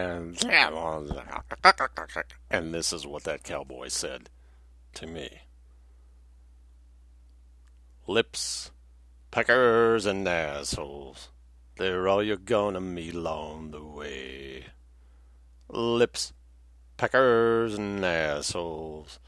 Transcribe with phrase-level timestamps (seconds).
[0.00, 0.42] And
[2.50, 4.30] and this is what that cowboy said
[4.94, 5.42] to me.
[8.06, 8.70] Lips,
[9.30, 11.28] peckers, and assholes.
[11.76, 14.64] They're all you're gonna meet along the way.
[15.68, 16.32] Lips,
[16.96, 19.18] peckers, and assholes.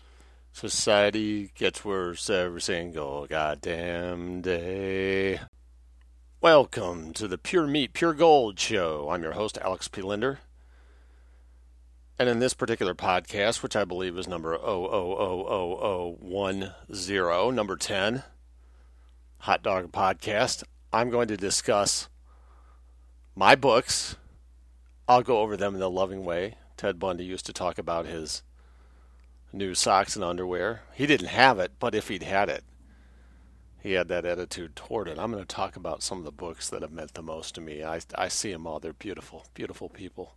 [0.55, 5.41] Society gets worse every single goddamn day.
[6.41, 9.11] Welcome to the Pure Meat, Pure Gold show.
[9.11, 10.01] I'm your host, Alex P.
[10.01, 10.39] Linder.
[12.19, 18.23] And in this particular podcast, which I believe is number 0000010, number 10,
[19.39, 20.63] Hot Dog Podcast,
[20.93, 22.09] I'm going to discuss
[23.35, 24.17] my books.
[25.09, 26.57] I'll go over them in a loving way.
[26.77, 28.43] Ted Bundy used to talk about his
[29.53, 30.83] new socks and underwear.
[30.95, 32.65] He didn't have it, but if he'd had it,
[33.81, 35.19] he had that attitude toward it.
[35.19, 37.61] I'm going to talk about some of the books that have meant the most to
[37.61, 37.83] me.
[37.83, 38.79] I, I see them all.
[38.79, 40.35] They're beautiful, beautiful people.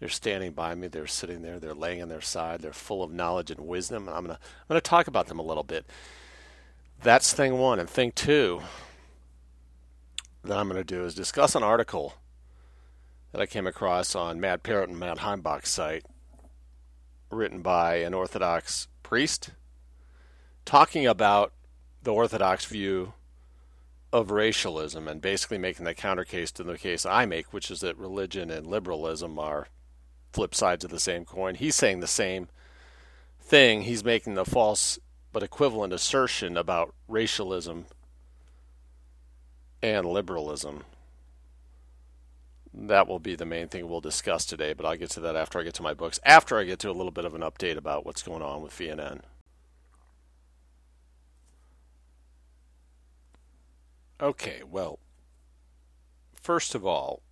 [0.00, 0.88] They're standing by me.
[0.88, 1.58] They're sitting there.
[1.58, 2.60] They're laying on their side.
[2.60, 4.08] They're full of knowledge and wisdom.
[4.08, 4.38] I'm to
[4.68, 5.86] I'm to talk about them a little bit.
[7.02, 7.78] That's thing one.
[7.78, 8.62] And thing two
[10.42, 12.14] that I'm to do is discuss an article
[13.32, 16.04] that I came across on Matt Parrott and Matt Heimbach's site,
[17.30, 19.50] written by an Orthodox priest,
[20.64, 21.52] talking about
[22.02, 23.14] the Orthodox view
[24.12, 27.80] of racialism and basically making the counter case to the case I make, which is
[27.80, 29.66] that religion and liberalism are
[30.34, 31.54] flip sides of the same coin.
[31.54, 32.48] He's saying the same
[33.40, 33.82] thing.
[33.82, 34.98] He's making the false
[35.32, 37.86] but equivalent assertion about racialism
[39.80, 40.82] and liberalism.
[42.72, 45.60] That will be the main thing we'll discuss today, but I'll get to that after
[45.60, 47.76] I get to my books, after I get to a little bit of an update
[47.76, 49.20] about what's going on with VNN.
[54.20, 54.98] Okay, well,
[56.34, 57.22] first of all,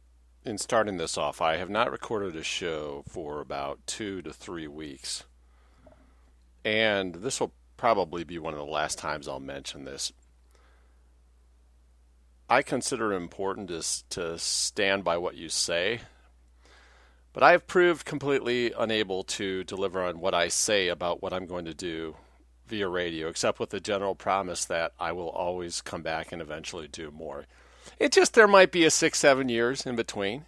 [0.44, 4.66] in starting this off, I have not recorded a show for about two to three
[4.66, 5.24] weeks.
[6.64, 10.12] And this will probably be one of the last times I'll mention this.
[12.48, 16.00] I consider it important to, to stand by what you say,
[17.32, 21.46] but I have proved completely unable to deliver on what I say about what I'm
[21.46, 22.16] going to do
[22.66, 26.88] via radio, except with the general promise that I will always come back and eventually
[26.88, 27.46] do more.
[27.98, 30.44] It just, there might be a six, seven years in between.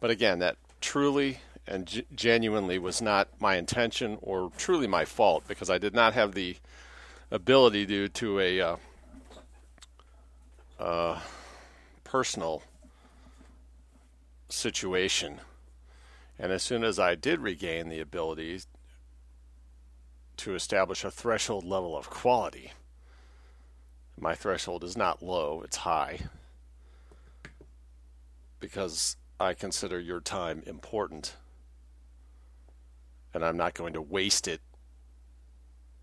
[0.00, 5.44] But again, that truly and g- genuinely was not my intention or truly my fault
[5.46, 6.56] because I did not have the
[7.30, 8.76] ability due to a uh,
[10.78, 11.20] uh,
[12.02, 12.62] personal
[14.48, 15.40] situation.
[16.38, 18.60] And as soon as I did regain the ability
[20.38, 22.72] to establish a threshold level of quality,
[24.20, 26.20] my threshold is not low, it's high.
[28.58, 31.36] Because I consider your time important.
[33.32, 34.60] And I'm not going to waste it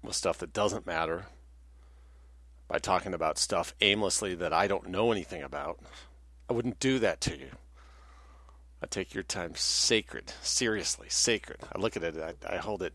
[0.01, 1.25] with stuff that doesn't matter
[2.67, 5.79] by talking about stuff aimlessly that I don't know anything about.
[6.49, 7.49] I wouldn't do that to you.
[8.81, 11.59] I take your time sacred, seriously, sacred.
[11.73, 12.93] I look at it, I, I hold it,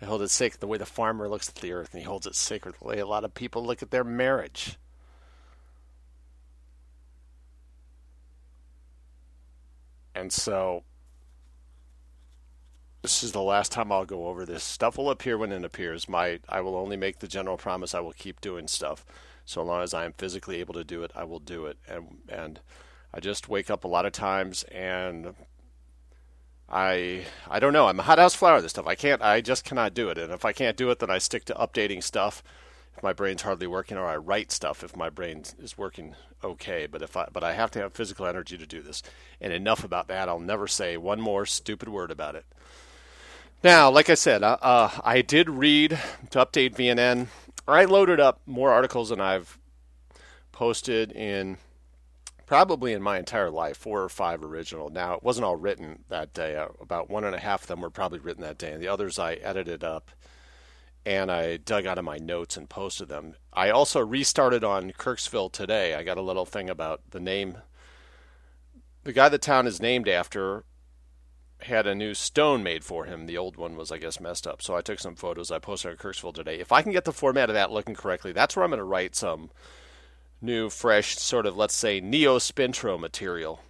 [0.00, 2.26] I hold it sacred the way the farmer looks at the earth, and he holds
[2.26, 4.76] it sacred the way a lot of people look at their marriage.
[10.14, 10.82] And so
[13.02, 14.64] this is the last time I'll go over this.
[14.64, 16.08] Stuff will appear when it appears.
[16.08, 19.04] My I will only make the general promise I will keep doing stuff.
[19.44, 21.76] So long as I am physically able to do it, I will do it.
[21.86, 22.60] And and
[23.14, 25.34] I just wake up a lot of times and
[26.68, 27.86] I I don't know.
[27.86, 28.86] I'm a hothouse flower this stuff.
[28.86, 30.18] I can't I just cannot do it.
[30.18, 32.42] And if I can't do it then I stick to updating stuff
[32.96, 36.86] if my brain's hardly working or I write stuff if my brain is working okay.
[36.86, 39.02] But if I but I have to have physical energy to do this.
[39.40, 40.28] And enough about that.
[40.28, 42.46] I'll never say one more stupid word about it.
[43.62, 45.98] Now, like I said, uh, uh, I did read
[46.30, 47.28] to update VNN.
[47.66, 49.58] I loaded up more articles than I've
[50.52, 51.58] posted in
[52.46, 54.88] probably in my entire life, four or five original.
[54.88, 56.56] Now, it wasn't all written that day.
[56.56, 58.88] Uh, about one and a half of them were probably written that day, and the
[58.88, 60.10] others I edited up
[61.04, 63.36] and I dug out of my notes and posted them.
[63.52, 65.94] I also restarted on Kirksville today.
[65.94, 67.58] I got a little thing about the name.
[69.04, 70.64] The guy the town is named after
[71.60, 73.26] had a new stone made for him.
[73.26, 74.60] The old one was, I guess, messed up.
[74.60, 75.52] So I took some photos.
[75.52, 76.58] I posted on Kirksville today.
[76.58, 78.84] If I can get the format of that looking correctly, that's where I'm going to
[78.84, 79.50] write some
[80.46, 83.60] new, fresh, sort of, let's say, neo Spintro material.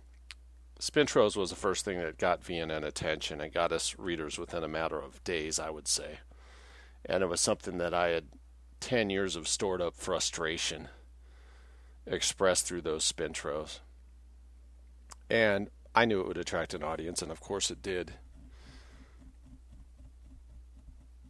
[0.80, 4.68] Spintros was the first thing that got VNN attention and got us readers within a
[4.68, 6.18] matter of days, I would say.
[7.04, 8.26] And it was something that I had
[8.80, 10.88] 10 years of stored up frustration
[12.06, 13.80] expressed through those Spintros.
[15.28, 18.12] And I knew it would attract an audience, and of course it did.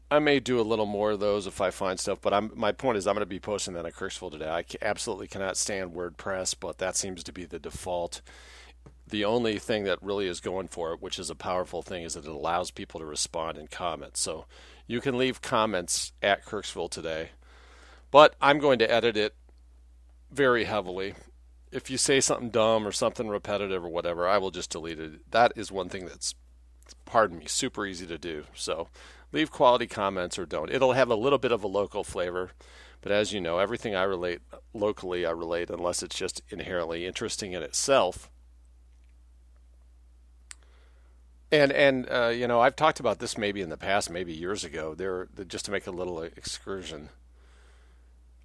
[0.09, 2.71] I may do a little more of those if I find stuff, but I'm, my
[2.71, 4.49] point is I'm going to be posting that on Kirksville today.
[4.49, 8.21] I absolutely cannot stand WordPress, but that seems to be the default.
[9.09, 12.15] The only thing that really is going for it, which is a powerful thing, is
[12.15, 14.21] that it allows people to respond in comments.
[14.21, 14.47] So
[14.87, 17.31] you can leave comments at Kirksville today,
[18.13, 19.35] but I'm going to edit it
[20.31, 21.15] very heavily.
[21.73, 25.33] If you say something dumb or something repetitive or whatever, I will just delete it.
[25.33, 26.37] That is one thing that's,
[27.05, 28.45] pardon me, super easy to do.
[28.55, 28.89] So
[29.33, 30.71] leave quality comments or don't.
[30.71, 32.53] It'll have a little bit of a local flavor,
[33.01, 34.41] but as you know, everything I relate
[34.73, 38.31] locally, I relate unless it's just inherently interesting in itself.
[41.53, 44.65] And and uh, you know, I've talked about this maybe in the past, maybe years
[44.65, 44.95] ago.
[44.95, 47.11] There, just to make a little excursion.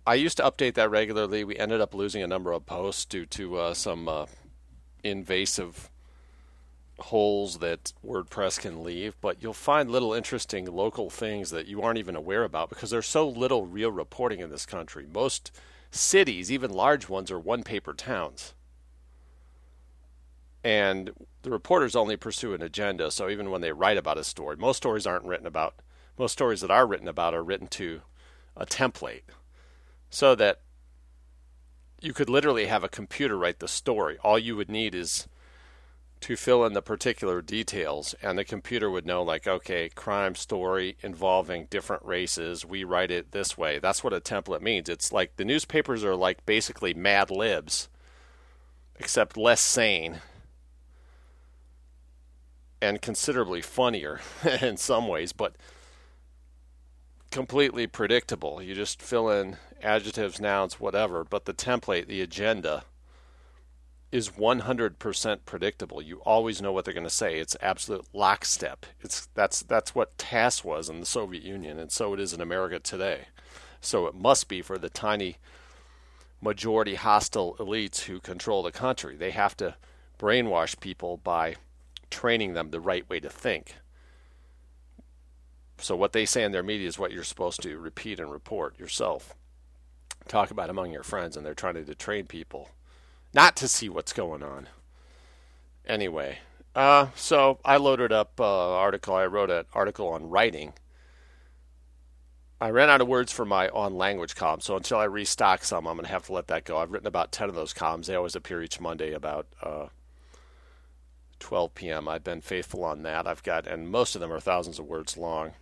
[0.05, 1.43] I used to update that regularly.
[1.43, 4.25] We ended up losing a number of posts due to uh, some uh,
[5.03, 5.89] invasive
[7.01, 11.99] holes that WordPress can leave, but you'll find little interesting local things that you aren't
[11.99, 15.05] even aware about because there's so little real reporting in this country.
[15.11, 15.51] Most
[15.91, 18.53] cities, even large ones, are one paper towns.
[20.63, 21.11] And
[21.41, 24.77] the reporters only pursue an agenda, so even when they write about a story, most
[24.77, 25.75] stories aren't written about,
[26.17, 28.01] most stories that are written about are written to
[28.55, 29.23] a template
[30.09, 30.61] so that
[32.01, 34.17] you could literally have a computer write the story.
[34.23, 35.27] All you would need is
[36.21, 40.95] to fill in the particular details, and the computer would know, like, okay, crime story
[41.01, 42.63] involving different races.
[42.63, 43.79] We write it this way.
[43.79, 44.87] That's what a template means.
[44.87, 47.89] It's like the newspapers are like basically Mad Libs,
[48.97, 50.21] except less sane
[52.81, 54.21] and considerably funnier
[54.61, 55.55] in some ways, but
[57.31, 58.61] completely predictable.
[58.61, 62.83] You just fill in adjectives, nouns, whatever, but the template, the agenda,
[64.11, 66.01] is 100% predictable.
[66.01, 67.39] You always know what they're going to say.
[67.39, 68.85] It's absolute lockstep.
[69.01, 72.41] It's that's that's what TASS was in the Soviet Union, and so it is in
[72.41, 73.27] America today.
[73.79, 75.37] So it must be for the tiny
[76.41, 79.15] majority hostile elites who control the country.
[79.15, 79.75] They have to
[80.19, 81.55] brainwash people by
[82.09, 83.75] training them the right way to think.
[85.77, 88.77] So what they say in their media is what you're supposed to repeat and report
[88.77, 89.33] yourself.
[90.27, 92.69] Talk about among your friends, and they're trying to train people
[93.33, 94.67] not to see what's going on.
[95.85, 96.39] Anyway,
[96.75, 99.15] uh, so I loaded up uh, article.
[99.15, 100.73] I wrote an article on writing.
[102.59, 105.87] I ran out of words for my on language column, so until I restock some,
[105.87, 106.77] I'm going to have to let that go.
[106.77, 108.05] I've written about 10 of those columns.
[108.05, 109.87] They always appear each Monday about uh,
[111.39, 112.07] 12 p.m.
[112.07, 113.25] I've been faithful on that.
[113.25, 115.53] I've got, and most of them are thousands of words long.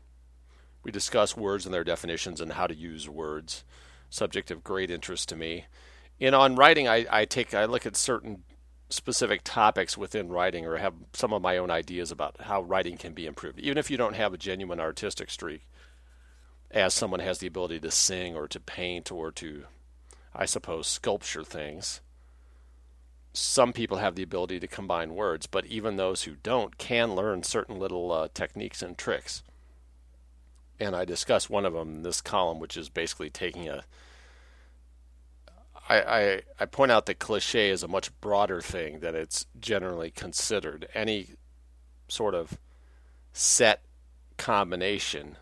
[0.83, 3.63] We discuss words and their definitions and how to use words,
[4.09, 5.65] subject of great interest to me
[6.19, 8.43] in on writing, I, I take I look at certain
[8.89, 13.13] specific topics within writing or have some of my own ideas about how writing can
[13.13, 13.59] be improved.
[13.59, 15.67] Even if you don't have a genuine artistic streak,
[16.71, 19.65] as someone has the ability to sing or to paint or to,
[20.33, 22.01] I suppose, sculpture things.
[23.31, 27.43] Some people have the ability to combine words, but even those who don't can learn
[27.43, 29.43] certain little uh, techniques and tricks.
[30.79, 33.83] And I discuss one of them in this column, which is basically taking a
[35.89, 40.11] I, I, I point out that cliche is a much broader thing than it's generally
[40.11, 40.87] considered.
[40.93, 41.29] Any
[42.07, 42.59] sort of
[43.33, 43.81] set
[44.37, 45.37] combination,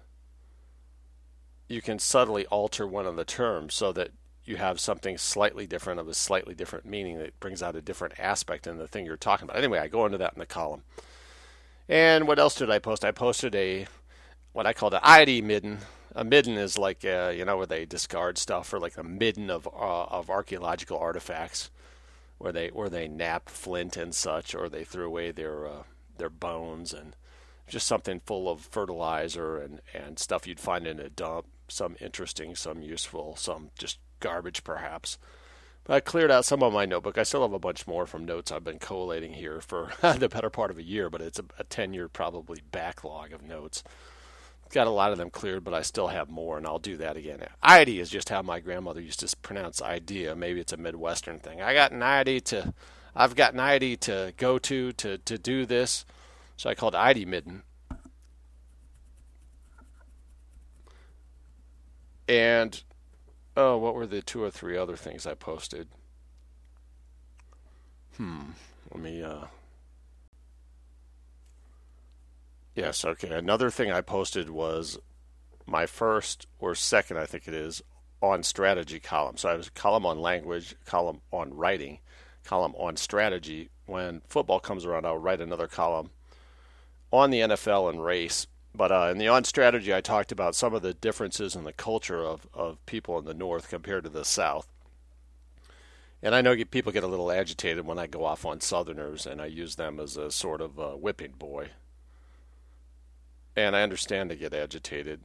[1.68, 4.12] you can subtly alter one of the terms so that
[4.46, 8.18] you have something slightly different of a slightly different meaning that brings out a different
[8.18, 9.58] aspect in the thing you're talking about.
[9.58, 10.84] Anyway, I go into that in the column.
[11.90, 13.04] And what else did I post?
[13.04, 13.88] I posted a
[14.54, 15.80] what I called an Idee midden
[16.18, 19.50] a midden is like uh, you know where they discard stuff or like a midden
[19.50, 21.70] of uh, of archaeological artifacts
[22.40, 25.84] where they where they knap flint and such or they threw away their uh,
[26.18, 27.16] their bones and
[27.68, 32.56] just something full of fertilizer and and stuff you'd find in a dump some interesting
[32.56, 35.20] some useful some just garbage perhaps
[35.84, 37.18] but I cleared out some of my notebook.
[37.18, 40.50] I still have a bunch more from notes I've been collating here for the better
[40.50, 43.86] part of a year, but it's a, a 10 year probably backlog of notes
[44.72, 47.18] got a lot of them cleared, but I still have more, and I'll do that
[47.18, 47.40] again.
[47.64, 50.36] Idee is just how my grandmother used to pronounce idea.
[50.36, 51.62] Maybe it's a Midwestern thing.
[51.62, 52.74] I got an ID to,
[53.16, 56.06] I've got an ID to go to to to do this,
[56.56, 57.64] so I called Idee midden.
[62.28, 62.82] And
[63.56, 65.88] oh, what were the two or three other things I posted?
[68.18, 68.52] Hmm.
[68.92, 69.46] Let me uh,
[72.78, 73.36] Yes, okay.
[73.36, 75.00] Another thing I posted was
[75.66, 77.82] my first or second, I think it is,
[78.22, 79.36] on strategy column.
[79.38, 81.98] So I was a column on language, column on writing,
[82.44, 86.12] column on strategy, when football comes around, I'll write another column
[87.12, 88.46] on the NFL and race.
[88.76, 91.74] But uh, in the on strategy, I talked about some of the differences in the
[91.74, 94.68] culture of, of people in the North compared to the South.
[96.22, 99.42] And I know people get a little agitated when I go off on Southerners and
[99.42, 101.70] I use them as a sort of a whipping boy.
[103.58, 105.22] And I understand they get agitated.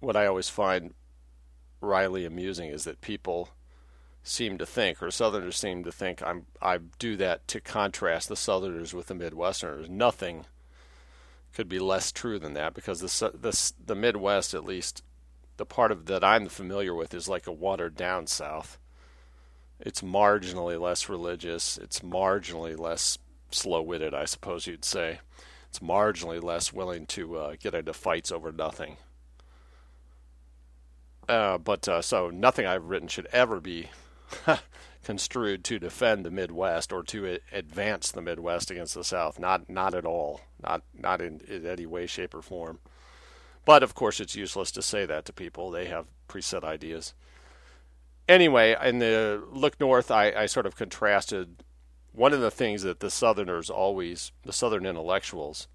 [0.00, 0.94] What I always find
[1.82, 3.50] wryly amusing is that people
[4.22, 8.36] seem to think, or Southerners seem to think, I'm I do that to contrast the
[8.36, 9.90] Southerners with the Midwesterners.
[9.90, 10.46] Nothing
[11.52, 15.02] could be less true than that because the the the Midwest, at least
[15.58, 18.78] the part of that I'm familiar with, is like a watered down South.
[19.78, 21.76] It's marginally less religious.
[21.76, 23.18] It's marginally less
[23.50, 25.20] slow witted, I suppose you'd say.
[25.70, 28.96] It's marginally less willing to uh, get into fights over nothing.
[31.28, 33.88] Uh, but uh, so nothing I've written should ever be
[35.04, 39.38] construed to defend the Midwest or to advance the Midwest against the South.
[39.38, 40.40] Not not at all.
[40.60, 42.80] Not not in, in any way, shape, or form.
[43.64, 45.70] But of course, it's useless to say that to people.
[45.70, 47.14] They have preset ideas.
[48.28, 51.62] Anyway, in the look north, I, I sort of contrasted
[52.12, 55.68] one of the things that the Southerners always, the Southern intellectuals,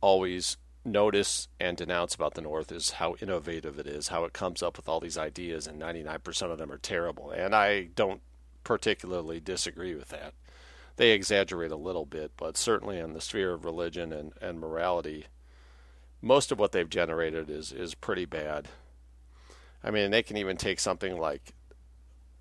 [0.00, 4.62] always notice and denounce about the North is how innovative it is, how it comes
[4.62, 7.30] up with all these ideas, and 99% of them are terrible.
[7.30, 8.22] And I don't
[8.64, 10.34] particularly disagree with that.
[10.96, 15.26] They exaggerate a little bit, but certainly in the sphere of religion and, and morality,
[16.20, 18.68] most of what they've generated is, is pretty bad.
[19.84, 21.54] I mean, they can even take something like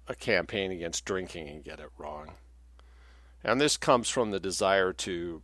[0.08, 2.34] a campaign against drinking and get it wrong.
[3.44, 5.42] And this comes from the desire to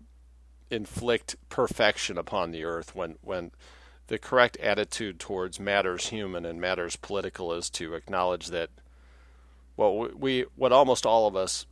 [0.70, 3.52] inflict perfection upon the earth when when
[4.08, 8.70] the correct attitude towards matters human and matters political is to acknowledge that
[9.76, 11.66] what we what almost all of us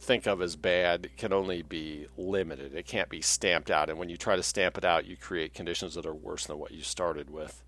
[0.00, 2.74] think of as bad can only be limited.
[2.74, 3.88] It can't be stamped out.
[3.88, 6.58] And when you try to stamp it out, you create conditions that are worse than
[6.58, 7.62] what you started with.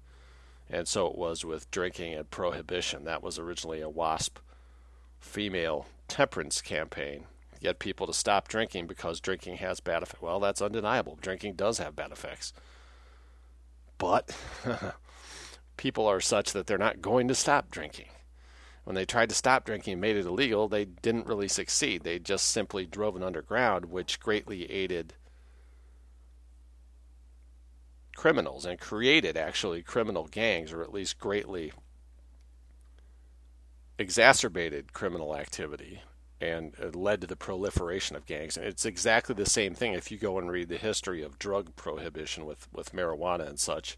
[0.70, 3.04] And so it was with drinking and prohibition.
[3.04, 4.38] That was originally a WASP
[5.20, 7.25] female temperance campaign
[7.60, 10.22] get people to stop drinking because drinking has bad effects.
[10.22, 11.18] Well, that's undeniable.
[11.20, 12.52] Drinking does have bad effects.
[13.98, 14.37] But
[15.76, 18.08] people are such that they're not going to stop drinking.
[18.84, 22.04] When they tried to stop drinking and made it illegal, they didn't really succeed.
[22.04, 25.14] They just simply drove it underground, which greatly aided
[28.18, 31.72] criminals and created actually criminal gangs, or at least greatly
[33.96, 36.02] exacerbated criminal activity
[36.40, 38.56] and it led to the proliferation of gangs.
[38.56, 41.76] And it's exactly the same thing if you go and read the history of drug
[41.76, 43.96] prohibition with, with marijuana and such,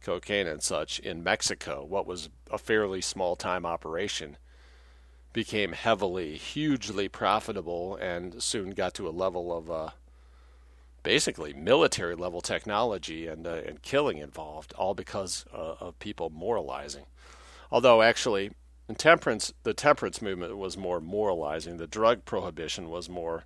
[0.00, 1.84] cocaine and such in Mexico.
[1.84, 4.38] What was a fairly small time operation
[5.32, 9.90] became heavily, hugely profitable, and soon got to a level of uh,
[11.02, 17.04] basically military level technology and uh, and killing involved, all because uh, of people moralizing.
[17.70, 18.52] Although actually
[18.94, 21.76] temperance, the temperance movement was more moralizing.
[21.76, 23.44] The drug prohibition was more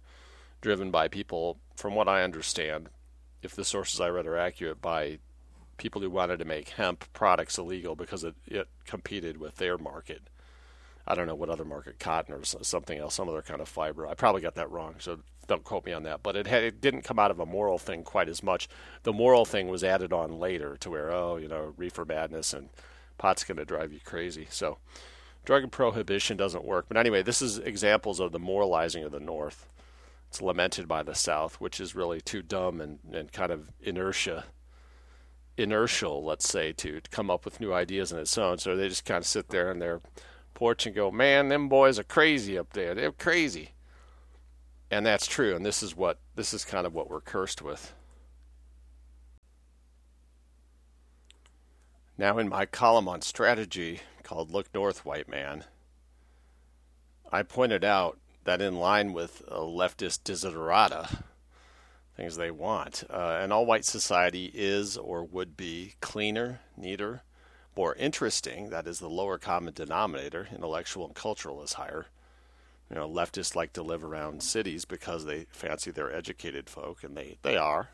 [0.61, 2.89] driven by people, from what I understand,
[3.43, 5.19] if the sources I read are accurate, by
[5.77, 10.23] people who wanted to make hemp products illegal because it, it competed with their market.
[11.07, 14.07] I don't know what other market, cotton or something else, some other kind of fiber.
[14.07, 16.23] I probably got that wrong, so don't quote me on that.
[16.23, 18.69] But it had, it didn't come out of a moral thing quite as much.
[19.05, 22.69] The moral thing was added on later to where oh, you know, reefer madness and
[23.19, 24.47] pot's going to drive you crazy.
[24.51, 24.79] So
[25.45, 26.87] drug prohibition doesn't work.
[26.89, 29.69] But anyway, this is examples of the moralizing of the North.
[30.29, 34.45] It's lamented by the South, which is really too dumb and, and kind of inertia,
[35.57, 38.59] inertial, let's say, to, to come up with new ideas on its own.
[38.59, 40.01] So they just kind of sit there on their
[40.57, 42.95] porch and go, "Man, them boys are crazy up there.
[42.95, 43.71] They're crazy."
[44.91, 45.55] And that's true.
[45.55, 47.95] And this is what this is kind of what we're cursed with.
[52.19, 55.65] Now, in my column on strategy, called Look North, White Man,
[57.31, 61.25] I pointed out that in line with a leftist desiderata,
[62.17, 67.23] things they want, uh, an all white society is or would be cleaner, neater,
[67.77, 72.07] more interesting, that is, the lower common denominator, intellectual and cultural is higher.
[72.91, 77.17] You know, leftists like to live around cities because they fancy they're educated folk, and
[77.17, 77.91] they, they are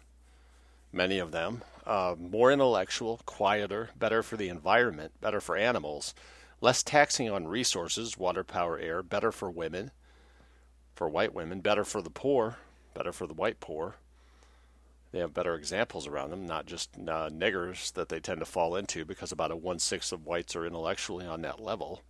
[0.93, 6.15] many of them, uh, more intellectual, quieter, better for the environment, better for animals,
[6.61, 9.91] less taxing on resources, water, power, air, better for women,
[10.95, 12.59] for white women, better for the poor,
[12.95, 13.97] better for the white poor.
[15.13, 18.75] They have better examples around them, not just uh, niggers that they tend to fall
[18.77, 22.03] into because about a one sixth of whites are intellectually on that level.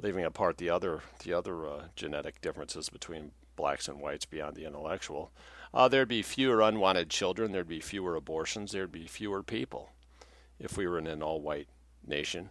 [0.00, 4.64] leaving apart the other the other uh, genetic differences between blacks and whites beyond the
[4.64, 5.30] intellectual,
[5.72, 9.90] uh, there'd be fewer unwanted children, there'd be fewer abortions, there'd be fewer people
[10.58, 11.68] if we were in an all-white
[12.06, 12.50] nation.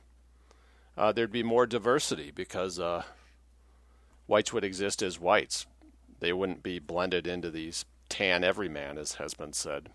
[0.97, 3.03] Uh, there'd be more diversity because uh,
[4.27, 5.65] whites would exist as whites.
[6.19, 9.89] They wouldn't be blended into these tan everyman, as has been said.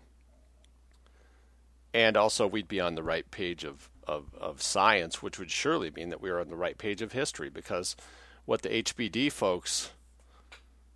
[1.93, 5.91] And also, we'd be on the right page of, of, of science, which would surely
[5.91, 7.95] mean that we are on the right page of history because
[8.45, 9.91] what the HBD folks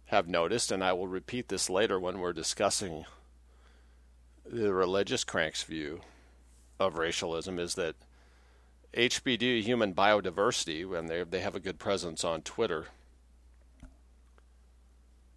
[0.05, 3.05] have noticed, and I will repeat this later when we're discussing
[4.45, 6.01] the religious cranks view
[6.79, 7.95] of racialism, is that
[8.95, 12.85] HBD, human biodiversity, when they they have a good presence on Twitter.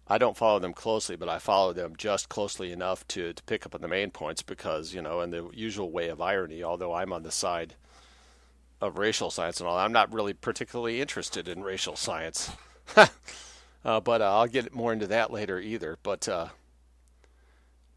[0.09, 3.65] I don't follow them closely, but I follow them just closely enough to, to pick
[3.65, 6.93] up on the main points because, you know, in the usual way of irony, although
[6.93, 7.75] I'm on the side
[8.81, 12.51] of racial science and all, I'm not really particularly interested in racial science.
[13.85, 15.97] Uh, but uh, I'll get more into that later either.
[16.03, 16.47] But uh,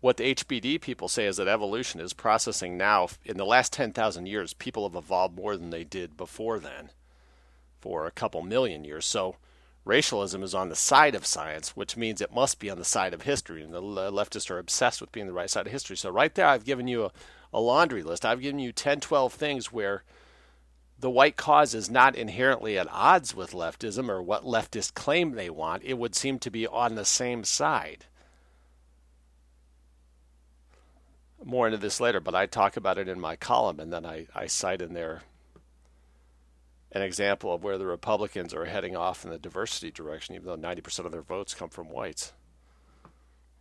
[0.01, 3.09] what the HBD people say is that evolution is processing now.
[3.25, 6.91] In the last 10,000 years, people have evolved more than they did before then
[7.81, 9.07] for a couple million years.
[9.07, 9.37] So
[9.85, 13.15] racialism is on the side of science, which means it must be on the side
[13.15, 13.63] of history.
[13.63, 15.97] And the leftists are obsessed with being the right side of history.
[15.97, 17.13] So right there, I've given you a,
[17.53, 18.25] a laundry list.
[18.25, 20.05] I've given you 10, 12 things where–
[21.03, 25.51] the white cause is not inherently at odds with leftism or what leftists claim they
[25.51, 25.83] want.
[25.83, 28.07] It would seem to be on the same side.
[31.45, 34.29] More into this later, but I talk about it in my column, and then I,
[34.33, 35.23] I cite in there
[36.93, 40.57] an example of where the Republicans are heading off in the diversity direction, even though
[40.57, 42.33] 90% of their votes come from whites.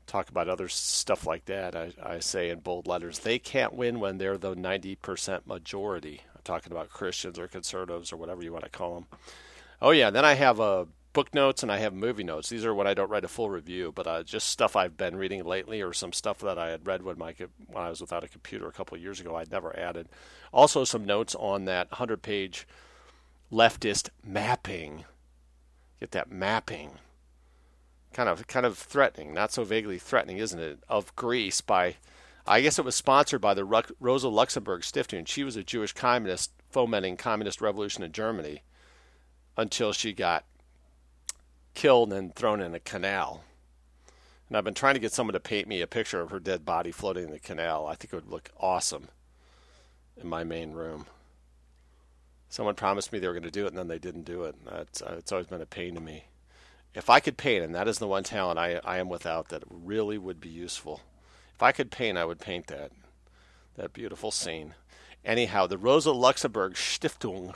[0.06, 1.76] Talk about other stuff like that.
[1.76, 6.56] I, I say in bold letters, they can't win when they're the 90% majority I'm
[6.56, 9.06] talking about Christians or conservatives or whatever you want to call them.
[9.80, 12.50] Oh yeah, then I have uh, book notes and I have movie notes.
[12.50, 15.16] These are when I don't write a full review, but uh, just stuff I've been
[15.16, 17.36] reading lately or some stuff that I had read when my
[17.68, 19.36] when I was without a computer a couple of years ago.
[19.36, 20.10] I'd never added.
[20.52, 22.68] Also, some notes on that hundred-page
[23.52, 25.06] leftist mapping.
[26.00, 27.00] Get that mapping.
[28.14, 30.80] Kind of, kind of threatening, not so vaguely threatening, isn't it?
[30.90, 31.96] Of Greece by
[32.46, 33.66] I guess it was sponsored by the
[34.00, 35.28] Rosa Luxemburg Stiftung.
[35.28, 38.64] She was a Jewish communist fomenting communist revolution in Germany
[39.56, 40.46] until she got
[41.74, 43.44] killed and thrown in a canal.
[44.48, 46.66] And I've been trying to get someone to paint me a picture of her dead
[46.66, 47.86] body floating in the canal.
[47.86, 49.10] I think it would look awesome
[50.18, 51.06] in my main room.
[52.52, 54.56] Someone promised me they were going to do it, and then they didn't do it.
[54.70, 56.26] That's, uh, it's always been a pain to me.
[56.94, 59.64] If I could paint, and that is the one talent I, I am without that
[59.70, 61.00] really would be useful,
[61.56, 62.92] if I could paint, I would paint that.
[63.78, 64.74] That beautiful scene.
[65.24, 67.56] Anyhow, the Rosa Luxemburg Stiftung,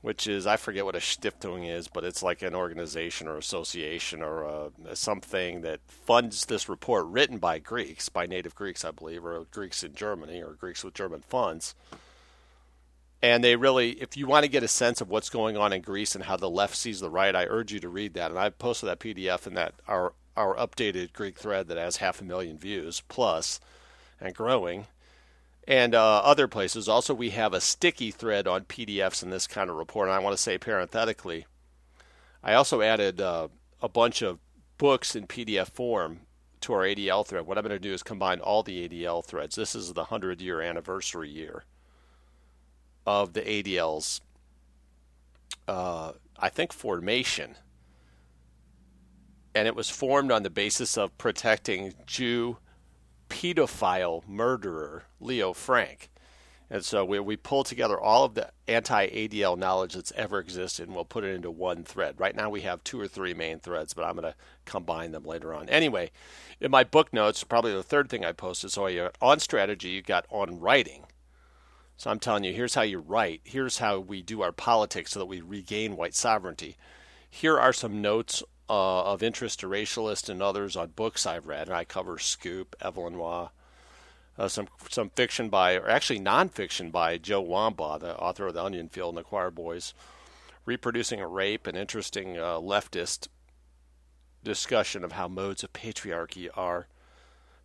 [0.00, 4.22] which is, I forget what a Stiftung is, but it's like an organization or association
[4.22, 9.26] or uh, something that funds this report written by Greeks, by native Greeks, I believe,
[9.26, 11.74] or Greeks in Germany or Greeks with German funds.
[13.22, 15.80] And they really, if you want to get a sense of what's going on in
[15.80, 18.32] Greece and how the left sees the right, I urge you to read that.
[18.32, 22.20] And I posted that PDF in that our our updated Greek thread that has half
[22.20, 23.60] a million views plus
[24.20, 24.86] and growing.
[25.68, 26.88] And uh, other places.
[26.88, 30.08] Also, we have a sticky thread on PDFs in this kind of report.
[30.08, 31.46] And I want to say parenthetically,
[32.42, 33.48] I also added uh,
[33.80, 34.40] a bunch of
[34.78, 36.22] books in PDF form
[36.62, 37.46] to our ADL thread.
[37.46, 39.54] What I'm going to do is combine all the ADL threads.
[39.54, 41.64] This is the 100 year anniversary year
[43.06, 44.20] of the ADL's,
[45.68, 47.56] uh, I think, formation
[49.54, 52.58] and it was formed on the basis of protecting Jew
[53.28, 56.10] pedophile murderer Leo Frank.
[56.70, 60.86] And so we, we pull together all of the anti ADL knowledge that's ever existed
[60.86, 62.18] and we'll put it into one thread.
[62.18, 64.34] Right now we have two or three main threads, but I'm going to
[64.64, 65.68] combine them later on.
[65.68, 66.10] Anyway,
[66.60, 70.24] in my book notes, probably the third thing I posted, so on strategy, you got
[70.30, 71.04] on writing.
[72.02, 73.42] So I'm telling you, here's how you write.
[73.44, 76.76] Here's how we do our politics so that we regain white sovereignty.
[77.30, 81.68] Here are some notes uh, of interest to racialists and others on books I've read,
[81.68, 83.50] and I cover Scoop, Evelyn Waugh,
[84.36, 88.64] uh, some some fiction by, or actually nonfiction by Joe Wambaugh, the author of The
[88.64, 89.94] Onion Field and The Choir Boys,
[90.66, 93.28] reproducing a rape, an interesting uh, leftist
[94.42, 96.88] discussion of how modes of patriarchy are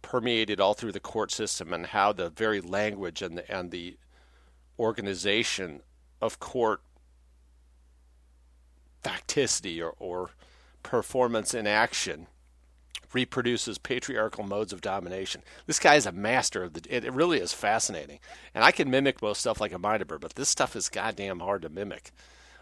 [0.03, 3.97] permeated all through the court system and how the very language and the, and the
[4.79, 5.81] organization
[6.21, 6.81] of court
[9.03, 10.31] facticity or, or
[10.83, 12.27] performance in action
[13.13, 15.41] reproduces patriarchal modes of domination.
[15.65, 16.95] This guy is a master of the.
[16.95, 18.19] It, really is fascinating,
[18.53, 21.39] and I can mimic most stuff like a mynah bird, but this stuff is goddamn
[21.39, 22.11] hard to mimic.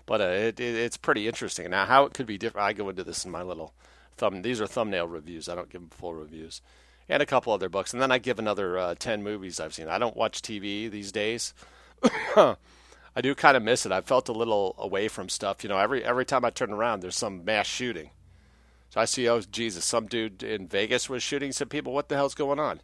[0.05, 1.69] but uh, it, it, it's pretty interesting.
[1.69, 3.73] Now, how it could be different, I go into this in my little
[4.17, 4.41] thumb.
[4.41, 5.49] These are thumbnail reviews.
[5.49, 6.61] I don't give them full reviews,
[7.09, 9.87] and a couple other books, and then I give another uh, ten movies I've seen.
[9.87, 11.53] I don't watch TV these days.
[13.15, 13.91] I do kind of miss it.
[13.91, 15.63] I felt a little away from stuff.
[15.63, 18.09] You know, every every time I turn around, there's some mass shooting.
[18.89, 21.93] So I see, oh Jesus, some dude in Vegas was shooting some people.
[21.93, 22.81] What the hell's going on?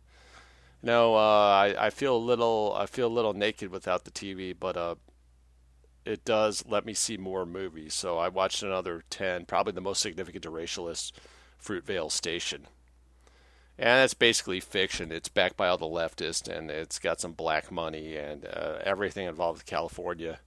[0.82, 4.12] You know, uh, I I feel a little I feel a little naked without the
[4.12, 4.96] TV, but uh,
[6.06, 7.94] it does let me see more movies.
[7.94, 11.12] So I watched another ten, probably the most significant to racialists,
[11.62, 12.68] Fruitvale Station
[13.82, 15.12] and it's basically fiction.
[15.12, 19.28] It's backed by all the leftists, and it's got some black money and uh, everything
[19.28, 20.40] involved with California.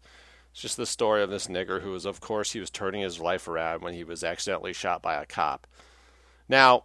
[0.53, 3.19] It's just the story of this nigger who was, of course, he was turning his
[3.19, 5.67] life around when he was accidentally shot by a cop.
[6.49, 6.85] Now,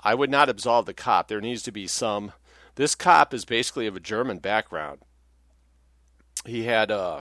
[0.00, 1.28] I would not absolve the cop.
[1.28, 2.32] There needs to be some.
[2.74, 5.02] This cop is basically of a German background.
[6.44, 7.20] He had uh,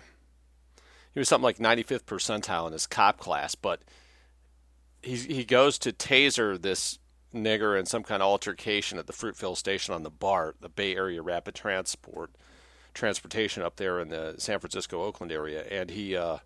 [1.13, 3.83] he was something like 95th percentile in his cop class, but
[5.03, 6.97] he he goes to taser this
[7.33, 10.95] nigger in some kind of altercation at the Fruitvale station on the BART, the Bay
[10.95, 12.31] Area Rapid Transport
[12.93, 16.37] transportation up there in the San Francisco Oakland area, and he uh,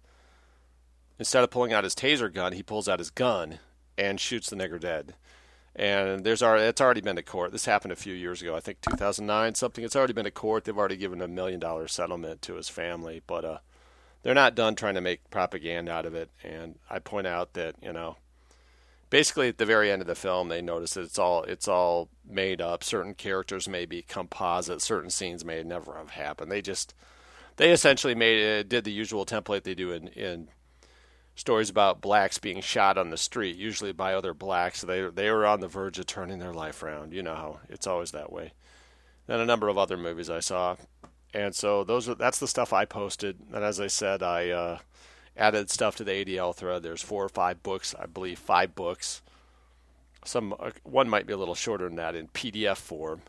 [1.19, 3.59] instead of pulling out his taser gun, he pulls out his gun
[3.97, 5.15] and shoots the nigger dead.
[5.75, 7.51] And there's already it's already been to court.
[7.51, 9.83] This happened a few years ago, I think 2009 something.
[9.83, 10.63] It's already been to court.
[10.63, 13.57] They've already given a million dollar settlement to his family, but uh,
[14.23, 16.29] they're not done trying to make propaganda out of it.
[16.43, 18.15] And I point out that you know
[19.15, 22.09] basically at the very end of the film they notice that it's all it's all
[22.27, 22.83] made up.
[22.83, 24.81] Certain characters may be composite.
[24.81, 26.51] Certain scenes may never have happened.
[26.51, 26.93] They just
[27.55, 30.49] they essentially made it, did the usual template they do in in
[31.33, 34.81] stories about blacks being shot on the street usually by other blacks.
[34.81, 37.13] They they were on the verge of turning their life around.
[37.13, 38.51] You know how it's always that way.
[39.27, 40.75] Then a number of other movies i saw.
[41.33, 43.39] And so those are that's the stuff i posted.
[43.53, 44.79] And as i said i uh,
[45.37, 46.83] added stuff to the ADL thread.
[46.83, 49.21] There's four or five books, I believe, five books.
[50.23, 53.21] Some uh, one might be a little shorter than that in PDF form.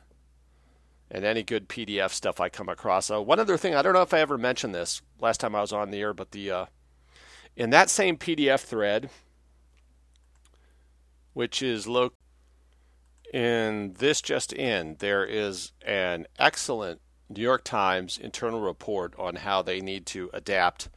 [1.11, 3.11] And any good PDF stuff I come across.
[3.11, 5.61] Uh, one other thing, I don't know if I ever mentioned this last time I
[5.61, 6.67] was on the air, but the uh,
[7.57, 9.11] in that same PDF thread,
[11.33, 12.19] which is located
[13.33, 19.63] in this just in, there is an excellent New York Times internal report on how
[19.63, 20.89] they need to adapt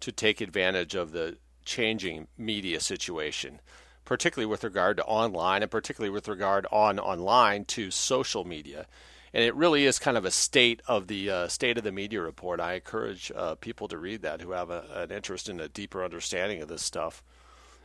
[0.00, 3.60] to take advantage of the changing media situation,
[4.04, 8.86] particularly with regard to online and particularly with regard on online to social media.
[9.32, 12.20] And it really is kind of a state of the uh, state of the media
[12.20, 12.60] report.
[12.60, 16.04] I encourage uh, people to read that who have a, an interest in a deeper
[16.04, 17.22] understanding of this stuff.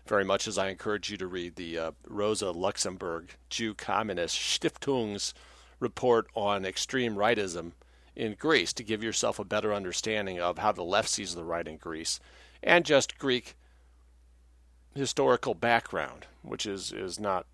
[0.06, 5.34] Very much as I encourage you to read the uh, Rosa Luxemburg Jew Communist Stiftung's
[5.80, 7.72] report on extreme rightism
[8.20, 11.66] in Greece to give yourself a better understanding of how the left sees the right
[11.66, 12.20] in Greece
[12.62, 13.56] and just Greek
[14.94, 17.46] historical background, which is, is not,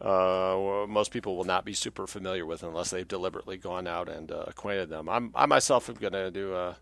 [0.00, 4.32] uh, most people will not be super familiar with unless they've deliberately gone out and
[4.32, 5.10] uh, acquainted them.
[5.10, 6.76] I'm, I myself am going to do a,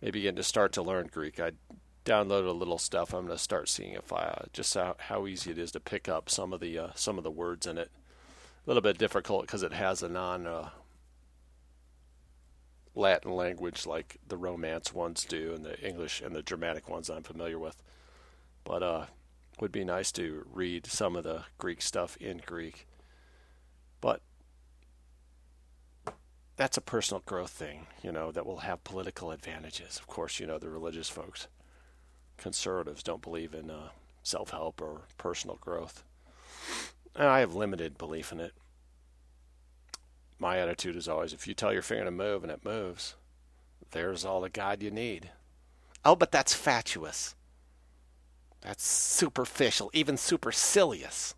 [0.00, 1.38] maybe getting to start to learn Greek.
[1.38, 1.52] I
[2.06, 3.12] downloaded a little stuff.
[3.12, 5.80] I'm going to start seeing if I uh, just how, how easy it is to
[5.80, 7.90] pick up some of the uh, some of the words in it.
[8.66, 10.70] A little bit difficult because it has a non uh,
[12.94, 17.22] Latin language like the Romance ones do, and the English and the Germanic ones I'm
[17.22, 17.82] familiar with.
[18.62, 19.06] But uh,
[19.60, 22.86] would be nice to read some of the Greek stuff in Greek.
[24.00, 24.20] But
[26.56, 29.98] that's a personal growth thing, you know, that will have political advantages.
[29.98, 31.48] Of course, you know, the religious folks,
[32.36, 33.88] conservatives, don't believe in uh,
[34.22, 36.04] self help or personal growth.
[37.16, 38.52] I have limited belief in it
[40.44, 43.14] my attitude is always if you tell your finger to move and it moves,
[43.92, 45.30] there's all the God you need.
[46.04, 47.34] Oh, but that's fatuous.
[48.60, 51.34] That's superficial, even supercilious.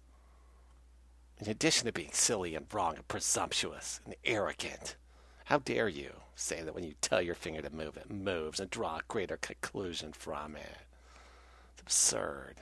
[1.39, 4.97] In addition to being silly and wrong and presumptuous and arrogant,
[5.45, 8.69] how dare you say that when you tell your finger to move, it moves and
[8.69, 10.79] draw a greater conclusion from it?
[11.75, 12.57] It's absurd.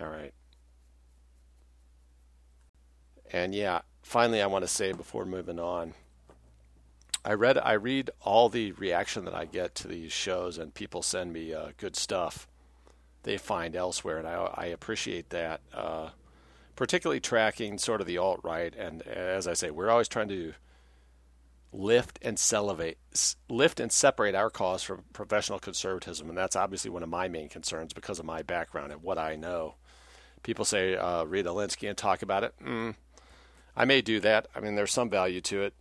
[0.00, 0.32] All right.
[3.32, 5.94] And yeah, finally, I want to say before moving on,
[7.24, 11.02] I read I read all the reaction that I get to these shows, and people
[11.02, 12.46] send me uh, good stuff
[13.22, 15.60] they find elsewhere, and I, I appreciate that.
[15.72, 16.10] Uh,
[16.76, 20.54] particularly tracking sort of the alt right, and as I say, we're always trying to
[21.72, 22.98] lift and salivate,
[23.48, 27.48] lift and separate our cause from professional conservatism, and that's obviously one of my main
[27.48, 29.76] concerns because of my background and what I know.
[30.42, 32.54] People say uh, read Alinsky and talk about it.
[32.62, 32.96] Mm,
[33.76, 34.46] I may do that.
[34.54, 35.74] I mean, there's some value to it.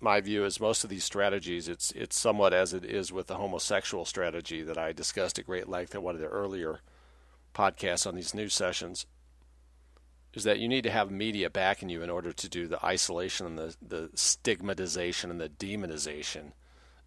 [0.00, 3.36] my view is most of these strategies, it's it's somewhat as it is with the
[3.36, 6.80] homosexual strategy that I discussed at great length in one of the earlier
[7.54, 9.06] podcasts on these news sessions.
[10.34, 13.46] Is that you need to have media backing you in order to do the isolation
[13.46, 16.52] and the, the stigmatization and the demonization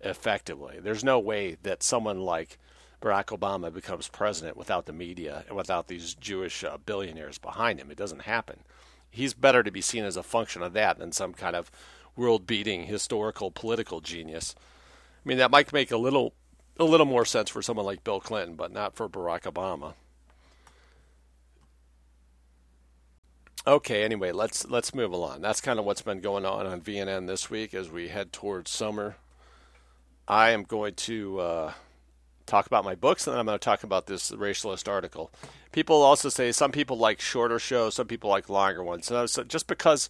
[0.01, 0.79] effectively.
[0.79, 2.57] There's no way that someone like
[3.01, 7.91] Barack Obama becomes president without the media and without these Jewish uh, billionaires behind him.
[7.91, 8.63] It doesn't happen.
[9.09, 11.71] He's better to be seen as a function of that than some kind of
[12.15, 14.55] world beating historical political genius.
[14.57, 16.33] I mean, that might make a little
[16.77, 19.93] a little more sense for someone like Bill Clinton, but not for Barack Obama.
[23.67, 25.41] Okay, anyway, let's let's move along.
[25.41, 28.71] That's kind of what's been going on on VNN this week as we head towards
[28.71, 29.17] summer.
[30.27, 31.73] I am going to uh,
[32.49, 35.31] talk about my books, and then I'm going to talk about this racialist article.
[35.71, 39.05] People also say some people like shorter shows, some people like longer ones.
[39.05, 40.09] So just because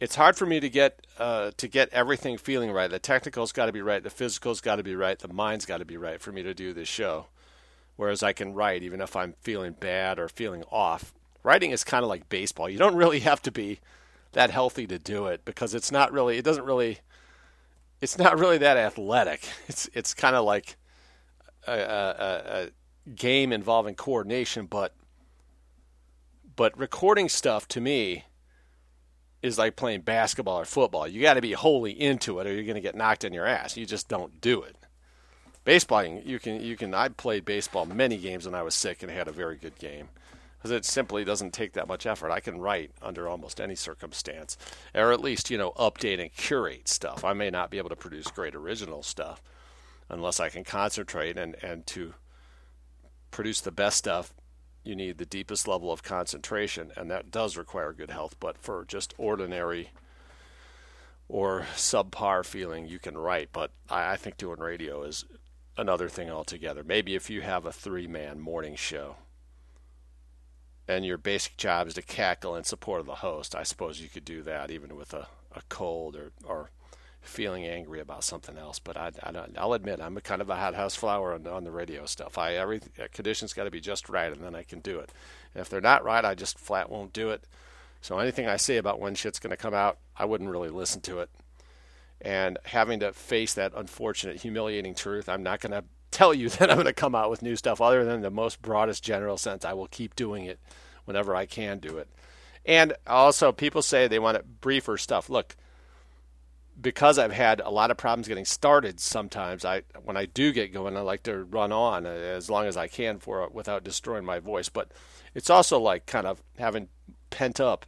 [0.00, 2.90] it's hard for me to get uh, to get everything feeling right.
[2.90, 5.78] The technical's got to be right, the physical's got to be right, the mind's got
[5.78, 7.26] to be right for me to do this show.
[7.96, 11.12] Whereas I can write even if I'm feeling bad or feeling off.
[11.42, 12.68] Writing is kind of like baseball.
[12.68, 13.80] You don't really have to be
[14.32, 17.00] that healthy to do it because it's not really it doesn't really
[18.00, 19.46] it's not really that athletic.
[19.68, 20.76] It's it's kind of like
[21.66, 24.94] a, a, a game involving coordination, but
[26.56, 28.24] but recording stuff to me
[29.42, 31.08] is like playing basketball or football.
[31.08, 33.46] You got to be wholly into it, or you're going to get knocked in your
[33.46, 33.76] ass.
[33.76, 34.76] You just don't do it.
[35.64, 36.94] Baseball, you can you can.
[36.94, 40.08] I played baseball many games when I was sick and had a very good game
[40.58, 42.30] because it simply doesn't take that much effort.
[42.30, 44.56] I can write under almost any circumstance,
[44.94, 47.24] or at least you know update and curate stuff.
[47.24, 49.42] I may not be able to produce great original stuff
[50.10, 52.14] unless I can concentrate and and to
[53.30, 54.34] produce the best stuff
[54.82, 58.36] you need the deepest level of concentration, and that does require good health.
[58.40, 59.90] But for just ordinary
[61.28, 63.50] or subpar feeling, you can write.
[63.52, 65.24] But I, I think doing radio is
[65.76, 66.82] another thing altogether.
[66.82, 69.16] Maybe if you have a three man morning show
[70.88, 74.08] and your basic job is to cackle in support of the host, I suppose you
[74.08, 76.70] could do that even with a, a cold or, or
[77.20, 78.78] feeling angry about something else.
[78.78, 79.10] But I,
[79.56, 82.38] I will admit I'm a kind of a hothouse flower on, on the radio stuff.
[82.38, 85.10] I every uh, conditions got to be just right, and then I can do it.
[85.54, 87.44] And if they're not right, I just flat won't do it.
[88.00, 91.00] So anything I say about when shit's going to come out, I wouldn't really listen
[91.02, 91.30] to it.
[92.20, 96.70] And having to face that unfortunate, humiliating truth, I'm not going to tell you that
[96.70, 99.64] I'm going to come out with new stuff other than the most broadest general sense.
[99.64, 100.58] I will keep doing it
[101.04, 102.08] whenever I can do it.
[102.66, 105.30] And also, people say they want it briefer stuff.
[105.30, 105.56] Look,
[106.80, 110.72] because I've had a lot of problems getting started sometimes I when I do get
[110.72, 114.24] going I like to run on as long as I can for it without destroying
[114.24, 114.68] my voice.
[114.68, 114.92] But
[115.34, 116.88] it's also like kind of having
[117.30, 117.86] pent up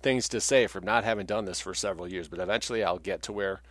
[0.00, 2.28] things to say from not having done this for several years.
[2.28, 3.62] But eventually I'll get to where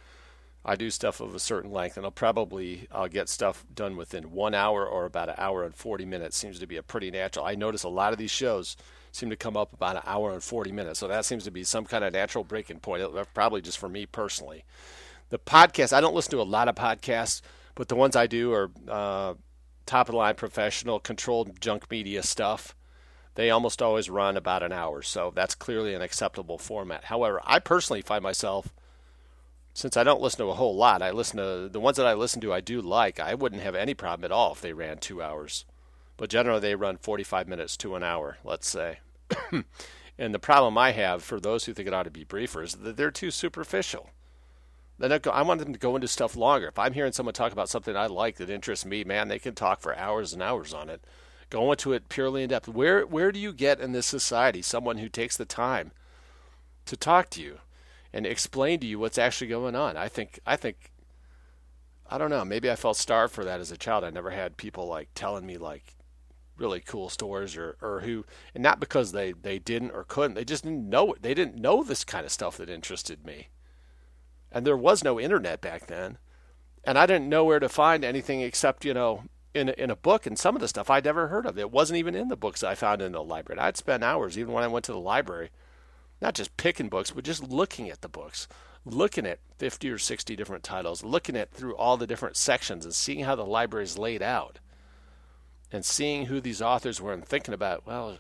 [0.65, 4.31] I do stuff of a certain length and I'll probably I'll get stuff done within
[4.31, 6.37] 1 hour or about an hour and 40 minutes.
[6.37, 7.45] Seems to be a pretty natural.
[7.45, 8.77] I notice a lot of these shows
[9.13, 10.99] seem to come up about an hour and 40 minutes.
[10.99, 14.07] So that seems to be some kind of natural breaking point, probably just for me
[14.07, 14.65] personally.
[15.29, 17.41] The podcast, I don't listen to a lot of podcasts,
[17.75, 19.35] but the ones I do are uh,
[19.85, 22.75] top of the line professional, controlled junk media stuff.
[23.35, 27.05] They almost always run about an hour, so that's clearly an acceptable format.
[27.05, 28.73] However, I personally find myself,
[29.75, 32.13] since I don't listen to a whole lot, I listen to the ones that I
[32.13, 33.19] listen to, I do like.
[33.19, 35.65] I wouldn't have any problem at all if they ran two hours
[36.23, 38.99] but generally they run 45 minutes to an hour, let's say.
[40.17, 42.75] and the problem I have for those who think it ought to be briefer is
[42.75, 44.09] that they're too superficial.
[45.01, 46.69] I want them to go into stuff longer.
[46.69, 49.53] If I'm hearing someone talk about something I like that interests me, man, they can
[49.53, 51.03] talk for hours and hours on it.
[51.49, 52.69] Go into it purely in depth.
[52.69, 55.91] Where where do you get in this society someone who takes the time
[56.85, 57.57] to talk to you
[58.13, 59.97] and explain to you what's actually going on?
[59.97, 60.93] I think I think
[62.09, 62.45] I don't know.
[62.45, 64.05] Maybe I felt starved for that as a child.
[64.05, 65.97] I never had people like telling me like
[66.57, 70.45] really cool stores or, or who and not because they, they didn't or couldn't they
[70.45, 71.21] just didn't know it.
[71.21, 73.49] They didn't know this kind of stuff that interested me.
[74.51, 76.17] And there was no internet back then.
[76.83, 79.95] And i didn't know where to find anything except you know in a, in a
[79.95, 81.57] book and some of the stuff i'd never heard of.
[81.57, 83.59] It wasn't even in the books i found in the library.
[83.59, 85.49] I'd spend hours even when i went to the library
[86.21, 88.47] not just picking books but just looking at the books
[88.85, 92.93] looking at 50 or 60 different titles looking at through all the different sections and
[92.93, 94.59] seeing how the library is laid out
[95.73, 98.19] and seeing who these authors were and thinking about, well,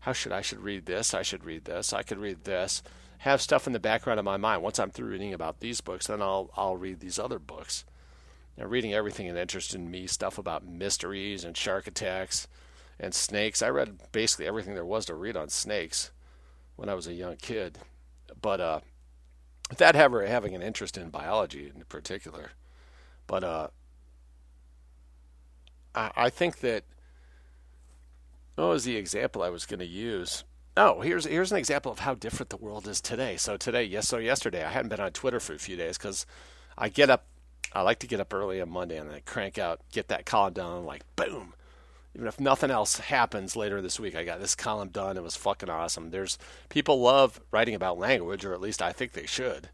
[0.00, 1.14] how should I should read this?
[1.14, 1.92] I should read this.
[1.92, 2.82] I could read this.
[3.18, 4.62] Have stuff in the background of my mind.
[4.62, 7.84] Once I'm through reading about these books, then I'll I'll read these other books.
[8.58, 12.46] Now, reading everything that interested me, stuff about mysteries and shark attacks
[13.00, 13.62] and snakes.
[13.62, 16.10] I read basically everything there was to read on snakes
[16.76, 17.78] when I was a young kid.
[18.40, 18.80] But uh,
[19.70, 22.50] without ever having an interest in biology in particular.
[23.26, 23.68] But uh,
[25.94, 26.84] I, I think that
[28.56, 30.44] what was the example I was going to use?
[30.76, 33.36] Oh, here's here's an example of how different the world is today.
[33.36, 36.26] So today, yes, so yesterday, I hadn't been on Twitter for a few days because
[36.76, 37.26] I get up.
[37.72, 40.52] I like to get up early on Monday and then crank out, get that column
[40.52, 41.54] done, like boom.
[42.14, 45.16] Even if nothing else happens later this week, I got this column done.
[45.16, 46.10] It was fucking awesome.
[46.10, 49.70] There's people love writing about language, or at least I think they should.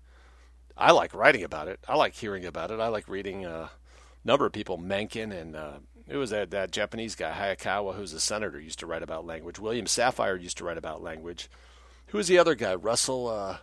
[0.76, 1.80] I like writing about it.
[1.86, 2.80] I like hearing about it.
[2.80, 3.70] I like reading a
[4.24, 5.72] number of people, Mencken and uh,
[6.10, 9.60] it was that, that Japanese guy, Hayakawa, who's a senator, used to write about language.
[9.60, 11.48] William Safire used to write about language.
[12.08, 12.74] Who was the other guy?
[12.74, 13.58] Russell, uh,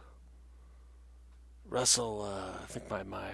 [1.69, 3.27] Russell, uh, I think my, my,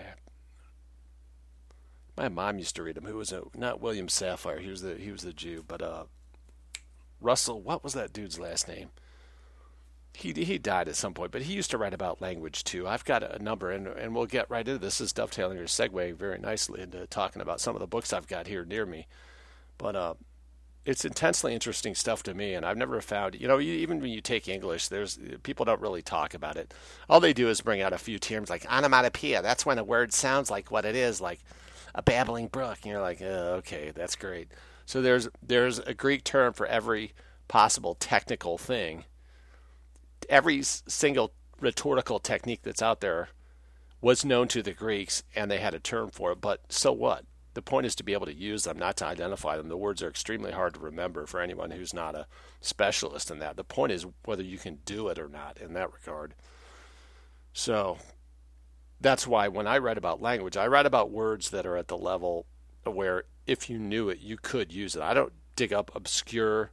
[2.17, 3.05] my mom used to read him.
[3.05, 4.59] Who was a, not William Safire.
[4.59, 6.05] He was the, he was the Jew, but, uh,
[7.21, 8.89] Russell, what was that dude's last name?
[10.15, 12.87] He he died at some point, but he used to write about language too.
[12.87, 14.99] I've got a number, and and we'll get right into this.
[14.99, 18.27] This is dovetailing or segueing very nicely into talking about some of the books I've
[18.27, 19.07] got here near me.
[19.79, 20.13] But uh,
[20.85, 24.21] it's intensely interesting stuff to me, and I've never found you know even when you
[24.21, 26.73] take English, there's people don't really talk about it.
[27.09, 29.41] All they do is bring out a few terms like onomatopoeia.
[29.41, 31.39] That's when a word sounds like what it is, like
[31.95, 34.51] a babbling brook, and you're like, oh, okay, that's great.
[34.85, 37.13] So there's there's a Greek term for every
[37.47, 39.05] possible technical thing
[40.33, 43.29] every single rhetorical technique that's out there
[44.01, 46.41] was known to the Greeks and they had a term for it.
[46.41, 47.23] But so what?
[47.53, 49.69] The point is to be able to use them, not to identify them.
[49.69, 52.25] The words are extremely hard to remember for anyone who's not a
[52.61, 53.57] specialist in that.
[53.57, 56.33] The point is whether you can do it or not in that regard.
[57.53, 57.99] So
[58.99, 61.97] that's why when I write about language, I write about words that are at the
[61.97, 62.47] level
[62.85, 65.03] where if you knew it, you could use it.
[65.03, 66.71] I don't dig up obscure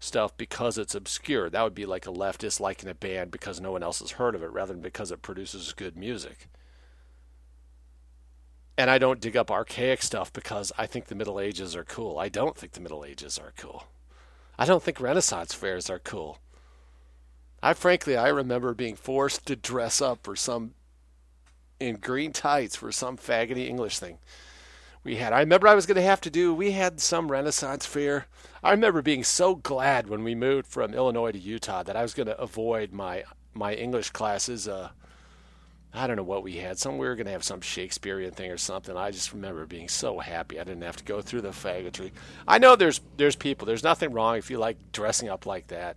[0.00, 1.48] stuff because it's obscure.
[1.48, 4.34] That would be like a leftist liking a band because no one else has heard
[4.34, 6.48] of it rather than because it produces good music.
[8.76, 12.18] And I don't dig up archaic stuff because I think the Middle Ages are cool.
[12.18, 13.84] I don't think the Middle Ages are cool.
[14.58, 16.38] I don't think Renaissance fairs are cool.
[17.62, 20.72] I frankly, I remember being forced to dress up for some
[21.78, 24.18] in green tights for some faggoty English thing
[25.02, 25.32] we had.
[25.32, 28.26] I remember I was going to have to do, we had some Renaissance fair.
[28.62, 32.14] I remember being so glad when we moved from Illinois to Utah that I was
[32.14, 34.68] going to avoid my, my English classes.
[34.68, 34.90] Uh,
[35.92, 36.78] I don't know what we had.
[36.78, 38.96] Some we were going to have some Shakespearean thing or something.
[38.96, 42.12] I just remember being so happy I didn't have to go through the faggotry.
[42.46, 43.66] I know there's there's people.
[43.66, 45.96] There's nothing wrong if you like dressing up like that.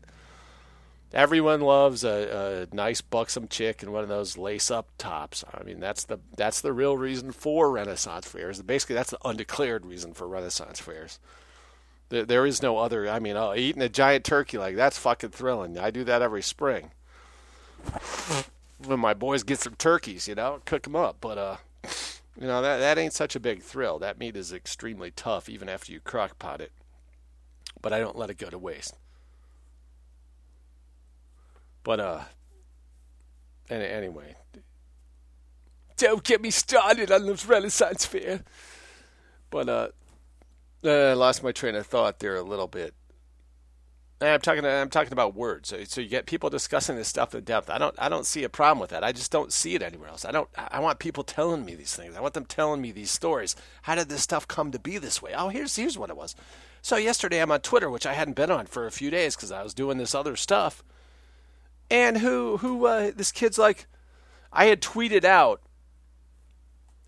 [1.13, 5.43] Everyone loves a, a nice buxom chick in one of those lace-up tops.
[5.53, 8.61] I mean, that's the that's the real reason for Renaissance fairs.
[8.63, 11.19] Basically, that's the undeclared reason for Renaissance fairs.
[12.09, 13.07] There, there is no other.
[13.07, 15.77] I mean, oh, eating a giant turkey like that's fucking thrilling.
[15.77, 16.89] I do that every spring.
[18.85, 21.17] when my boys get some turkeys, you know, cook them up.
[21.21, 21.57] But uh,
[22.39, 23.99] you know that that ain't such a big thrill.
[23.99, 26.71] That meat is extremely tough, even after you crock pot it.
[27.81, 28.95] But I don't let it go to waste.
[31.83, 32.21] But uh,
[33.69, 34.35] and anyway,
[35.97, 38.43] don't get me started on this Renaissance fair.
[39.49, 39.87] But uh,
[40.83, 42.93] I lost my train of thought there a little bit.
[44.21, 44.65] I'm talking.
[44.65, 45.69] I'm talking about words.
[45.69, 47.69] So, so, you get people discussing this stuff in depth.
[47.69, 47.93] I don't.
[47.97, 49.03] I don't see a problem with that.
[49.03, 50.23] I just don't see it anywhere else.
[50.23, 50.47] I don't.
[50.55, 52.15] I want people telling me these things.
[52.15, 53.55] I want them telling me these stories.
[53.81, 55.33] How did this stuff come to be this way?
[55.35, 56.35] Oh, here's here's what it was.
[56.81, 59.51] So yesterday I'm on Twitter, which I hadn't been on for a few days because
[59.51, 60.83] I was doing this other stuff
[61.93, 63.85] and who who uh, this kid's like
[64.51, 65.61] I had tweeted out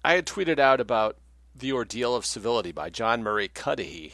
[0.06, 1.18] I had tweeted out about
[1.56, 4.14] the ordeal of civility by John Murray Cuddihy.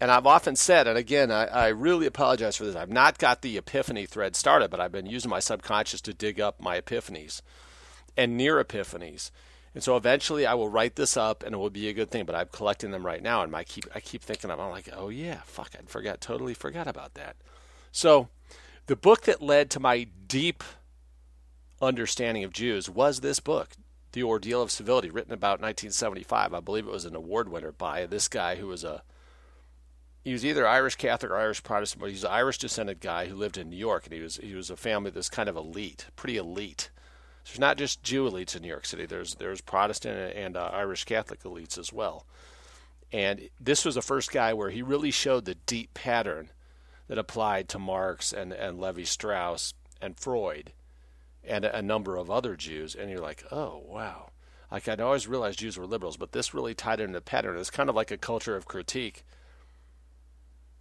[0.00, 2.74] And I've often said, and again, I, I, really apologize for this.
[2.74, 6.40] I've not got the epiphany thread started, but I've been using my subconscious to dig
[6.40, 7.42] up my epiphanies
[8.16, 9.30] and near epiphanies.
[9.72, 12.24] And so eventually I will write this up and it will be a good thing,
[12.24, 14.88] but I'm collecting them right now and I keep I keep thinking of I'm like,
[14.92, 17.36] oh yeah, fuck, I forgot totally forgot about that.
[17.92, 18.28] So
[18.86, 20.62] the book that led to my deep
[21.80, 23.70] understanding of Jews was this book,
[24.12, 26.54] The Ordeal of Civility, written about 1975.
[26.54, 29.02] I believe it was an award winner by this guy who was a
[30.24, 33.34] he was either Irish Catholic or Irish Protestant, but he's an Irish descended guy who
[33.34, 36.06] lived in New York, and he was he was a family that's kind of elite,
[36.14, 36.90] pretty elite.
[37.42, 39.04] So there's not just Jew elites in New York City.
[39.04, 42.24] There's there's Protestant and uh, Irish Catholic elites as well.
[43.12, 46.50] And this was the first guy where he really showed the deep pattern
[47.12, 50.72] that applied to Marx and, and Levi Strauss and Freud
[51.44, 52.94] and a, a number of other Jews.
[52.94, 54.30] And you're like, oh, wow.
[54.70, 57.58] Like I'd always realized Jews were liberals, but this really tied into a pattern.
[57.58, 59.24] It's kind of like a culture of critique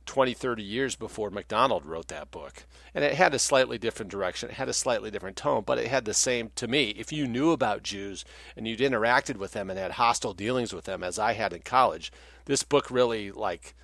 [0.05, 2.63] 20, 30 years before MacDonald wrote that book.
[2.95, 5.87] And it had a slightly different direction, it had a slightly different tone, but it
[5.87, 8.23] had the same, to me, if you knew about Jews
[8.55, 11.63] and you'd interacted with them and had hostile dealings with them, as I had in
[11.63, 12.09] college,
[12.45, 13.75] this book really, like,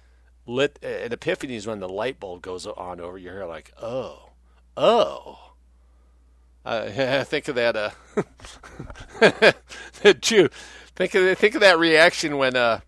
[0.48, 4.32] lit an epiphany is when the light bulb goes on over your hair, like, oh,
[4.76, 5.54] oh.
[6.66, 7.90] Uh, think of that, uh,
[10.02, 10.50] the Jew.
[10.96, 12.80] Think of think of that reaction when uh,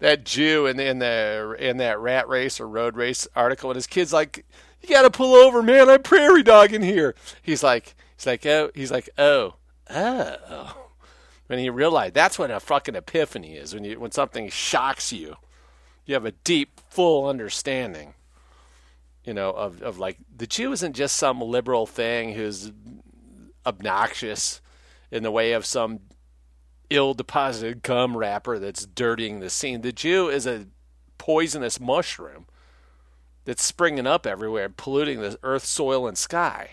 [0.00, 3.76] that Jew in the, in the in that rat race or road race article, and
[3.76, 4.44] his kid's like,
[4.82, 5.88] "You got to pull over, man!
[5.88, 9.54] I'm prairie dog in here." He's like, he's like, oh, he's like, oh,
[9.90, 10.76] oh.
[11.46, 15.36] When he realized that's what a fucking epiphany is when you when something shocks you,
[16.06, 18.14] you have a deep, full understanding.
[19.24, 22.72] You know, of of like the Jew isn't just some liberal thing who's
[23.64, 24.60] obnoxious
[25.10, 26.00] in the way of some
[26.90, 29.80] ill deposited gum wrapper that's dirtying the scene.
[29.80, 30.66] The Jew is a
[31.16, 32.46] poisonous mushroom
[33.44, 36.70] that's springing up everywhere polluting the earth, soil, and sky.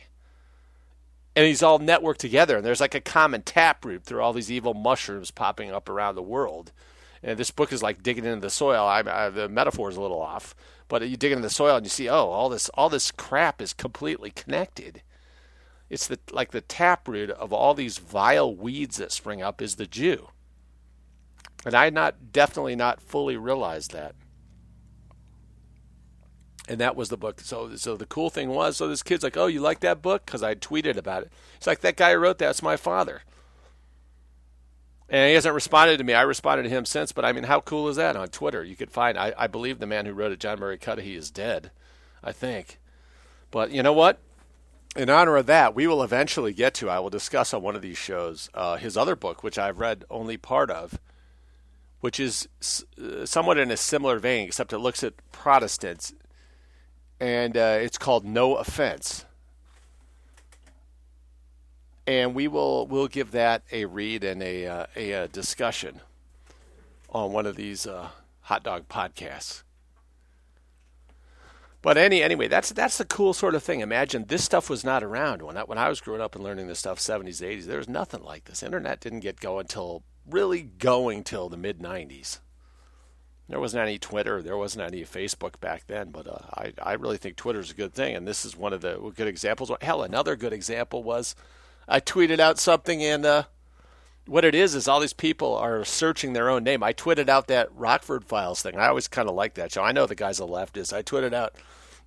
[1.36, 4.73] And he's all networked together, and there's like a common taproot through all these evil
[4.73, 6.73] mushrooms popping up around the world.
[7.24, 8.86] And this book is like digging into the soil.
[8.86, 10.55] I, I, the metaphor is a little off,
[10.88, 13.61] but you dig into the soil and you see, oh, all this all this crap
[13.61, 15.03] is completely connected.
[15.89, 19.86] It's the like the taproot of all these vile weeds that spring up is the
[19.86, 20.30] Jew.
[21.63, 24.15] And I had not definitely not fully realized that.
[26.67, 27.41] And that was the book.
[27.41, 30.26] So so the cool thing was, so this kid's like, "Oh, you like that book?"
[30.26, 31.34] Because I tweeted about it.
[31.57, 33.22] It's like that guy who wrote that's my father.
[35.12, 36.14] And he hasn't responded to me.
[36.14, 38.64] I responded to him since, but I mean, how cool is that on Twitter?
[38.64, 39.18] You could find.
[39.18, 41.70] I, I believe the man who wrote it, John Murray Cuddihy, is dead.
[42.24, 42.80] I think.
[43.51, 44.20] But you know what?
[44.95, 47.82] in honor of that, we will eventually get to, I will discuss on one of
[47.82, 50.99] these shows, uh, his other book, which I've read only part of,
[52.01, 52.47] which is
[53.01, 56.14] uh, somewhat in a similar vein, except it looks at Protestants.
[57.20, 59.26] And uh, it's called No Offense.
[62.08, 66.02] And we will we'll give that a read and a, uh, a, a, discussion
[67.10, 68.10] on one of these uh,
[68.41, 69.64] hot dog podcasts.
[71.82, 73.80] But any anyway, that's that's the cool sort of thing.
[73.80, 76.68] Imagine this stuff was not around when I, when I was growing up and learning
[76.68, 77.66] this stuff, 70s, 80s.
[77.66, 78.62] There was nothing like this.
[78.62, 82.39] Internet didn't get going till really going till the mid 90s.
[83.49, 86.12] There wasn't any Twitter, there wasn't any Facebook back then.
[86.12, 88.74] But uh, I I really think Twitter is a good thing, and this is one
[88.74, 89.72] of the good examples.
[89.82, 91.36] Hell, another good example was
[91.88, 93.25] I tweeted out something and.
[93.25, 93.43] Uh,
[94.27, 96.84] what it is is all these people are searching their own name.
[96.84, 98.77] I tweeted out that Rockford Files thing.
[98.77, 99.84] I always kind of like that show.
[99.84, 100.93] I know the guy's a leftist.
[100.93, 101.55] I tweeted out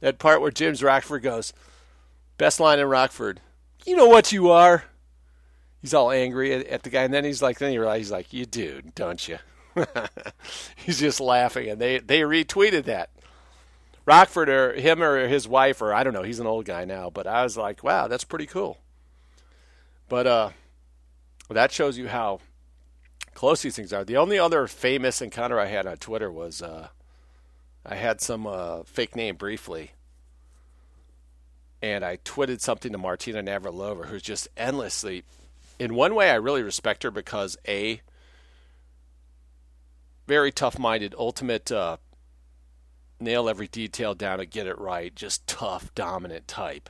[0.01, 1.53] that part where James Rockford goes,
[2.39, 3.41] best line in Rockford,
[3.85, 4.85] you know what you are.
[5.81, 8.13] He's all angry at, at the guy, and then he's like, then he realizes he's
[8.13, 9.39] like, you do, don't you?
[10.77, 13.11] he's just laughing, and they they retweeted that.
[14.07, 16.23] Rockford or him or his wife or I don't know.
[16.23, 18.79] He's an old guy now, but I was like, wow, that's pretty cool.
[20.09, 20.51] But uh,
[21.51, 22.41] that shows you how
[23.35, 24.05] close these things are.
[24.05, 26.89] The only other famous encounter I had on Twitter was uh,
[27.85, 29.93] I had some uh, fake name briefly,
[31.83, 35.25] and I twitted something to Martina Navratilova, who's just endlessly.
[35.79, 38.01] In one way, I really respect her because a
[40.27, 41.97] very tough-minded, ultimate uh,
[43.21, 46.89] nail every detail down and get it right, just tough, dominant type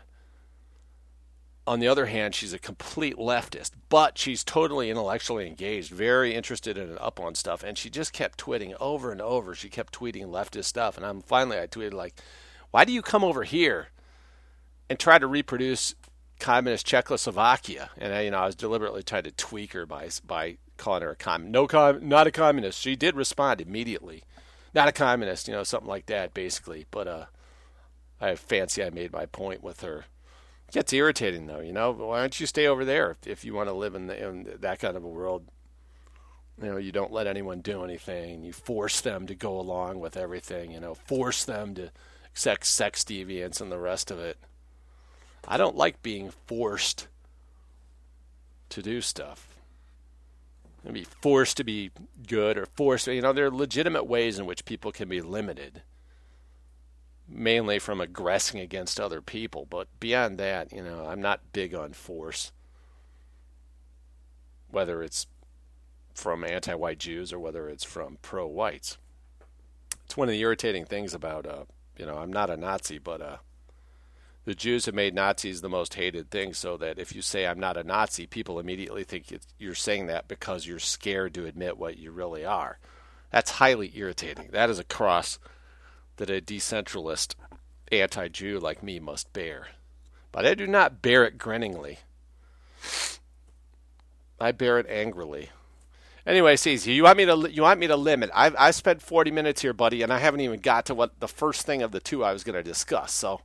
[1.67, 6.77] on the other hand, she's a complete leftist, but she's totally intellectually engaged, very interested
[6.77, 7.62] in and up on stuff.
[7.62, 9.55] And she just kept tweeting over and over.
[9.55, 10.97] She kept tweeting leftist stuff.
[10.97, 12.15] And I'm finally, I tweeted like,
[12.71, 13.89] "Why do you come over here
[14.91, 15.95] and try to reproduce
[16.39, 20.59] communist Czechoslovakia?" And I, you know, I was deliberately trying to tweak her by by
[20.77, 21.53] calling her a communist.
[21.53, 22.81] No, com- not a communist.
[22.81, 24.23] She did respond immediately.
[24.75, 26.85] Not a communist, you know, something like that, basically.
[26.91, 27.27] But uh,
[28.21, 30.05] I fancy I made my point with her
[30.75, 31.61] gets irritating though.
[31.61, 34.09] You know, why don't you stay over there if, if you want to live in,
[34.09, 35.45] the, in that kind of a world?
[36.61, 38.43] You know, you don't let anyone do anything.
[38.43, 40.72] You force them to go along with everything.
[40.72, 41.91] You know, force them to
[42.27, 44.37] accept sex deviance and the rest of it.
[45.47, 47.07] I don't like being forced
[48.70, 49.57] to do stuff.
[50.85, 51.93] And be forced to be
[52.27, 53.07] good or forced.
[53.07, 55.83] You know, there are legitimate ways in which people can be limited
[57.29, 59.66] mainly from aggressing against other people.
[59.68, 62.53] But beyond that, you know, I'm not big on force,
[64.70, 65.27] whether it's
[66.14, 68.99] from anti white Jews or whether it's from pro whites.
[70.05, 71.64] It's one of the irritating things about, uh,
[71.99, 73.37] you know, I'm not a Nazi, but uh,
[74.45, 77.59] the Jews have made Nazis the most hated thing, so that if you say I'm
[77.59, 81.97] not a Nazi, people immediately think you're saying that because you're scared to admit what
[81.97, 82.79] you really are.
[83.33, 84.51] That's highly irritating.
[84.53, 85.39] That is a cross
[86.17, 87.35] that a decentralist
[87.91, 89.69] anti Jew like me must bear.
[90.33, 91.99] But I do not bear it grinningly.
[94.41, 95.51] I bear it angrily.
[96.27, 98.31] Anyway, Cece, you want me to you want me to limit?
[98.35, 101.29] I've I spent forty minutes here, buddy, and I haven't even got to what the
[101.29, 103.12] first thing of the two I was going to discuss.
[103.12, 103.43] So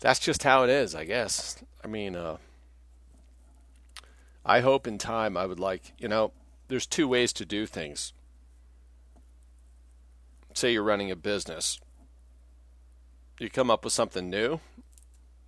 [0.00, 1.62] that's just how it is, I guess.
[1.82, 2.36] I mean, uh,
[4.44, 6.32] I hope in time I would like you know.
[6.68, 8.12] There's two ways to do things.
[10.54, 11.80] Say you're running a business.
[13.38, 14.60] You come up with something new.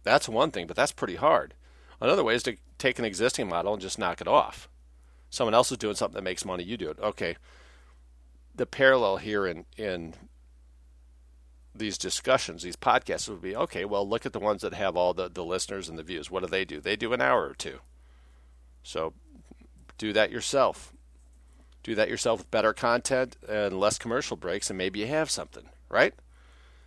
[0.03, 1.55] That's one thing, but that's pretty hard.
[2.01, 4.69] Another way is to take an existing model and just knock it off.
[5.31, 6.99] Someone else is doing something that makes money, you do it.
[7.01, 7.37] Okay.
[8.55, 10.15] The parallel here in in
[11.75, 15.13] these discussions, these podcasts would be okay, well, look at the ones that have all
[15.13, 16.31] the, the listeners and the views.
[16.31, 16.81] What do they do?
[16.81, 17.81] They do an hour or two.
[18.83, 19.13] So
[19.99, 20.93] do that yourself.
[21.87, 25.69] Do that yourself with better content and less commercial breaks, and maybe you have something,
[25.89, 26.13] right?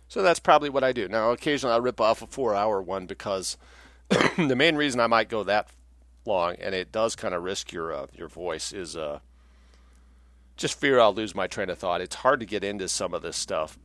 [0.08, 1.08] So that's probably what I do.
[1.08, 3.56] Now, occasionally I'll rip off a four hour one because
[4.36, 5.70] the main reason I might go that
[6.26, 9.20] long, and it does kind of risk your uh, your voice, is uh,
[10.58, 12.02] just fear I'll lose my train of thought.
[12.02, 13.78] It's hard to get into some of this stuff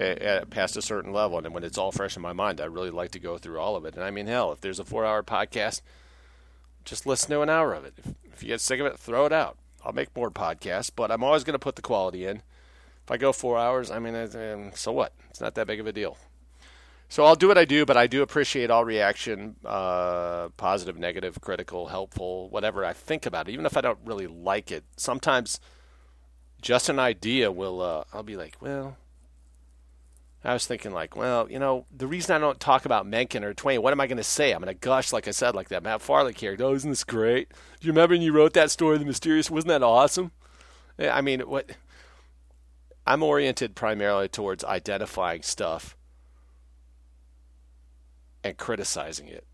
[0.00, 2.64] at, at, past a certain level, and when it's all fresh in my mind, I
[2.64, 3.94] really like to go through all of it.
[3.94, 5.80] And I mean, hell, if there's a four hour podcast,
[6.84, 7.94] just listen to an hour of it.
[7.98, 9.58] If, if you get sick of it, throw it out.
[9.84, 12.42] I'll make more podcasts, but I'm always going to put the quality in.
[13.04, 15.12] If I go four hours, I mean, um, so what?
[15.28, 16.16] It's not that big of a deal.
[17.08, 21.40] So I'll do what I do, but I do appreciate all reaction, uh, positive, negative,
[21.40, 24.84] critical, helpful, whatever I think about it, even if I don't really like it.
[24.96, 25.60] Sometimes
[26.62, 28.96] just an idea will, uh, I'll be like, well,
[30.44, 33.54] I was thinking like, well, you know, the reason I don't talk about Mencken or
[33.54, 34.52] Twain, what am I going to say?
[34.52, 36.64] I'm going to gush, like I said, like that Matt Farley character.
[36.64, 37.48] Oh, isn't this great?
[37.48, 39.50] Do you remember when you wrote that story, The Mysterious?
[39.50, 40.32] Wasn't that awesome?
[40.98, 41.70] I mean, what?
[43.06, 45.96] I'm oriented primarily towards identifying stuff
[48.42, 49.46] and criticizing it.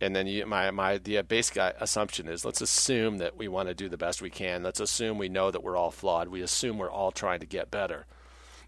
[0.00, 3.74] And then you, my my the basic assumption is let's assume that we want to
[3.74, 4.62] do the best we can.
[4.62, 6.28] Let's assume we know that we're all flawed.
[6.28, 8.06] We assume we're all trying to get better.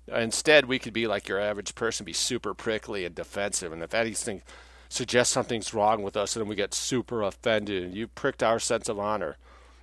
[0.09, 3.73] Instead, we could be like your average person, be super prickly and defensive.
[3.73, 4.43] And if anything
[4.89, 7.83] suggests something's wrong with us, then we get super offended.
[7.83, 9.37] And you pricked our sense of honor.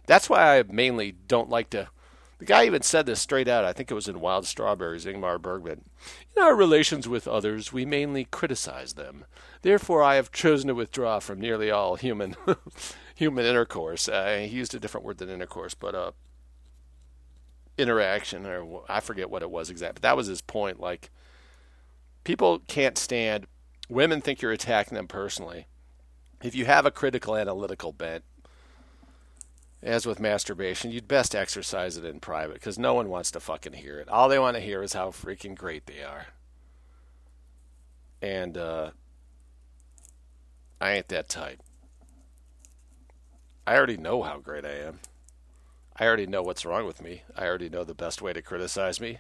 [0.06, 1.90] That's why I mainly don't like to
[2.42, 3.66] the guy even said this straight out.
[3.66, 5.84] I think it was in Wild Strawberries, Ingmar Bergman.
[6.36, 9.26] In our relations with others, we mainly criticize them.
[9.62, 12.36] Therefore, I have chosen to withdraw from nearly all human
[13.16, 14.10] human intercourse.
[14.10, 16.14] Uh, he used a different word than intercourse, but uh,
[17.82, 19.96] interaction, or I forget what it was exactly.
[19.96, 20.80] But that was his point.
[20.80, 21.10] Like,
[22.24, 23.48] people can't stand.
[23.90, 25.68] Women think you're attacking them personally.
[26.42, 28.24] If you have a critical analytical bent,
[29.84, 33.74] as with masturbation, you'd best exercise it in private because no one wants to fucking
[33.74, 34.08] hear it.
[34.10, 36.28] All they want to hear is how freaking great they are.
[38.22, 38.92] And uh,
[40.80, 41.60] I ain't that type.
[43.66, 45.00] I already know how great I am.
[46.02, 47.22] I already know what's wrong with me.
[47.38, 49.20] I already know the best way to criticize me.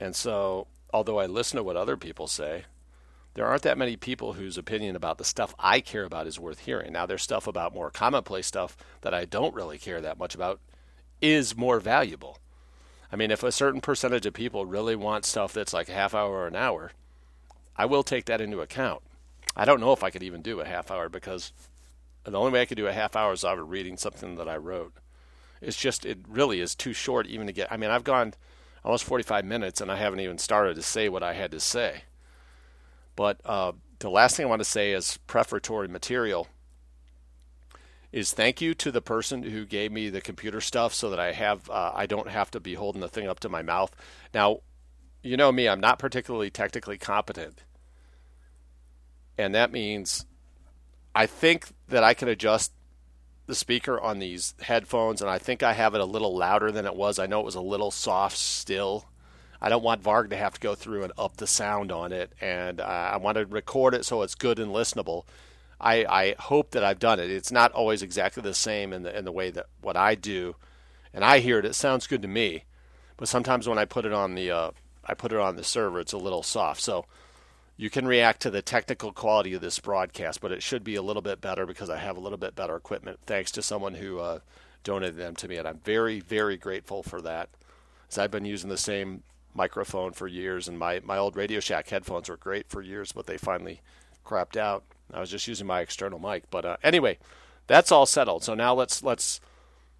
[0.00, 2.64] And so, although I listen to what other people say,
[3.34, 6.58] there aren't that many people whose opinion about the stuff I care about is worth
[6.58, 6.92] hearing.
[6.92, 10.58] Now, there's stuff about more commonplace stuff that I don't really care that much about
[11.20, 12.38] is more valuable.
[13.12, 16.12] I mean, if a certain percentage of people really want stuff that's like a half
[16.12, 16.90] hour or an hour,
[17.76, 19.02] I will take that into account.
[19.54, 21.52] I don't know if I could even do a half hour because
[22.24, 24.56] the only way I could do a half hour is over reading something that I
[24.56, 24.94] wrote.
[25.62, 27.72] It's just, it really is too short even to get.
[27.72, 28.34] I mean, I've gone
[28.84, 32.02] almost 45 minutes and I haven't even started to say what I had to say.
[33.16, 36.48] But uh, the last thing I want to say as prefatory material
[38.10, 41.32] is thank you to the person who gave me the computer stuff so that I
[41.32, 43.94] have uh, I don't have to be holding the thing up to my mouth.
[44.34, 44.60] Now,
[45.22, 47.62] you know me, I'm not particularly technically competent.
[49.38, 50.26] And that means
[51.14, 52.72] I think that I can adjust
[53.46, 56.86] the speaker on these headphones and I think I have it a little louder than
[56.86, 57.18] it was.
[57.18, 59.06] I know it was a little soft still
[59.62, 62.32] I don't want Varg to have to go through and up the sound on it,
[62.40, 65.22] and uh, I want to record it so it's good and listenable.
[65.80, 67.30] I, I hope that I've done it.
[67.30, 70.56] It's not always exactly the same in the in the way that what I do,
[71.14, 71.64] and I hear it.
[71.64, 72.64] It sounds good to me,
[73.16, 74.70] but sometimes when I put it on the uh,
[75.04, 76.80] I put it on the server, it's a little soft.
[76.80, 77.06] So
[77.82, 81.02] you can react to the technical quality of this broadcast, but it should be a
[81.02, 84.20] little bit better because I have a little bit better equipment thanks to someone who
[84.20, 84.38] uh,
[84.84, 87.48] donated them to me, and I'm very very grateful for that.
[88.08, 91.88] As I've been using the same microphone for years, and my, my old Radio Shack
[91.88, 93.80] headphones were great for years, but they finally
[94.24, 94.84] crapped out.
[95.12, 96.48] I was just using my external mic.
[96.52, 97.18] But uh, anyway,
[97.66, 98.44] that's all settled.
[98.44, 99.40] So now let's let's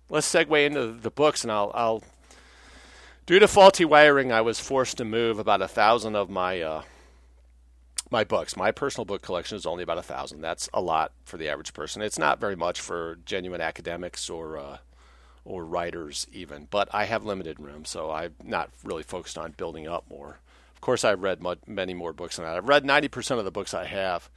[0.08, 2.04] let's segue into the books, and I'll I'll
[3.26, 6.82] Due to faulty wiring, I was forced to move about a thousand of my uh,
[8.12, 8.56] my books.
[8.56, 10.42] My personal book collection is only about a thousand.
[10.42, 12.02] That's a lot for the average person.
[12.02, 14.78] It's not very much for genuine academics or uh,
[15.44, 16.68] or writers even.
[16.70, 20.38] But I have limited room, so I'm not really focused on building up more.
[20.74, 22.56] Of course, I've read much, many more books than that.
[22.56, 24.30] I've read 90% of the books I have,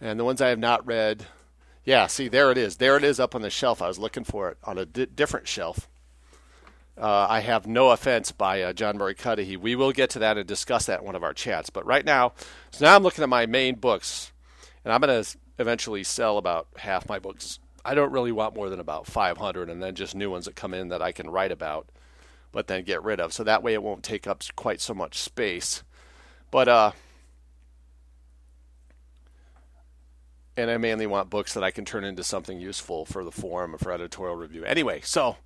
[0.00, 1.26] and the ones I have not read,
[1.84, 2.76] yeah, see, there it is.
[2.76, 3.82] There it is up on the shelf.
[3.82, 5.88] I was looking for it on a di- different shelf.
[6.98, 9.58] Uh, I have no offense by uh, John Murray Cuddihy.
[9.58, 11.68] We will get to that and discuss that in one of our chats.
[11.68, 12.32] But right now,
[12.70, 14.32] so now I'm looking at my main books,
[14.84, 17.58] and I'm going to eventually sell about half my books.
[17.84, 20.72] I don't really want more than about 500, and then just new ones that come
[20.72, 21.88] in that I can write about,
[22.50, 23.32] but then get rid of.
[23.32, 25.82] So that way it won't take up quite so much space.
[26.50, 26.92] But uh,
[30.56, 33.74] and I mainly want books that I can turn into something useful for the forum
[33.74, 34.64] or for editorial review.
[34.64, 35.36] Anyway, so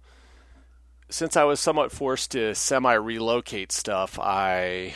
[1.10, 4.94] since I was somewhat forced to semi relocate stuff, I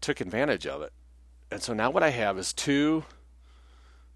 [0.00, 0.92] took advantage of it.
[1.50, 3.04] And so now what I have is two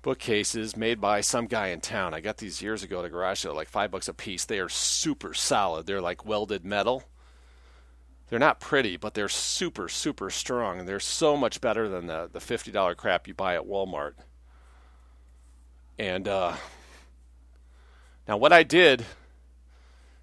[0.02, 2.14] bookcases made by some guy in town.
[2.14, 4.44] I got these years ago at a garage sale, like five bucks a piece.
[4.44, 5.86] They are super solid.
[5.86, 7.04] They're like welded metal.
[8.28, 10.78] They're not pretty, but they're super, super strong.
[10.78, 14.12] And they're so much better than the, the $50 crap you buy at Walmart.
[15.98, 16.54] And uh,
[18.28, 19.04] now, what I did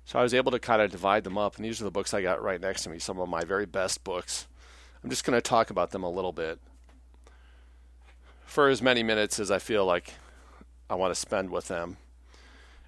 [0.05, 2.13] so I was able to kind of divide them up, and these are the books
[2.13, 4.47] I got right next to me, some of my very best books.
[5.03, 6.59] I'm just going to talk about them a little bit
[8.45, 10.13] for as many minutes as I feel like
[10.89, 11.97] I want to spend with them.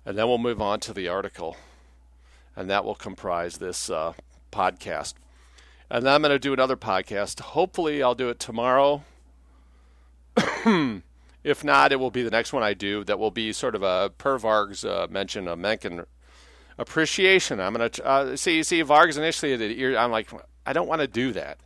[0.06, 1.58] And then we'll move on to the article,
[2.56, 4.14] and that will comprise this uh,
[4.52, 5.16] podcast.
[5.90, 7.40] And then I'm going to do another podcast.
[7.40, 9.04] Hopefully, I'll do it tomorrow.
[11.44, 13.04] if not, it will be the next one I do.
[13.04, 16.06] That will be sort of a per Varg's uh, mention of Mencken
[16.78, 17.60] appreciation.
[17.60, 19.96] I'm gonna uh, see see Vargas initially.
[19.98, 20.30] I'm like,
[20.66, 21.60] I don't want to do that.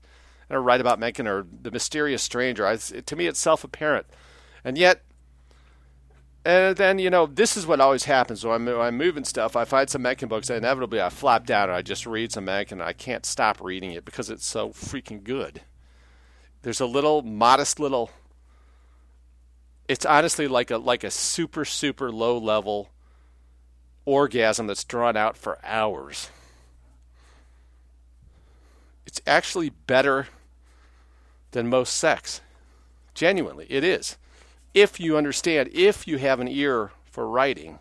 [0.50, 2.66] I don't write about Mencken or the mysterious stranger.
[2.66, 4.06] I, to me, it's self apparent,
[4.64, 5.04] and yet.
[6.44, 9.56] And then you know this is what always happens when I'm, when I'm moving stuff.
[9.56, 12.82] I find some Mencken books, inevitably I flop down and I just read some Mencken.
[12.82, 15.62] And I can't stop reading it because it's so freaking good.
[16.64, 18.10] There's a little modest little.
[19.88, 22.90] It's honestly like a like a super super low level
[24.06, 26.30] orgasm that's drawn out for hours.
[29.06, 30.28] It's actually better
[31.52, 32.42] than most sex.
[33.14, 34.18] Genuinely, it is.
[34.74, 37.80] If you understand, if you have an ear for writing,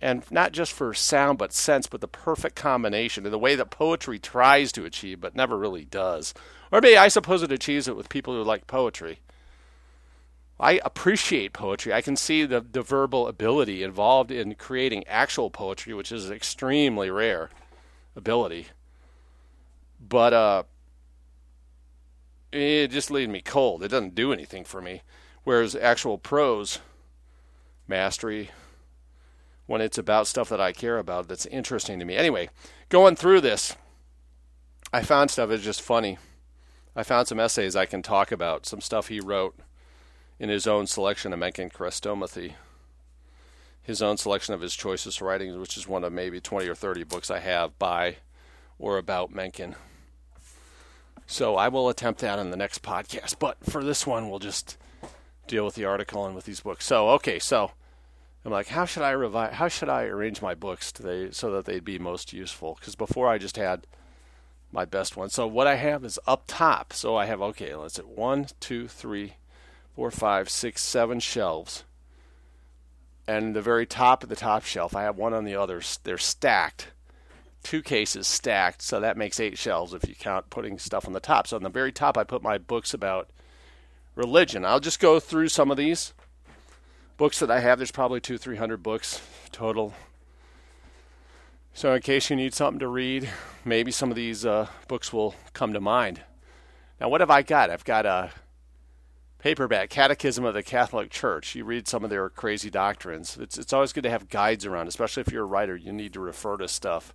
[0.00, 3.70] and not just for sound but sense, but the perfect combination in the way that
[3.70, 6.34] poetry tries to achieve but never really does.
[6.70, 9.20] Or maybe I suppose it achieves it with people who like poetry.
[10.64, 11.92] I appreciate poetry.
[11.92, 16.34] I can see the, the verbal ability involved in creating actual poetry, which is an
[16.34, 17.50] extremely rare
[18.16, 18.68] ability.
[20.00, 20.62] But uh,
[22.50, 23.82] it just leaves me cold.
[23.82, 25.02] It doesn't do anything for me.
[25.42, 26.78] Whereas actual prose
[27.86, 28.48] mastery,
[29.66, 32.16] when it's about stuff that I care about, that's interesting to me.
[32.16, 32.48] Anyway,
[32.88, 33.76] going through this,
[34.94, 36.16] I found stuff that's just funny.
[36.96, 39.58] I found some essays I can talk about, some stuff he wrote
[40.38, 42.54] in his own selection of Mencken Chrestomathy,
[43.82, 47.04] his own selection of his choicest writings, which is one of maybe 20 or 30
[47.04, 48.16] books I have by
[48.78, 49.76] or about Mencken.
[51.26, 53.38] So I will attempt that in the next podcast.
[53.38, 54.76] But for this one, we'll just
[55.46, 56.84] deal with the article and with these books.
[56.84, 57.72] So, okay, so
[58.44, 59.54] I'm like, how should I revise?
[59.54, 62.76] How should I arrange my books today so that they'd be most useful?
[62.78, 63.86] Because before I just had
[64.74, 65.30] my best one.
[65.30, 66.92] So what I have is up top.
[66.92, 69.34] So I have okay, let's see, one, two, three,
[69.94, 71.84] four, five, six, seven shelves.
[73.26, 75.98] And the very top of the top shelf, I have one on the others.
[76.04, 76.88] They're stacked,
[77.62, 81.20] two cases stacked, so that makes eight shelves if you count putting stuff on the
[81.20, 81.46] top.
[81.46, 83.30] So on the very top, I put my books about
[84.14, 84.64] religion.
[84.64, 86.12] I'll just go through some of these
[87.16, 87.78] books that I have.
[87.78, 89.22] There's probably two, three hundred books
[89.52, 89.94] total.
[91.72, 93.28] So in case you need something to read,
[93.64, 96.20] maybe some of these uh, books will come to mind.
[97.00, 97.70] Now, what have I got?
[97.70, 98.30] I've got a
[99.44, 101.54] paperback, Catechism of the Catholic Church.
[101.54, 103.36] You read some of their crazy doctrines.
[103.38, 105.76] It's it's always good to have guides around, especially if you're a writer.
[105.76, 107.12] You need to refer to stuff,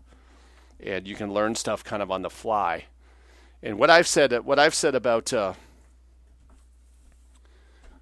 [0.79, 2.85] and you can learn stuff kind of on the fly.
[3.63, 5.53] And what I've said, what I've said about uh,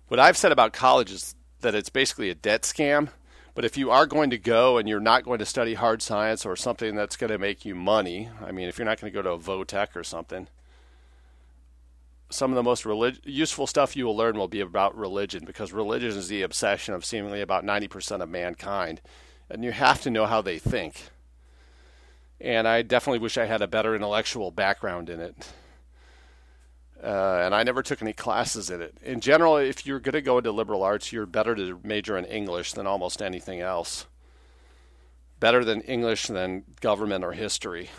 [0.09, 3.07] what I've said about college is that it's basically a debt scam.
[3.55, 6.45] But if you are going to go and you're not going to study hard science
[6.45, 9.15] or something that's going to make you money, I mean, if you're not going to
[9.17, 10.49] go to a Votech or something,
[12.30, 15.71] some of the most relig- useful stuff you will learn will be about religion because
[15.71, 19.01] religion is the obsession of seemingly about 90% of mankind.
[19.49, 21.03] And you have to know how they think.
[22.39, 25.53] and I definitely wish I had a better intellectual background in it.
[27.01, 28.97] Uh, and I never took any classes in it.
[29.03, 32.25] In general, if you're going to go into liberal arts, you're better to major in
[32.25, 34.07] English than almost anything else.
[35.39, 37.89] Better than English than government or history.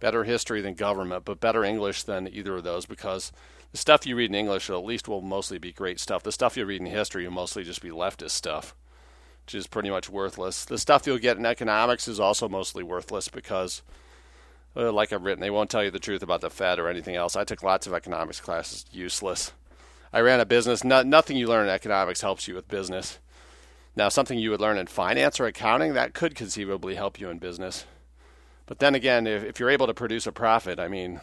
[0.00, 3.32] Better history than government, but better English than either of those because
[3.72, 6.22] the stuff you read in English at least will mostly be great stuff.
[6.22, 8.74] The stuff you read in history will mostly just be leftist stuff,
[9.44, 10.64] which is pretty much worthless.
[10.64, 13.82] The stuff you'll get in economics is also mostly worthless because
[14.76, 17.16] uh, like I've written, they won't tell you the truth about the Fed or anything
[17.16, 17.34] else.
[17.34, 19.52] I took lots of economics classes, useless.
[20.12, 20.84] I ran a business.
[20.84, 23.18] No, nothing you learn in economics helps you with business.
[23.96, 27.38] Now, something you would learn in finance or accounting, that could conceivably help you in
[27.38, 27.86] business.
[28.66, 31.20] But then again, if, if you're able to produce a profit, I mean,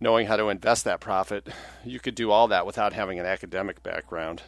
[0.00, 1.48] knowing how to invest that profit,
[1.84, 4.42] you could do all that without having an academic background.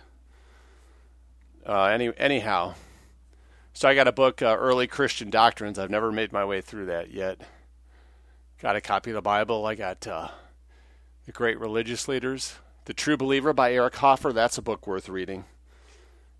[1.67, 2.75] Uh, any, anyhow,
[3.73, 5.79] so I got a book, uh, Early Christian Doctrines.
[5.79, 7.41] I've never made my way through that yet.
[8.61, 9.67] Got a copy of the Bible.
[9.67, 10.29] I got uh,
[11.27, 12.55] The Great Religious Leaders.
[12.85, 14.33] The True Believer by Eric Hoffer.
[14.33, 15.45] That's a book worth reading.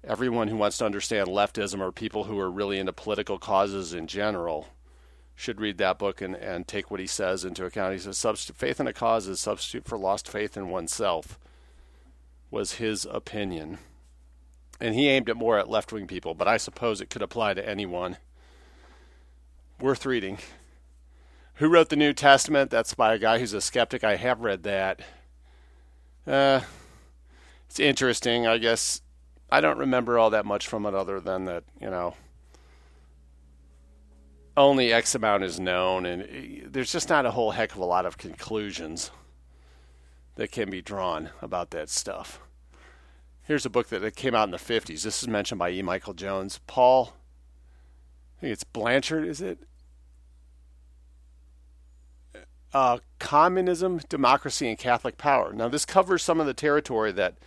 [0.03, 4.07] Everyone who wants to understand leftism or people who are really into political causes in
[4.07, 4.69] general
[5.41, 7.95] should read that book and, and take what he says into account.
[7.95, 11.39] He says, Faith in a cause is substitute for lost faith in oneself,
[12.51, 13.79] was his opinion
[14.81, 17.55] and he aimed it more at left wing people, but I suppose it could apply
[17.55, 18.17] to anyone.
[19.79, 20.39] Worth reading.
[21.55, 22.71] Who wrote the New Testament?
[22.71, 24.03] That's by a guy who's a skeptic.
[24.03, 25.01] I have read that.
[26.27, 26.61] Uh,
[27.69, 28.47] it's interesting.
[28.47, 29.03] I guess
[29.51, 32.15] I don't remember all that much from it other than that, you know,
[34.61, 38.07] only X amount is known, and there's just not a whole heck of a lot
[38.07, 39.11] of conclusions
[40.37, 42.41] that can be drawn about that stuff.
[43.43, 45.03] Here's a book that came out in the 50s.
[45.03, 45.83] This is mentioned by E.
[45.83, 46.61] Michael Jones.
[46.67, 47.15] Paul,
[48.37, 49.59] I think it's Blanshard, is it?
[52.73, 55.53] Uh, Communism, Democracy, and Catholic Power.
[55.53, 57.39] Now, this covers some of the territory that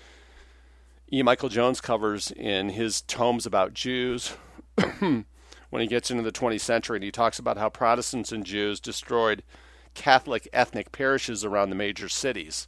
[1.11, 1.23] E.
[1.23, 4.33] Michael Jones covers in his tomes about Jews
[5.73, 8.79] when he gets into the 20th century, and he talks about how Protestants and Jews
[8.79, 9.43] destroyed
[9.93, 12.67] Catholic ethnic parishes around the major cities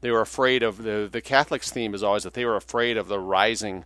[0.00, 3.08] they were afraid of the the Catholics' theme is always that they were afraid of
[3.08, 3.84] the rising,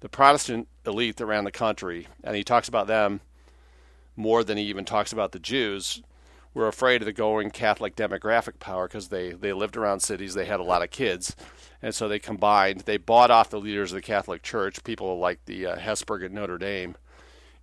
[0.00, 3.20] the Protestant elite around the country, and he talks about them
[4.14, 6.02] more than he even talks about the Jews.
[6.54, 10.46] Were afraid of the going Catholic demographic power because they they lived around cities, they
[10.46, 11.36] had a lot of kids,
[11.82, 12.80] and so they combined.
[12.80, 16.32] They bought off the leaders of the Catholic Church, people like the uh, Hesburgh at
[16.32, 16.96] Notre Dame,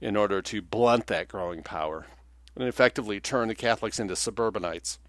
[0.03, 2.05] in order to blunt that growing power,
[2.57, 4.99] and effectively turn the Catholics into suburbanites.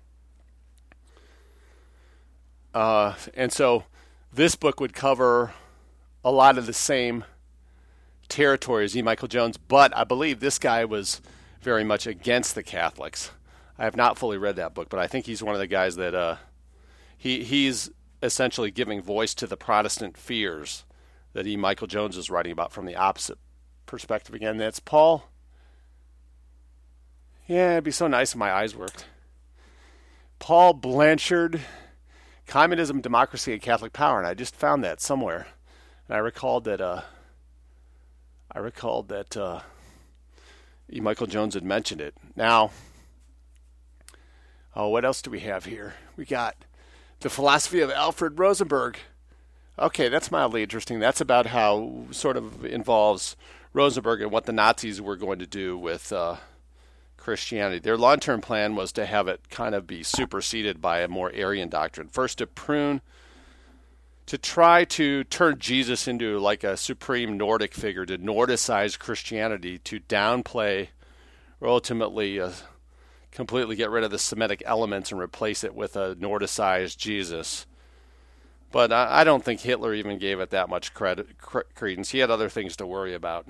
[2.72, 3.82] Uh, and so
[4.32, 5.52] this book would cover
[6.24, 7.24] a lot of the same
[8.28, 9.02] territory as E.
[9.02, 11.20] Michael Jones, but I believe this guy was
[11.60, 13.32] very much against the Catholics.
[13.76, 15.96] I have not fully read that book, but I think he's one of the guys
[15.96, 16.36] that uh,
[17.18, 17.90] he he's
[18.22, 20.84] essentially giving voice to the Protestant fears
[21.32, 21.56] that E.
[21.56, 23.38] Michael Jones is writing about from the opposite
[23.86, 24.34] perspective.
[24.34, 25.28] Again, that's Paul.
[27.46, 29.06] Yeah, it'd be so nice if my eyes worked.
[30.38, 31.60] Paul Blanshard
[32.46, 35.46] communism, democracy, and Catholic power, and I just found that somewhere,
[36.08, 36.80] and I recalled that.
[36.80, 37.02] Uh,
[38.52, 39.60] I recalled that uh.
[40.90, 42.14] Michael Jones had mentioned it.
[42.36, 42.70] Now,
[44.76, 45.94] oh, what else do we have here?
[46.16, 46.56] We got
[47.20, 48.98] the philosophy of Alfred Rosenberg.
[49.78, 51.00] Okay, that's mildly interesting.
[51.00, 53.34] That's about how sort of involves
[53.74, 56.10] Rosenberg and what the Nazis were going to do with.
[56.10, 56.36] Uh,
[57.24, 57.78] Christianity.
[57.78, 61.32] Their long term plan was to have it kind of be superseded by a more
[61.34, 62.08] Aryan doctrine.
[62.08, 63.00] First, to prune,
[64.26, 70.00] to try to turn Jesus into like a supreme Nordic figure, to Nordicize Christianity, to
[70.00, 70.88] downplay,
[71.62, 72.50] or ultimately uh,
[73.32, 77.64] completely get rid of the Semitic elements and replace it with a Nordicized Jesus.
[78.74, 82.10] But I, I don't think Hitler even gave it that much credit, credence.
[82.10, 83.46] He had other things to worry about.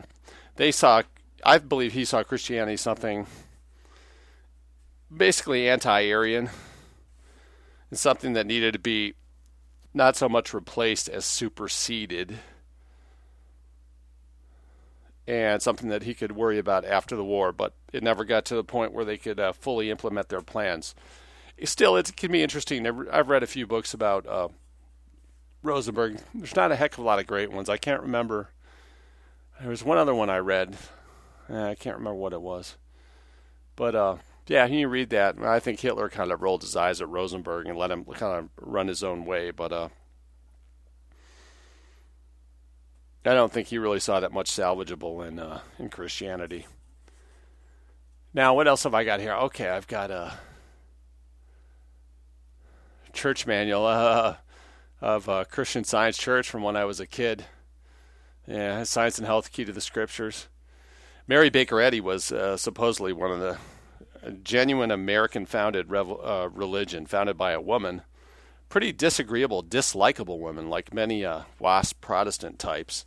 [0.57, 1.01] They saw,
[1.43, 3.27] I believe he saw Christianity something
[5.11, 6.51] basically anti-Aryan
[7.89, 9.15] and something that needed to be
[9.95, 12.37] not so much replaced as superseded
[15.27, 18.57] and something that he could worry about after the war, but it never got to
[18.57, 20.95] the point where they could uh, fully implement their plans.
[21.65, 22.87] Still, it can be interesting.
[23.11, 24.49] I've read a few books about uh,
[25.65, 26.19] Rosenberg.
[26.35, 27.69] There's not a heck of a lot of great ones.
[27.69, 28.51] I can't remember.
[29.61, 30.77] There was one other one I read.
[31.49, 32.77] I can't remember what it was.
[33.75, 35.39] But uh, yeah, you read that.
[35.43, 38.49] I think Hitler kind of rolled his eyes at Rosenberg and let him kind of
[38.61, 39.89] run his own way, but uh,
[43.25, 46.67] I don't think he really saw that much salvageable in uh, in Christianity.
[48.35, 49.33] Now, what else have I got here?
[49.33, 50.35] Okay, I've got a
[53.13, 54.37] church manual uh,
[55.01, 57.45] of uh, Christian Science Church from when I was a kid.
[58.47, 60.49] Yeah, Science and Health Key to the Scriptures.
[61.27, 63.59] Mary Baker Eddy was uh, supposedly one of the
[64.43, 68.03] genuine American founded rev- uh, religion, founded by a woman.
[68.69, 73.07] Pretty disagreeable, dislikable woman, like many uh, WASP Protestant types,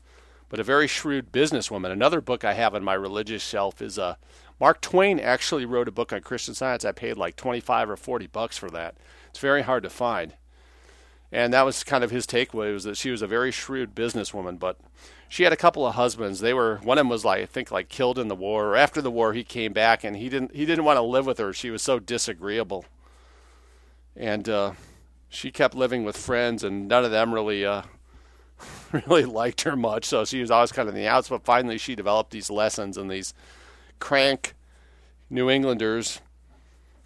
[0.49, 1.91] but a very shrewd businesswoman.
[1.91, 4.15] Another book I have on my religious shelf is uh,
[4.59, 6.85] Mark Twain actually wrote a book on Christian Science.
[6.85, 8.95] I paid like 25 or 40 bucks for that.
[9.29, 10.33] It's very hard to find.
[11.31, 14.57] And that was kind of his takeaway was that she was a very shrewd businesswoman,
[14.59, 14.77] but
[15.27, 16.39] she had a couple of husbands.
[16.39, 18.67] They were one of them was like I think like killed in the war.
[18.67, 21.25] Or after the war, he came back and he didn't he didn't want to live
[21.25, 21.51] with her.
[21.51, 22.85] She was so disagreeable,
[24.15, 24.71] and uh,
[25.27, 27.81] she kept living with friends, and none of them really uh,
[29.05, 30.05] really liked her much.
[30.05, 31.29] So she was always kind of in the outs.
[31.29, 33.33] But finally, she developed these lessons and these
[33.99, 34.53] crank
[35.29, 36.21] New Englanders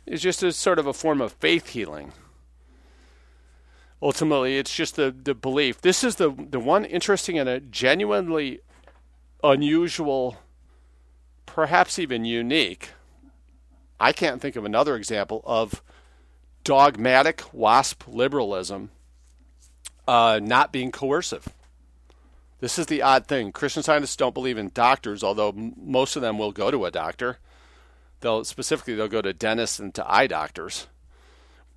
[0.06, 2.12] is just a sort of a form of faith healing.
[4.02, 5.82] Ultimately, it's just the, the belief.
[5.82, 8.62] This is the the one interesting and a genuinely
[9.44, 10.38] unusual,
[11.46, 12.90] perhaps even unique.
[14.00, 15.84] I can't think of another example of
[16.64, 18.90] dogmatic WASP liberalism
[20.08, 21.48] uh, not being coercive.
[22.60, 23.52] This is the odd thing.
[23.52, 27.38] Christian scientists don't believe in doctors, although most of them will go to a doctor.
[28.20, 30.88] They'll specifically they'll go to dentists and to eye doctors.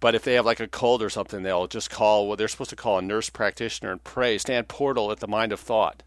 [0.05, 2.69] But if they have like a cold or something, they'll just call well, they're supposed
[2.69, 6.03] to call a nurse practitioner and pray, stand portal at the mind of thought,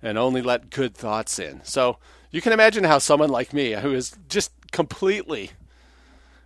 [0.00, 1.60] and only let good thoughts in.
[1.62, 1.98] So
[2.30, 5.50] you can imagine how someone like me, who is just completely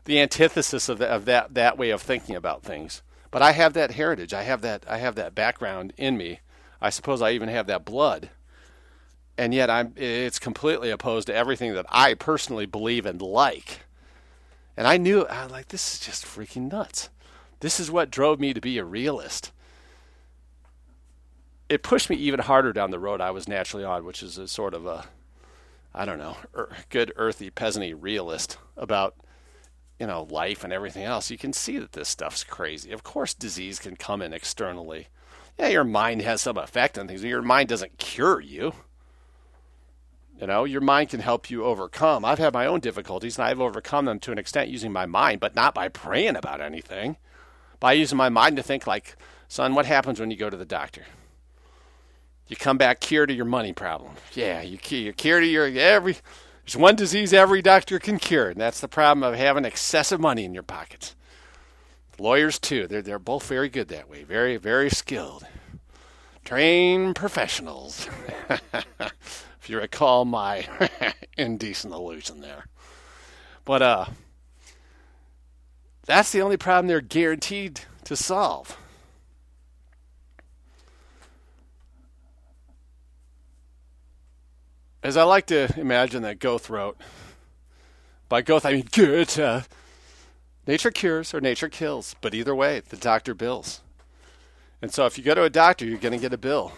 [0.07, 3.75] the antithesis of, the, of that that way of thinking about things, but I have
[3.75, 6.41] that heritage, I have that I have that background in me
[6.83, 8.31] I suppose I even have that blood.
[9.39, 13.83] And yet I'm it's completely opposed to everything that I personally believe and like.
[14.77, 17.11] And I knew I like this is just freaking nuts.
[17.61, 19.53] This is what drove me to be a realist.
[21.69, 24.49] It pushed me even harder down the road I was naturally on, which is a
[24.49, 25.07] sort of a
[25.97, 29.15] I don't know, er, good earthy peasanty realist about
[30.01, 31.31] you know life and everything else.
[31.31, 32.91] You can see that this stuff's crazy.
[32.91, 35.09] Of course disease can come in externally
[35.59, 37.23] yeah, your mind has some effect on things.
[37.23, 38.73] Your mind doesn't cure you.
[40.45, 42.23] You know, your mind can help you overcome.
[42.23, 45.41] I've had my own difficulties, and I've overcome them to an extent using my mind,
[45.41, 47.17] but not by praying about anything.
[47.81, 49.17] By using my mind to think, like,
[49.49, 51.07] son, what happens when you go to the doctor?
[52.47, 54.17] You come back cured of your money problem.
[54.35, 56.19] Yeah, you, you're cured of your every.
[56.67, 60.45] There's one disease every doctor can cure, and that's the problem of having excessive money
[60.45, 61.17] in your pockets.
[62.19, 62.87] Lawyers too.
[62.87, 64.25] They're they're both very good that way.
[64.25, 65.47] Very very skilled,
[66.45, 68.11] trained professionals.
[69.65, 70.69] if you recall my
[71.39, 72.67] indecent allusion there,
[73.65, 74.05] but uh,
[76.05, 78.77] that's the only problem they're guaranteed to solve.
[85.03, 86.99] As I like to imagine that Goethe wrote,
[88.29, 89.67] by Goethe I mean Goethe
[90.67, 93.81] Nature cures or nature kills, but either way, the doctor bills.
[94.83, 96.73] And so if you go to a doctor, you're going to get a bill.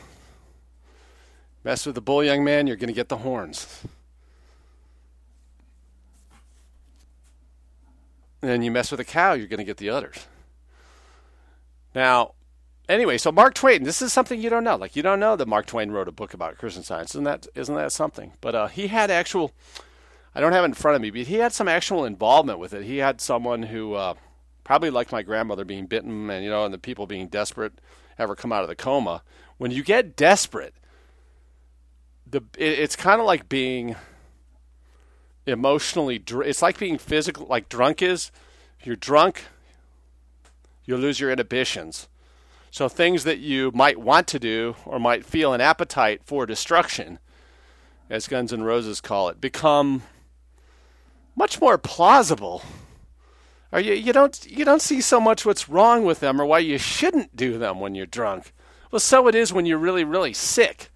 [1.66, 3.82] Mess with the bull, young man, you're going to get the horns.
[8.40, 10.28] And you mess with a cow, you're going to get the udders.
[11.92, 12.34] Now,
[12.88, 14.76] anyway, so Mark Twain, this is something you don't know.
[14.76, 17.16] Like you don't know that Mark Twain wrote a book about Christian Science.
[17.16, 18.34] Isn't that isn't that something?
[18.40, 19.50] But uh, he had actual
[20.36, 22.74] I don't have it in front of me, but he had some actual involvement with
[22.74, 22.84] it.
[22.84, 24.14] He had someone who uh,
[24.62, 27.72] probably like my grandmother being bitten, and you know, and the people being desperate
[28.20, 29.24] ever come out of the coma.
[29.58, 30.74] When you get desperate,
[32.28, 33.96] the it, it's kind of like being
[35.46, 36.18] emotionally.
[36.18, 38.30] Dr- it's like being physical, like drunk is.
[38.78, 39.44] If you're drunk,
[40.84, 42.08] you lose your inhibitions.
[42.70, 47.18] So things that you might want to do or might feel an appetite for destruction,
[48.10, 50.02] as Guns N' Roses call it, become
[51.34, 52.62] much more plausible.
[53.72, 56.58] Or you, you don't you don't see so much what's wrong with them or why
[56.58, 58.52] you shouldn't do them when you're drunk.
[58.90, 60.90] Well, so it is when you're really really sick.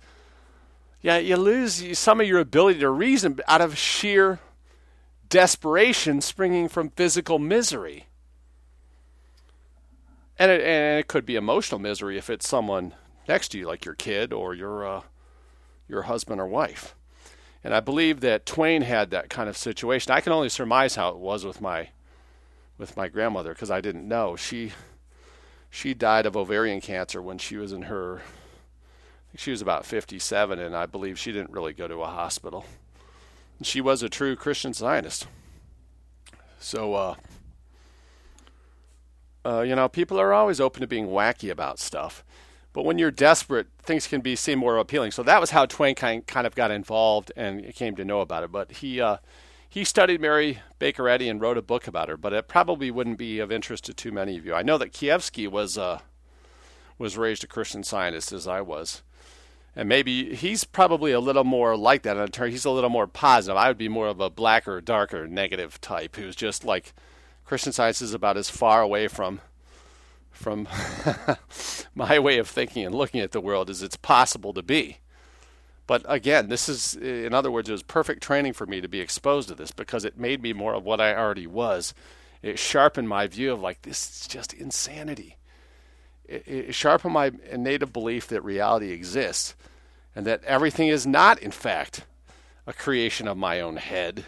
[1.03, 4.39] Yeah, you lose some of your ability to reason out of sheer
[5.29, 8.07] desperation springing from physical misery.
[10.39, 12.95] And it, and it could be emotional misery if it's someone
[13.29, 15.03] next to you, like your kid or your uh,
[15.89, 16.95] your husband or wife.
[17.63, 20.13] And I believe that Twain had that kind of situation.
[20.13, 21.91] I can only surmise how it was with my
[22.79, 24.37] with my grandmother because I didn't know.
[24.37, 24.73] She
[25.71, 28.23] she died of ovarian cancer when she was in her
[29.37, 32.66] she was about 57 and I believe she didn't really go to a hospital.
[33.62, 35.26] She was a true Christian Scientist.
[36.59, 37.14] So, uh,
[39.45, 42.24] uh, you know, people are always open to being wacky about stuff.
[42.72, 45.11] But when you're desperate, things can be seem more appealing.
[45.11, 48.45] So that was how Twain kind kind of got involved and came to know about
[48.45, 48.53] it.
[48.53, 49.16] But he uh,
[49.68, 52.16] he studied Mary Baker Eddy and wrote a book about her.
[52.16, 54.55] But it probably wouldn't be of interest to too many of you.
[54.55, 56.01] I know that Kievsky was uh,
[56.97, 59.03] was raised a Christian Scientist as I was,
[59.77, 62.16] and maybe he's probably a little more like that.
[62.16, 63.57] In turn, he's a little more positive.
[63.57, 66.93] I would be more of a blacker, darker, negative type who's just like
[67.45, 69.41] Christian Science is about as far away from
[70.31, 70.66] from
[71.95, 74.99] my way of thinking and looking at the world as it's possible to be.
[75.87, 79.01] But again, this is, in other words, it was perfect training for me to be
[79.01, 81.95] exposed to this because it made me more of what I already was.
[82.43, 85.37] It sharpened my view of like, this is just insanity.
[86.31, 89.55] It, it sharpened my native belief that reality exists
[90.14, 92.05] and that everything is not, in fact,
[92.66, 94.24] a creation of my own head.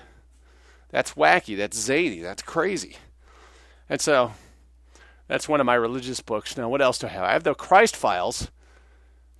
[0.90, 1.56] That's wacky.
[1.56, 2.20] That's zany.
[2.20, 2.96] That's crazy.
[3.88, 4.32] And so
[5.28, 6.56] that's one of my religious books.
[6.56, 7.24] Now, what else do I have?
[7.24, 8.50] I have the Christ Files.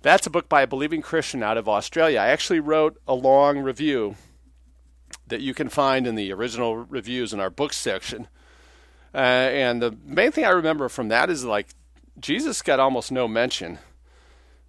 [0.01, 2.19] That's a book by a believing Christian out of Australia.
[2.19, 4.15] I actually wrote a long review
[5.27, 8.27] that you can find in the original reviews in our book section.
[9.13, 11.67] Uh, and the main thing I remember from that is like
[12.19, 13.79] Jesus got almost no mention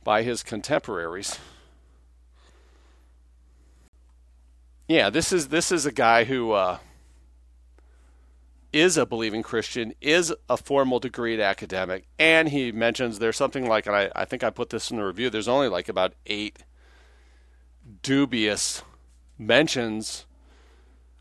[0.02, 1.38] by his contemporaries.
[4.88, 6.78] Yeah, this is this is a guy who uh,
[8.74, 13.86] is a believing Christian, is a formal degreed academic, and he mentions there's something like,
[13.86, 16.64] and I, I think I put this in the review, there's only like about eight
[18.02, 18.82] dubious
[19.38, 20.26] mentions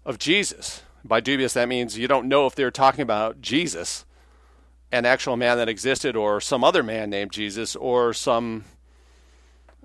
[0.03, 0.82] of Jesus.
[1.05, 4.03] By dubious, that means you don't know if they're talking about Jesus,
[4.94, 8.64] an actual man that existed, or some other man named Jesus, or some,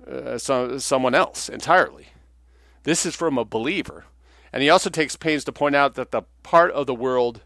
[0.07, 2.09] uh, some someone else entirely.
[2.85, 4.05] This is from a believer.
[4.53, 7.43] And he also takes pains to point out that the part of the world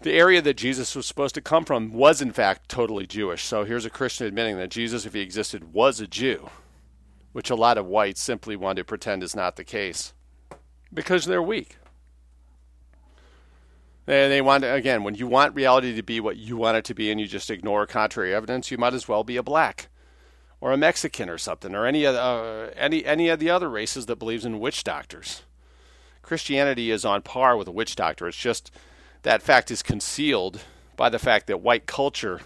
[0.00, 3.44] the area that Jesus was supposed to come from was, in fact, totally Jewish.
[3.44, 6.50] So here's a Christian admitting that Jesus, if he existed, was a Jew,
[7.32, 10.12] which a lot of whites simply want to pretend is not the case
[10.94, 11.78] because they're weak.
[14.08, 16.94] And they want, again, when you want reality to be what you want it to
[16.94, 19.88] be and you just ignore contrary evidence, you might as well be a black
[20.62, 24.18] or a Mexican or something, or any, uh, any, any of the other races that
[24.18, 25.42] believes in witch doctors.
[26.22, 28.26] Christianity is on par with a witch doctor.
[28.26, 28.72] It's just
[29.22, 30.62] that fact is concealed
[30.96, 32.40] by the fact that white culture,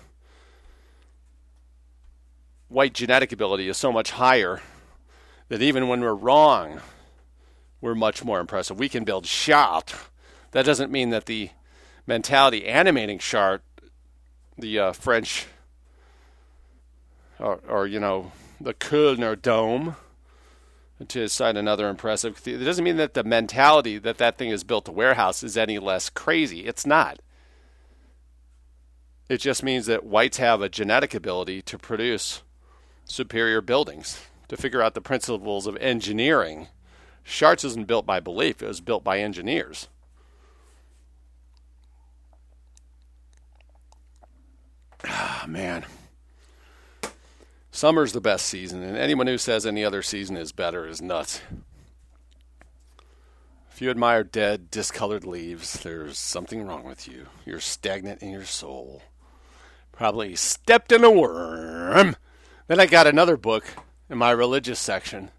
[2.68, 4.60] white genetic ability is so much higher
[5.48, 6.80] that even when we're wrong,
[7.80, 8.80] we're much more impressive.
[8.80, 10.08] We can build Chartres.
[10.52, 11.50] That doesn't mean that the
[12.06, 13.66] mentality animating Chartres,
[14.56, 15.46] the uh, French,
[17.38, 19.96] or, or, you know, the Kölner Dom,
[21.08, 22.40] to cite another impressive.
[22.46, 25.78] It doesn't mean that the mentality that that thing is built to warehouse is any
[25.78, 26.60] less crazy.
[26.60, 27.18] It's not.
[29.28, 32.42] It just means that whites have a genetic ability to produce
[33.04, 36.68] superior buildings, to figure out the principles of engineering.
[37.24, 39.88] Chartres isn't built by belief, it was built by engineers.
[45.04, 45.84] Ah, man.
[47.70, 51.40] Summer's the best season, and anyone who says any other season is better is nuts.
[53.72, 57.26] If you admire dead, discolored leaves, there's something wrong with you.
[57.46, 59.02] You're stagnant in your soul.
[59.90, 62.16] Probably stepped in a worm.
[62.66, 63.64] Then I got another book
[64.10, 65.30] in my religious section.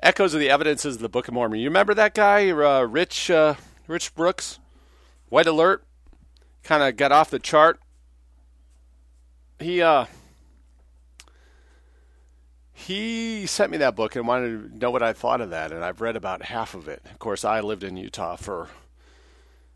[0.00, 1.58] Echoes of the Evidences of the Book of Mormon.
[1.58, 3.54] You remember that guy, uh, Rich, uh,
[3.86, 4.58] Rich Brooks?
[5.30, 5.84] White Alert?
[6.62, 7.80] Kind of got off the chart.
[9.60, 10.06] He, uh,
[12.72, 15.84] he sent me that book and wanted to know what I thought of that, and
[15.84, 17.02] I've read about half of it.
[17.10, 18.68] Of course, I lived in Utah for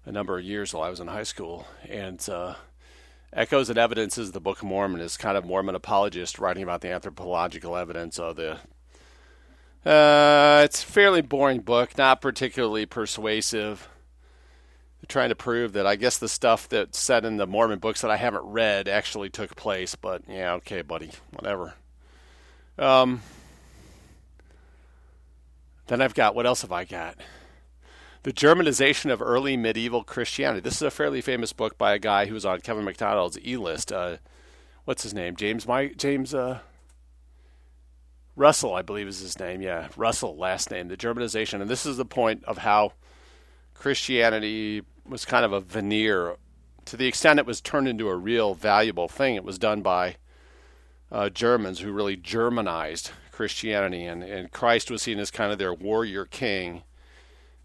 [0.06, 2.54] a number of years while I was in high school, and uh,
[3.32, 6.92] Echoes and Evidences the Book of Mormon is kind of Mormon apologist writing about the
[6.92, 8.58] anthropological evidence of the.
[9.84, 13.88] Uh, it's a fairly boring book, not particularly persuasive.
[15.08, 18.10] Trying to prove that I guess the stuff that's said in the Mormon books that
[18.10, 21.74] I haven't read actually took place, but yeah, okay, buddy, whatever.
[22.78, 23.20] Um,
[25.88, 27.16] then I've got, what else have I got?
[28.22, 30.60] The Germanization of Early Medieval Christianity.
[30.60, 33.56] This is a fairly famous book by a guy who was on Kevin MacDonald's E
[33.56, 33.92] list.
[33.92, 34.18] Uh,
[34.84, 35.34] what's his name?
[35.34, 36.60] James Mike James uh,
[38.36, 39.60] Russell, I believe is his name.
[39.60, 40.86] Yeah, Russell, last name.
[40.86, 42.92] The Germanization, and this is the point of how
[43.74, 46.36] Christianity was kind of a veneer.
[46.86, 50.16] To the extent it was turned into a real valuable thing, it was done by
[51.10, 55.74] uh, Germans who really Germanized Christianity, and, and Christ was seen as kind of their
[55.74, 56.82] warrior king,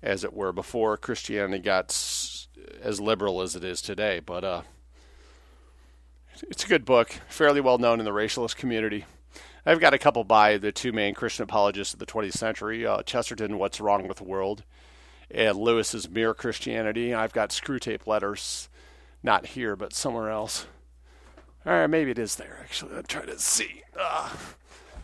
[0.01, 1.89] as it were, before Christianity got
[2.81, 4.19] as liberal as it is today.
[4.19, 4.61] But uh,
[6.43, 9.05] it's a good book, fairly well known in the racialist community.
[9.65, 13.03] I've got a couple by the two main Christian apologists of the 20th century uh,
[13.03, 14.63] Chesterton, What's Wrong with the World,
[15.29, 17.13] and Lewis's Mere Christianity.
[17.13, 18.69] I've got Screwtape Letters,
[19.23, 20.67] not here, but somewhere else.
[21.65, 22.95] Or maybe it is there, actually.
[22.95, 23.83] I'm trying to see.
[23.99, 24.29] Uh,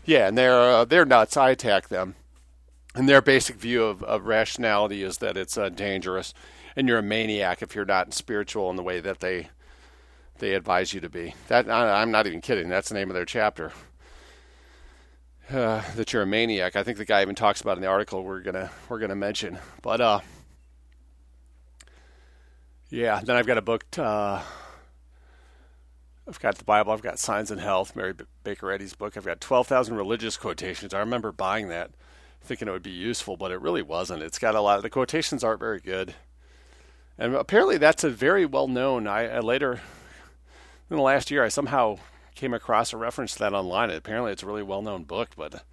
[0.04, 1.36] yeah, and they're, uh, they're nuts.
[1.36, 2.14] I attack them.
[2.94, 6.32] And their basic view of, of rationality is that it's uh, dangerous,
[6.76, 9.48] and you're a maniac if you're not spiritual in the way that they
[10.38, 11.34] they advise you to be.
[11.48, 12.68] That I'm not even kidding.
[12.68, 13.72] That's the name of their chapter.
[15.50, 16.76] Uh, that you're a maniac.
[16.76, 19.58] I think the guy even talks about in the article we're gonna we're gonna mention.
[19.82, 20.20] But uh,
[22.90, 23.20] yeah.
[23.24, 23.84] Then I've got a book.
[23.98, 24.42] Uh,
[26.26, 26.92] I've got the Bible.
[26.92, 28.14] I've got Science and Health, Mary
[28.44, 29.16] Baker Eddy's book.
[29.16, 30.94] I've got twelve thousand religious quotations.
[30.94, 31.90] I remember buying that,
[32.40, 34.22] thinking it would be useful, but it really wasn't.
[34.22, 34.78] It's got a lot.
[34.78, 36.14] Of, the quotations aren't very good,
[37.18, 39.06] and apparently that's a very well known.
[39.06, 39.80] I, I later
[40.90, 41.98] in the last year, I somehow
[42.34, 43.90] came across a reference to that online.
[43.90, 45.64] Apparently, it's a really well-known book, but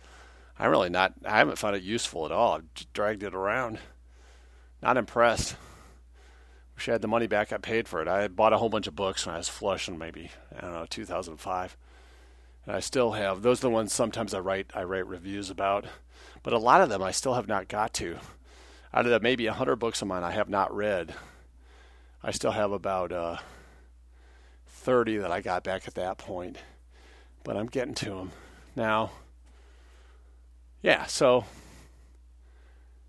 [0.60, 1.14] I'm really not.
[1.26, 2.54] I haven't found it useful at all.
[2.54, 3.80] I've dragged it around.
[4.82, 5.56] Not impressed.
[6.76, 8.08] Wish I had the money back I paid for it.
[8.08, 10.74] I bought a whole bunch of books when I was flush in maybe I don't
[10.74, 11.78] know 2005,
[12.66, 13.42] and I still have.
[13.42, 14.72] Those are the ones sometimes I write.
[14.74, 15.86] I write reviews about,
[16.44, 18.18] but a lot of them I still have not got to.
[18.94, 21.14] Out of the maybe 100 books of mine I have not read,
[22.24, 23.12] I still have about.
[23.12, 23.38] Uh,
[24.82, 26.58] 30 that I got back at that point.
[27.44, 28.32] But I'm getting to them.
[28.76, 29.12] Now,
[30.82, 31.46] yeah, so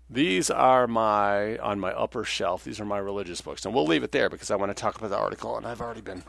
[0.09, 2.63] these are my on my upper shelf.
[2.63, 3.65] These are my religious books.
[3.65, 5.81] And we'll leave it there because I want to talk about the article and I've
[5.81, 6.23] already been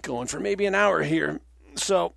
[0.00, 1.40] going for maybe an hour here.
[1.74, 2.14] So,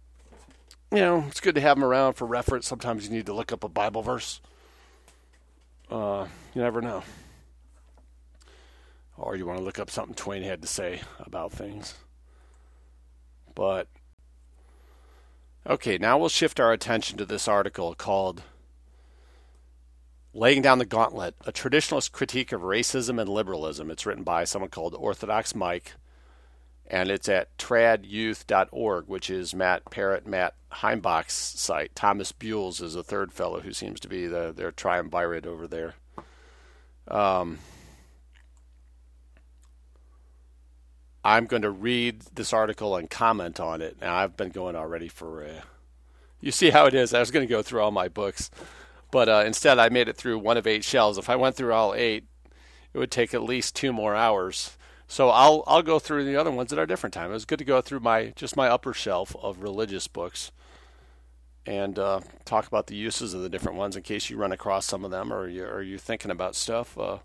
[0.92, 2.68] you know, it's good to have them around for reference.
[2.68, 4.40] Sometimes you need to look up a Bible verse.
[5.92, 7.04] Uh, you never know.
[9.18, 11.96] Or you want to look up something Twain had to say about things.
[13.56, 13.88] But
[15.66, 18.44] okay, now we'll shift our attention to this article called
[20.34, 23.90] Laying Down the Gauntlet A Traditionalist Critique of Racism and Liberalism.
[23.90, 25.94] It's written by someone called Orthodox Mike,
[26.86, 31.96] and it's at tradyouth.org, which is Matt Parrott, Matt Heimbach's site.
[31.96, 35.96] Thomas Buhls is a third fellow who seems to be the, their triumvirate over there.
[37.08, 37.60] Um,
[41.26, 44.00] I'm going to read this article and comment on it.
[44.00, 45.44] Now, I've been going already for.
[45.44, 45.62] Uh,
[46.40, 47.16] you see how it is.
[47.16, 48.52] I was going to go through all my books,
[49.10, 51.18] but uh, instead I made it through one of eight shelves.
[51.18, 52.26] If I went through all eight,
[52.94, 54.78] it would take at least two more hours.
[55.08, 57.32] So I'll I'll go through the other ones at a different time.
[57.32, 60.52] It was good to go through my just my upper shelf of religious books
[61.66, 64.86] and uh, talk about the uses of the different ones in case you run across
[64.86, 66.98] some of them or you or you're thinking about stuff.
[66.98, 67.18] Uh,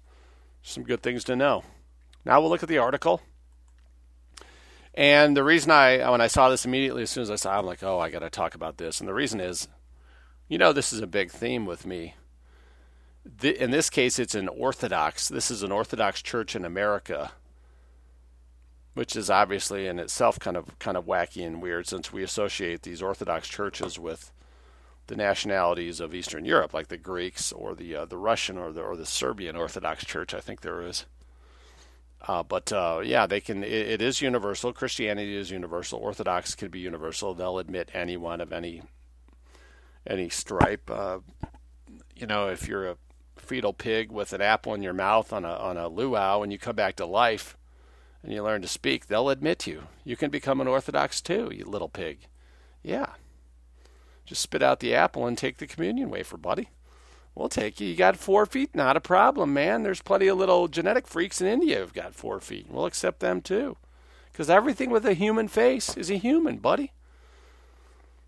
[0.62, 1.64] some good things to know.
[2.24, 3.20] Now we'll look at the article.
[4.94, 7.58] And the reason I, when I saw this immediately, as soon as I saw, it,
[7.60, 9.00] I'm like, oh, I got to talk about this.
[9.00, 9.68] And the reason is,
[10.48, 12.14] you know, this is a big theme with me.
[13.24, 15.28] The, in this case, it's an Orthodox.
[15.28, 17.32] This is an Orthodox church in America,
[18.94, 22.82] which is obviously in itself kind of kind of wacky and weird, since we associate
[22.82, 24.32] these Orthodox churches with
[25.06, 28.80] the nationalities of Eastern Europe, like the Greeks or the uh, the Russian or the
[28.80, 30.32] or the Serbian Orthodox Church.
[30.32, 31.04] I think there is.
[32.26, 33.64] Uh, but uh, yeah, they can.
[33.64, 34.72] It, it is universal.
[34.72, 35.98] Christianity is universal.
[35.98, 37.34] Orthodox can be universal.
[37.34, 38.82] They'll admit anyone of any
[40.06, 40.90] any stripe.
[40.90, 41.20] Uh,
[42.14, 42.96] you know, if you're a
[43.36, 46.58] fetal pig with an apple in your mouth on a on a luau and you
[46.58, 47.56] come back to life
[48.22, 49.84] and you learn to speak, they'll admit you.
[50.04, 52.26] You can become an Orthodox too, you little pig.
[52.82, 53.14] Yeah.
[54.26, 56.68] Just spit out the apple and take the communion wafer, buddy.
[57.34, 57.88] We'll take you.
[57.88, 59.82] You got four feet, not a problem, man.
[59.82, 62.66] There's plenty of little genetic freaks in India who've got four feet.
[62.68, 63.76] We'll accept them too.
[64.32, 66.92] Because everything with a human face is a human, buddy.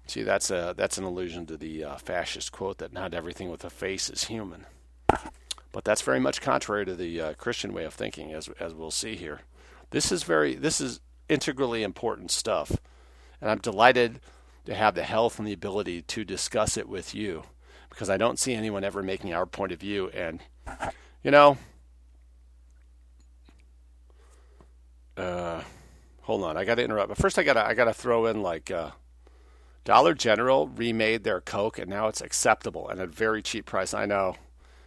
[0.07, 3.65] See, that's a that's an allusion to the uh, fascist quote that not everything with
[3.65, 4.67] a face is human.
[5.73, 8.91] But that's very much contrary to the uh, Christian way of thinking, as as we'll
[8.91, 9.41] see here.
[9.91, 12.73] This is very this is integrally important stuff,
[13.41, 14.21] and I'm delighted
[14.67, 17.45] to have the health and the ability to discuss it with you
[17.93, 20.09] because I don't see anyone ever making our point of view.
[20.11, 20.41] And,
[21.23, 21.59] you know,
[25.17, 25.63] uh,
[26.23, 27.09] hold on, I got to interrupt.
[27.09, 28.91] But first, I got to I got to throw in like uh,
[29.85, 33.95] Dollar General remade their Coke, and now it's acceptable and at a very cheap price.
[33.95, 34.37] I know.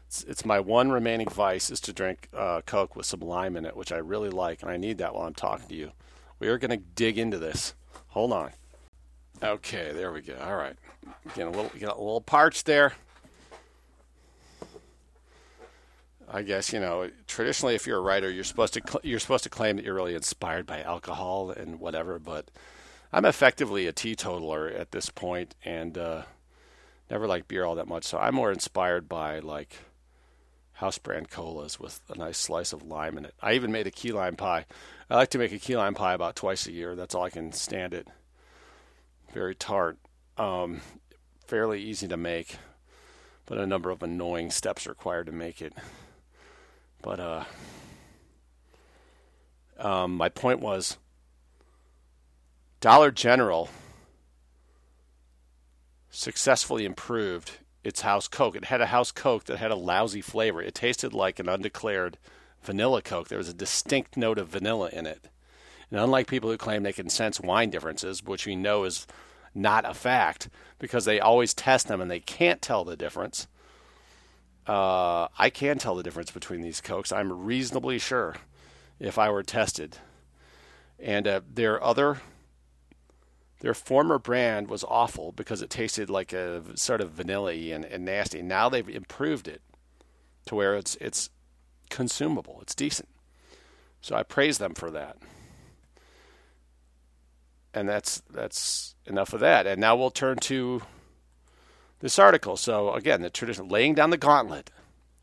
[0.07, 3.65] It's, it's my one remaining vice is to drink uh, Coke with some lime in
[3.65, 5.91] it, which I really like, and I need that while I'm talking to you.
[6.39, 7.73] We are going to dig into this.
[8.09, 8.51] Hold on.
[9.45, 10.35] Okay, there we go.
[10.41, 10.75] All right,
[11.35, 12.93] getting a little, getting a little parched there.
[16.27, 19.43] I guess you know traditionally, if you're a writer, you're supposed to cl- you're supposed
[19.43, 22.17] to claim that you're really inspired by alcohol and whatever.
[22.17, 22.49] But
[23.13, 26.23] I'm effectively a teetotaler at this point, and uh,
[27.11, 28.05] never liked beer all that much.
[28.05, 29.75] So I'm more inspired by like
[30.73, 33.35] house brand colas with a nice slice of lime in it.
[33.43, 34.65] I even made a key lime pie.
[35.07, 36.95] I like to make a key lime pie about twice a year.
[36.95, 38.07] That's all I can stand it.
[39.35, 39.97] Very tart,
[40.37, 40.79] um,
[41.45, 42.55] fairly easy to make,
[43.45, 45.73] but a number of annoying steps required to make it.
[47.01, 47.43] But uh,
[49.77, 50.97] um, my point was
[52.79, 53.67] Dollar General
[56.09, 58.55] successfully improved its house Coke.
[58.55, 60.61] It had a house Coke that had a lousy flavor.
[60.61, 62.17] It tasted like an undeclared
[62.63, 63.27] vanilla Coke.
[63.27, 65.27] There was a distinct note of vanilla in it.
[65.91, 69.07] And unlike people who claim they can sense wine differences, which we know is
[69.53, 70.49] not a fact
[70.79, 73.47] because they always test them and they can't tell the difference,
[74.67, 77.11] uh, I can tell the difference between these Cokes.
[77.11, 78.35] I'm reasonably sure
[78.99, 79.97] if I were tested.
[80.99, 82.21] And uh, their other,
[83.59, 88.05] their former brand was awful because it tasted like a sort of vanilla and, and
[88.05, 88.41] nasty.
[88.41, 89.61] Now they've improved it
[90.45, 91.29] to where it's it's
[91.89, 92.59] consumable.
[92.61, 93.09] It's decent.
[94.01, 95.17] So I praise them for that.
[97.75, 99.67] And that's that's enough of that.
[99.67, 100.81] And now we'll turn to
[101.99, 102.55] this article.
[102.55, 104.71] So again, the tradition laying down the gauntlet,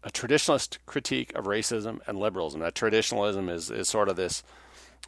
[0.05, 2.61] a traditionalist critique of racism and liberalism.
[2.61, 4.43] That traditionalism is, is sort of this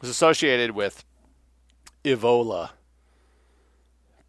[0.01, 1.05] is associated with
[2.03, 2.71] Evola,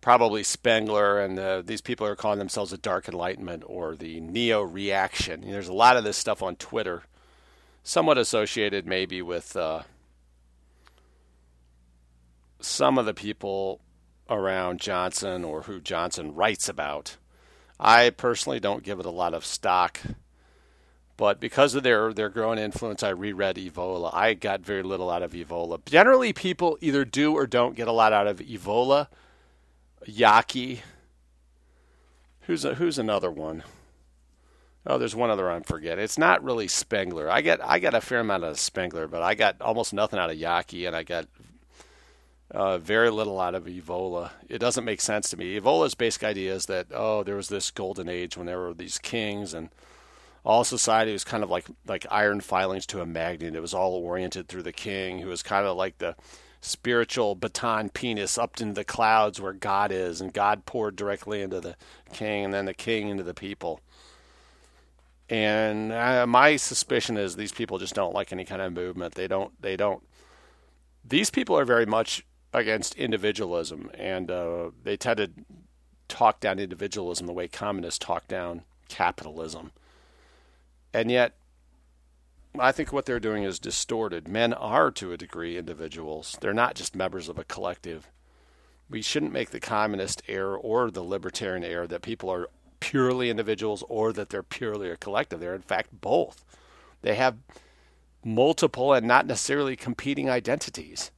[0.00, 4.62] probably Spengler, and uh, these people are calling themselves the Dark Enlightenment or the Neo
[4.62, 5.40] Reaction.
[5.40, 7.04] There's a lot of this stuff on Twitter,
[7.82, 9.82] somewhat associated maybe with uh,
[12.60, 13.80] some of the people
[14.28, 17.16] around Johnson or who Johnson writes about.
[17.78, 20.00] I personally don't give it a lot of stock,
[21.16, 24.12] but because of their their growing influence, I reread Evola.
[24.12, 25.84] I got very little out of Evola.
[25.84, 29.08] Generally, people either do or don't get a lot out of Evola.
[30.06, 30.80] Yockey.
[32.42, 33.64] Who's a, who's another one?
[34.86, 36.04] Oh, there's one other I'm forgetting.
[36.04, 37.28] It's not really Spengler.
[37.28, 40.30] I get I got a fair amount of Spengler, but I got almost nothing out
[40.30, 41.26] of Yockey, and I got
[42.50, 44.30] uh, very little out of Evola.
[44.48, 45.56] It doesn't make sense to me.
[45.56, 48.98] Evola's basic idea is that oh, there was this golden age when there were these
[48.98, 49.70] kings, and
[50.44, 53.56] all society was kind of like like iron filings to a magnet.
[53.56, 56.14] It was all oriented through the king, who was kind of like the
[56.60, 61.60] spiritual baton penis up into the clouds where God is, and God poured directly into
[61.60, 61.76] the
[62.12, 63.80] king, and then the king into the people.
[65.28, 69.14] And uh, my suspicion is these people just don't like any kind of movement.
[69.14, 69.60] They don't.
[69.60, 70.04] They don't.
[71.04, 75.30] These people are very much against individualism, and uh, they tend to
[76.08, 79.72] talk down individualism the way communists talk down capitalism.
[80.92, 81.36] And yet,
[82.58, 84.28] I think what they're doing is distorted.
[84.28, 86.38] Men are, to a degree, individuals.
[86.40, 88.10] They're not just members of a collective.
[88.88, 92.48] We shouldn't make the communist error or the libertarian error that people are
[92.80, 95.40] purely individuals or that they're purely a collective.
[95.40, 96.44] They're, in fact, both.
[97.02, 97.36] They have
[98.24, 101.10] multiple and not necessarily competing identities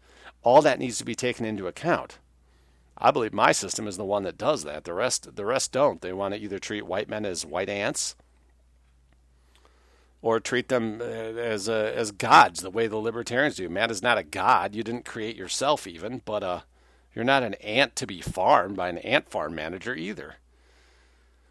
[0.43, 2.19] all that needs to be taken into account.
[2.97, 4.85] I believe my system is the one that does that.
[4.85, 6.01] The rest, the rest don't.
[6.01, 8.17] They want to either treat white men as white ants,
[10.21, 13.69] or treat them uh, as uh, as gods, the way the libertarians do.
[13.69, 14.75] Man is not a god.
[14.75, 16.61] You didn't create yourself, even, but uh,
[17.15, 20.37] you're not an ant to be farmed by an ant farm manager either.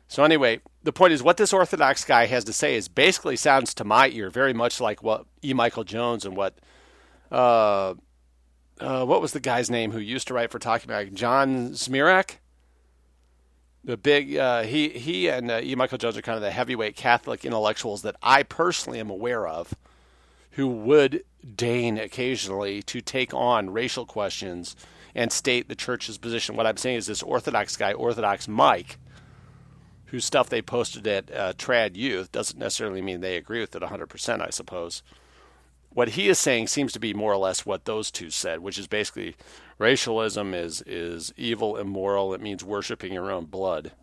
[0.09, 3.73] So anyway, the point is, what this Orthodox guy has to say is basically sounds
[3.73, 5.53] to my ear very much like what E.
[5.53, 6.57] Michael Jones and what
[7.31, 7.93] uh,
[8.79, 12.37] uh, what was the guy's name who used to write for Talking About John Zmirak.
[13.83, 15.75] The big uh, he he and uh, E.
[15.75, 19.73] Michael Jones are kind of the heavyweight Catholic intellectuals that I personally am aware of,
[20.51, 21.23] who would
[21.55, 24.75] deign occasionally to take on racial questions
[25.15, 26.55] and state the church's position.
[26.55, 28.97] What I'm saying is this Orthodox guy, Orthodox Mike,
[30.05, 33.81] whose stuff they posted at uh, Trad Youth doesn't necessarily mean they agree with it
[33.81, 35.01] 100%, I suppose
[35.97, 38.77] what he is saying seems to be more or less what those two said, which
[38.77, 39.35] is basically
[39.79, 42.35] racialism is is evil, immoral.
[42.35, 43.93] It means worshiping your own blood.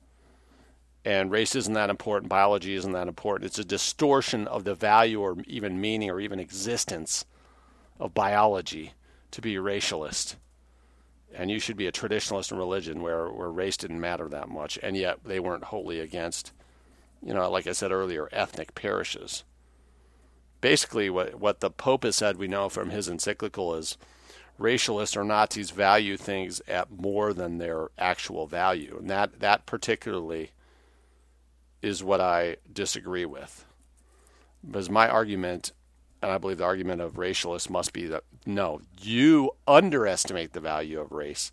[1.04, 2.28] And race isn't that important.
[2.28, 3.46] Biology isn't that important.
[3.46, 7.26] It's a distortion of the value or even meaning or even existence
[8.00, 8.94] of biology
[9.30, 10.34] to be a racialist.
[11.32, 14.80] And you should be a traditionalist in religion where, where race didn't matter that much.
[14.82, 16.50] And yet they weren't wholly against,
[17.24, 19.44] you know, like I said earlier, ethnic parishes
[20.64, 23.98] basically what what the Pope has said we know from his encyclical is
[24.58, 30.52] racialists or Nazis value things at more than their actual value, and that that particularly
[31.82, 33.66] is what I disagree with.
[34.66, 35.72] Because my argument,
[36.22, 40.98] and I believe the argument of racialists must be that no, you underestimate the value
[40.98, 41.52] of race.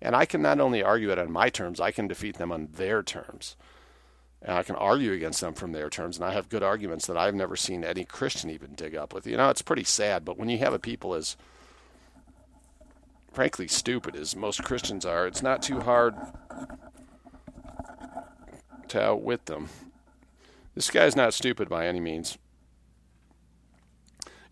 [0.00, 2.68] And I can not only argue it on my terms, I can defeat them on
[2.74, 3.56] their terms.
[4.44, 6.16] And I can argue against them from their terms.
[6.16, 9.26] And I have good arguments that I've never seen any Christian even dig up with.
[9.26, 11.36] You know, it's pretty sad, but when you have a people as
[13.32, 16.16] frankly stupid as most Christians are, it's not too hard
[18.88, 19.68] to outwit them.
[20.74, 22.36] This guy's not stupid by any means.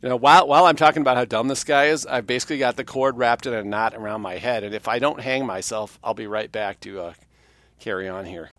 [0.03, 2.77] You know, while while I'm talking about how dumb this guy is, I've basically got
[2.77, 5.99] the cord wrapped in a knot around my head, and if I don't hang myself,
[6.03, 7.13] I'll be right back to uh,
[7.79, 8.51] carry on here.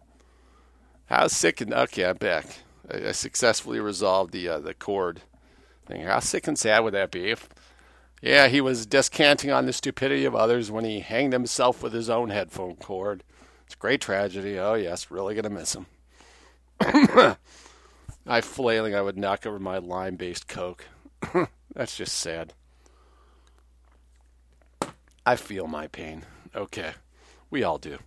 [1.12, 2.46] How sick and okay, I'm back.
[2.90, 5.22] I, I successfully resolved the uh, the cord
[5.86, 6.04] thing.
[6.04, 7.50] How sick and sad would that be if
[8.22, 12.10] yeah, he was descanting on the stupidity of others when he hanged himself with his
[12.10, 13.24] own headphone cord.
[13.66, 14.58] It's a great tragedy.
[14.58, 15.86] Oh, yes, really to miss him.
[18.26, 20.86] I flailing, I would knock over my lime based Coke.
[21.74, 22.54] That's just sad.
[25.26, 26.24] I feel my pain.
[26.56, 26.92] Okay.
[27.50, 27.98] We all do.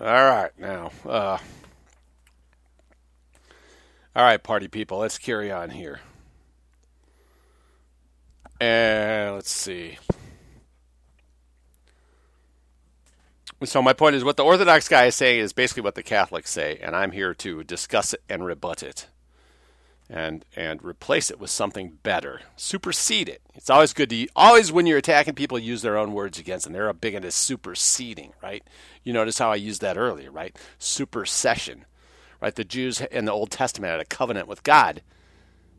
[0.00, 0.92] All right, now.
[1.04, 1.36] Uh,
[4.16, 6.00] all right, party people, let's carry on here.
[8.60, 9.98] And let's see.
[13.64, 16.50] So my point is, what the Orthodox guy is saying is basically what the Catholics
[16.50, 19.06] say, and I'm here to discuss it and rebut it,
[20.10, 23.42] and and replace it with something better, supersede it.
[23.54, 26.72] It's always good to always when you're attacking people, use their own words against them.
[26.72, 28.64] They're a big into superseding, right?
[29.04, 30.56] You notice how I used that earlier, right?
[30.78, 31.84] Supersession,
[32.40, 32.54] right?
[32.54, 35.02] The Jews in the Old Testament had a covenant with God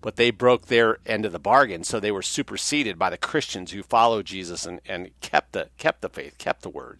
[0.01, 3.71] but they broke their end of the bargain, so they were superseded by the Christians
[3.71, 6.99] who followed Jesus and, and kept the kept the faith, kept the word.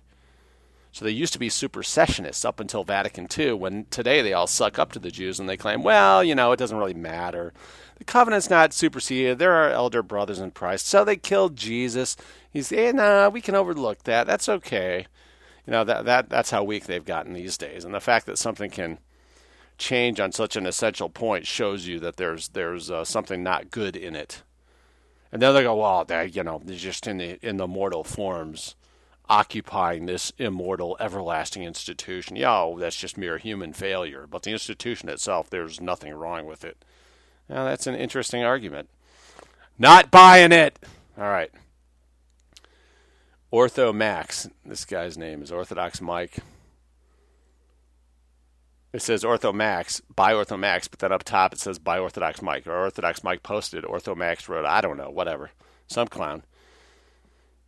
[0.91, 4.77] So they used to be supersessionists up until Vatican II, when today they all suck
[4.77, 7.53] up to the Jews and they claim, well, you know, it doesn't really matter.
[7.97, 9.39] The covenant's not superseded.
[9.39, 10.87] There are elder brothers in Christ.
[10.87, 12.17] So they killed Jesus.
[12.49, 14.27] He's, eh, nah, we can overlook that.
[14.27, 15.05] That's okay.
[15.65, 17.85] You know, that, that that's how weak they've gotten these days.
[17.85, 18.99] And the fact that something can
[19.77, 23.95] change on such an essential point shows you that there's there's uh, something not good
[23.95, 24.43] in it.
[25.31, 28.03] And then they go, well, they you know, they're just in the in the mortal
[28.03, 28.75] forms,
[29.31, 32.35] occupying this immortal, everlasting institution.
[32.35, 34.27] Yeah, oh, that's just mere human failure.
[34.29, 36.83] But the institution itself, there's nothing wrong with it.
[37.47, 38.89] Now that's an interesting argument.
[39.79, 40.77] Not buying it.
[41.17, 41.49] All right.
[43.53, 46.39] Ortho Max, this guy's name is Orthodox Mike.
[48.91, 52.77] It says Orthomax by Orthomax, but then up top it says by Orthodox Mike or
[52.77, 53.85] Orthodox Mike posted.
[53.85, 55.51] Ortho Max wrote, I don't know, whatever,
[55.87, 56.43] some clown.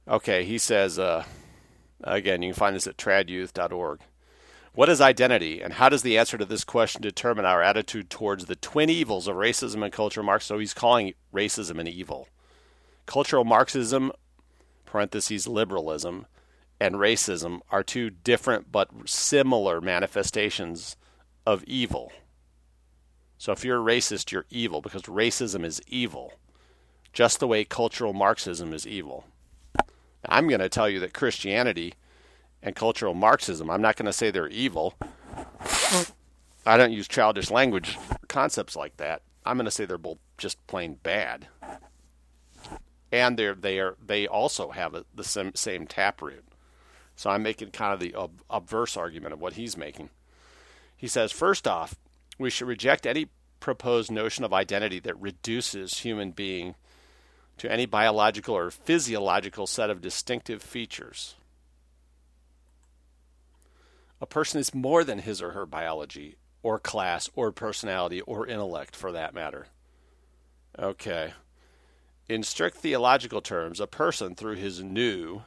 [0.06, 1.24] Okay, he says, uh,
[2.04, 4.02] again, you can find this at tradyouth.org.
[4.74, 8.46] What is identity, and how does the answer to this question determine our attitude towards
[8.46, 10.56] the twin evils of racism and cultural Marxism?
[10.56, 12.28] So he's calling racism an evil.
[13.06, 14.12] Cultural Marxism,
[14.86, 16.26] parentheses liberalism,
[16.80, 20.96] and racism are two different but similar manifestations
[21.46, 22.12] of evil.
[23.38, 26.34] So if you're a racist, you're evil because racism is evil,
[27.12, 29.26] just the way cultural Marxism is evil.
[30.28, 31.94] I'm going to tell you that Christianity
[32.62, 34.96] and cultural Marxism, I'm not going to say they're evil.
[36.66, 37.98] I don't use childish language
[38.28, 39.22] concepts like that.
[39.46, 41.48] I'm going to say they're both just plain bad.
[43.12, 46.46] And they're, they are they also have a, the same, same taproot.
[47.16, 48.16] So I'm making kind of the
[48.50, 50.10] obverse argument of what he's making.
[50.98, 51.96] He says, first off,
[52.40, 53.28] we should reject any
[53.60, 56.76] proposed notion of identity that reduces human being
[57.58, 61.36] to any biological or physiological set of distinctive features.
[64.22, 68.96] A person is more than his or her biology, or class, or personality, or intellect,
[68.96, 69.68] for that matter.
[70.80, 71.34] Okay.
[72.30, 75.42] In strict theological terms, a person, through his nous,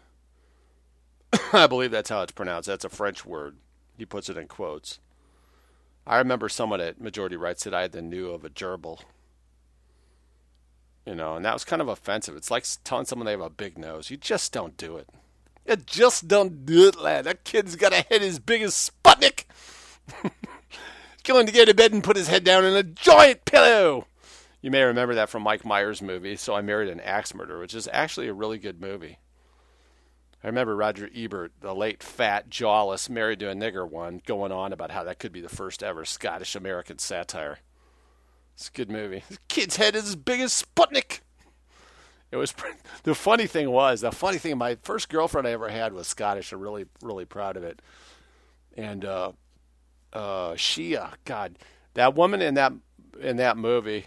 [1.52, 3.56] I believe that's how it's pronounced, that's a French word.
[3.96, 5.00] He puts it in quotes.
[6.06, 9.00] I remember someone at Majority Right said I had the nous of a gerbil.
[11.06, 12.36] You know, and that was kind of offensive.
[12.36, 14.10] It's like telling someone they have a big nose.
[14.10, 15.08] You just don't do it.
[15.64, 17.24] You just don't do it, lad.
[17.24, 19.44] That kid's got a head as big as Sputnik.
[20.22, 20.32] He's
[21.24, 24.06] going to get to bed and put his head down in a giant pillow.
[24.60, 27.74] You may remember that from Mike Myers' movie, So I Married an Axe Murderer, which
[27.74, 29.18] is actually a really good movie.
[30.42, 34.72] I remember Roger Ebert, the late fat, jawless, married to a nigger one, going on
[34.72, 37.58] about how that could be the first ever Scottish American satire.
[38.56, 39.22] It's a good movie.
[39.28, 41.20] The kid's head is as big as Sputnik.
[42.32, 42.54] It was
[43.04, 44.58] the funny thing was the funny thing.
[44.58, 46.52] My first girlfriend I ever had was Scottish.
[46.52, 47.80] I'm really really proud of it.
[48.76, 49.32] And uh,
[50.12, 51.56] uh, she, uh, God,
[51.94, 52.72] that woman in that
[53.20, 54.06] in that movie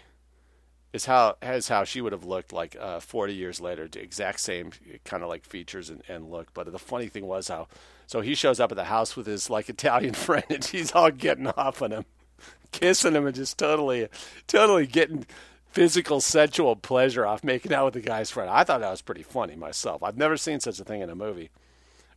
[0.92, 3.88] is how has how she would have looked like uh, 40 years later.
[3.88, 4.72] The exact same
[5.04, 6.52] kind of like features and, and look.
[6.52, 7.68] But the funny thing was how
[8.06, 11.10] so he shows up at the house with his like Italian friend and she's all
[11.10, 12.04] getting off on him,
[12.72, 14.08] kissing him and just totally,
[14.46, 15.26] totally getting
[15.70, 18.50] physical sensual pleasure off making out with the guy's friend.
[18.50, 20.02] I thought that was pretty funny myself.
[20.02, 21.50] I've never seen such a thing in a movie.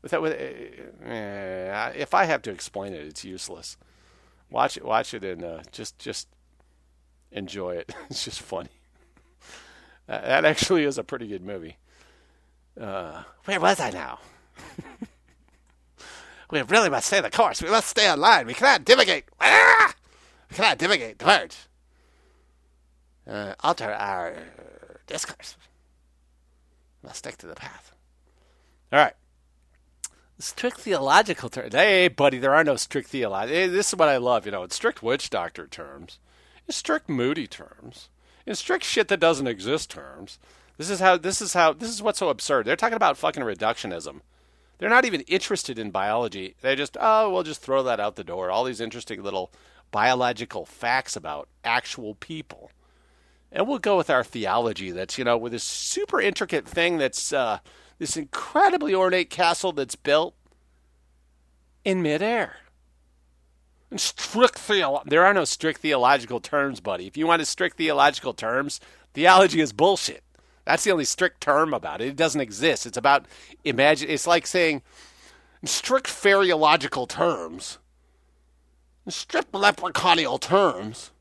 [0.01, 3.77] With that, with, eh, if I have to explain it, it's useless.
[4.49, 6.27] Watch it, watch it, and uh, just just
[7.31, 7.93] enjoy it.
[8.09, 8.69] it's just funny.
[10.07, 11.77] That actually is a pretty good movie.
[12.79, 14.19] Uh, where was I now?
[16.51, 17.61] we really must stay the course.
[17.61, 18.45] We must stay on line.
[18.45, 19.23] We cannot divagate.
[19.39, 19.93] Ah!
[20.53, 21.55] Cannot divagate, diverge.
[23.27, 24.35] Uh, alter our
[25.07, 25.55] discourse.
[27.03, 27.93] Must stick to the path.
[28.91, 29.13] All right.
[30.39, 31.73] Strict theological terms.
[31.73, 33.55] Hey, buddy, there are no strict theological.
[33.55, 34.45] Hey, this is what I love.
[34.45, 36.19] You know, it's strict witch doctor terms
[36.67, 38.09] in strict moody terms,
[38.45, 40.39] in strict shit that doesn't exist terms.
[40.77, 42.65] This is how this is how this is what's so absurd.
[42.65, 44.21] They're talking about fucking reductionism.
[44.77, 46.55] They're not even interested in biology.
[46.61, 48.49] They just oh we'll just throw that out the door.
[48.49, 49.51] All these interesting little
[49.93, 52.69] biological facts about actual people.
[53.49, 57.31] And we'll go with our theology that's, you know, with this super intricate thing that's
[57.31, 57.59] uh,
[57.99, 60.35] this incredibly ornate castle that's built
[61.85, 62.57] in midair
[63.99, 67.07] strict theolo- there are no strict theological terms, buddy.
[67.07, 68.79] If you want to strict theological terms,
[69.13, 70.23] theology is bullshit.
[70.65, 72.07] That's the only strict term about it.
[72.07, 72.85] It doesn't exist.
[72.85, 73.25] It's about
[73.63, 74.09] imagine.
[74.09, 74.81] It's like saying
[75.65, 77.79] strict fairyological terms,
[79.11, 81.11] strict leprechaunial terms,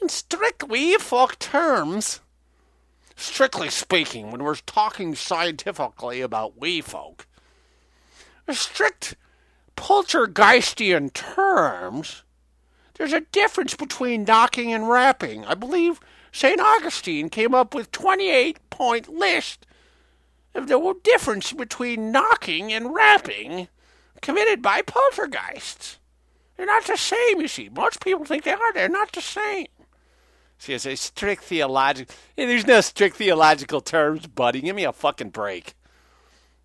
[0.00, 2.20] in strict wee folk terms.
[3.14, 7.26] Strictly speaking, when we're talking scientifically about wee folk,
[8.50, 9.16] strict
[9.76, 12.22] poltergeistian terms,
[12.94, 15.44] there's a difference between knocking and rapping.
[15.44, 16.00] I believe
[16.32, 16.60] St.
[16.60, 19.66] Augustine came up with 28 point list
[20.54, 23.68] of the difference between knocking and rapping
[24.20, 25.98] committed by poltergeists.
[26.62, 27.68] They're not the same, you see.
[27.70, 28.72] Most people think they are.
[28.72, 29.66] They're not the same.
[30.58, 32.14] See, it's a strict theological.
[32.36, 34.60] Hey, there's no strict theological terms, buddy.
[34.60, 35.74] Give me a fucking break.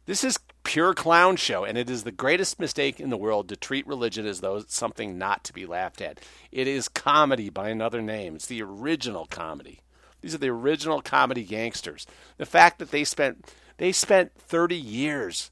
[0.05, 3.55] This is pure clown show, and it is the greatest mistake in the world to
[3.55, 6.19] treat religion as though it's something not to be laughed at.
[6.51, 8.35] It is comedy by another name.
[8.35, 9.79] It's the original comedy.
[10.21, 12.05] These are the original comedy gangsters.
[12.37, 15.49] The fact that they spent they spent 30 years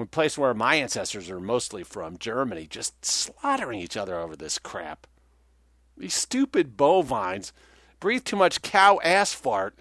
[0.00, 4.58] a place where my ancestors are mostly from, Germany, just slaughtering each other over this
[4.58, 5.06] crap.
[5.96, 7.52] These stupid bovines
[8.00, 9.78] breathe too much cow ass fart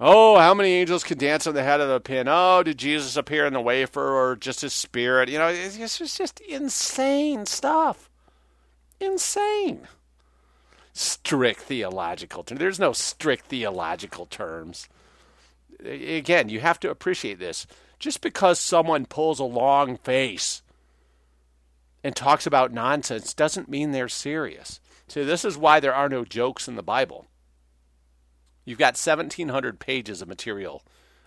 [0.00, 2.26] Oh, how many angels can dance on the head of the pin?
[2.28, 5.28] Oh, did Jesus appear in the wafer or just his spirit?
[5.28, 8.10] You know, it's just, just insane stuff.
[9.00, 9.86] Insane.
[10.92, 12.58] Strict theological terms.
[12.58, 14.88] There's no strict theological terms.
[15.84, 17.66] Again, you have to appreciate this.
[18.04, 20.60] Just because someone pulls a long face
[22.02, 24.78] and talks about nonsense doesn't mean they're serious.
[25.08, 27.28] So, this is why there are no jokes in the Bible
[28.66, 30.82] You've got 1,700 pages of material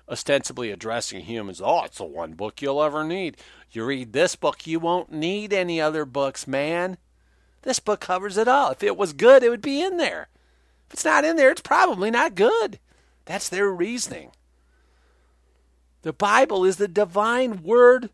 [0.08, 1.64] ostensibly addressing humans.
[1.64, 3.38] Oh, it's the one book you'll ever need.
[3.72, 7.00] You read this book, you won't need any other books, man.
[7.64, 8.70] This book covers it all.
[8.70, 10.30] If it was good, it would be in there.
[10.86, 12.78] If it's not in there, it's probably not good.
[13.26, 14.30] That's their reasoning.
[16.08, 18.12] The Bible is the divine word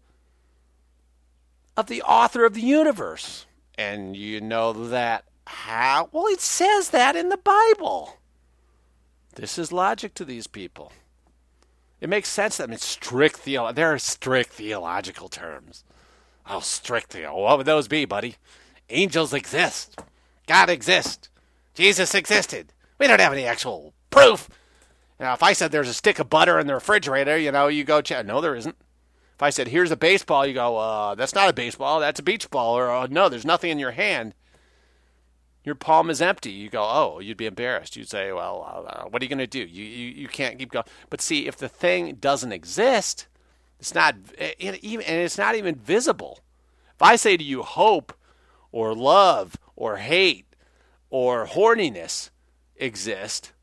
[1.78, 3.46] of the author of the universe.
[3.78, 6.10] And you know that how?
[6.12, 8.18] Well, it says that in the Bible.
[9.36, 10.92] This is logic to these people.
[12.02, 12.72] It makes sense to them.
[12.72, 13.72] It's strict theo.
[13.72, 15.84] There are strict theological terms.
[16.50, 17.38] Oh, strict theo.
[17.38, 18.38] What would those be, buddy?
[18.90, 20.02] Angels exist.
[20.48, 21.30] God exists.
[21.76, 22.74] Jesus existed.
[22.98, 24.50] We don't have any actual proof.
[25.20, 27.84] Now, if I said there's a stick of butter in the refrigerator, you know, you
[27.84, 28.02] go.
[28.26, 28.76] No, there isn't.
[29.36, 32.00] If I said here's a baseball, you go, uh, that's not a baseball.
[32.00, 32.78] That's a beach ball.
[32.78, 34.34] Or uh, no, there's nothing in your hand
[35.64, 36.52] your palm is empty.
[36.52, 37.96] You go, oh, you'd be embarrassed.
[37.96, 39.60] You'd say, well, uh, what are you going to do?
[39.60, 40.86] You, you you can't keep going.
[41.10, 43.28] But see, if the thing doesn't exist,
[43.80, 46.40] it's not it, even, and it's not even visible.
[46.96, 48.14] If I say to you, hope,
[48.72, 50.46] or love, or hate,
[51.10, 52.30] or horniness
[52.76, 53.54] exist,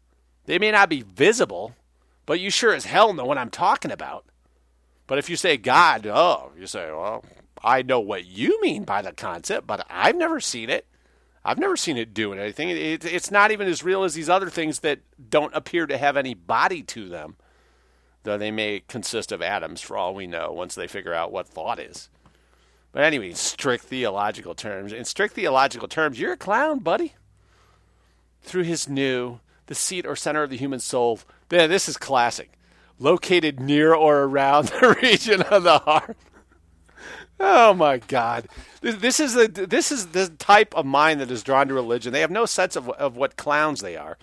[0.46, 1.74] they may not be visible,
[2.26, 4.24] but you sure as hell know what I'm talking about.
[5.06, 7.24] But if you say God, oh, you say, well,
[7.62, 10.86] I know what you mean by the concept, but I've never seen it.
[11.44, 12.68] I've never seen it doing anything.
[12.68, 15.00] It, it's not even as real as these other things that
[15.30, 17.36] don't appear to have any body to them,
[18.24, 21.48] though they may consist of atoms for all we know once they figure out what
[21.48, 22.08] thought is.
[22.92, 24.92] But anyway, strict theological terms.
[24.92, 27.14] In strict theological terms, you're a clown, buddy.
[28.42, 29.40] Through his new,
[29.70, 31.20] the seat or center of the human soul.
[31.48, 32.58] This is classic.
[32.98, 36.16] Located near or around the region of the heart.
[37.38, 38.48] Oh my God!
[38.80, 42.12] This, is the this is the type of mind that is drawn to religion.
[42.12, 44.18] They have no sense of of what clowns they are.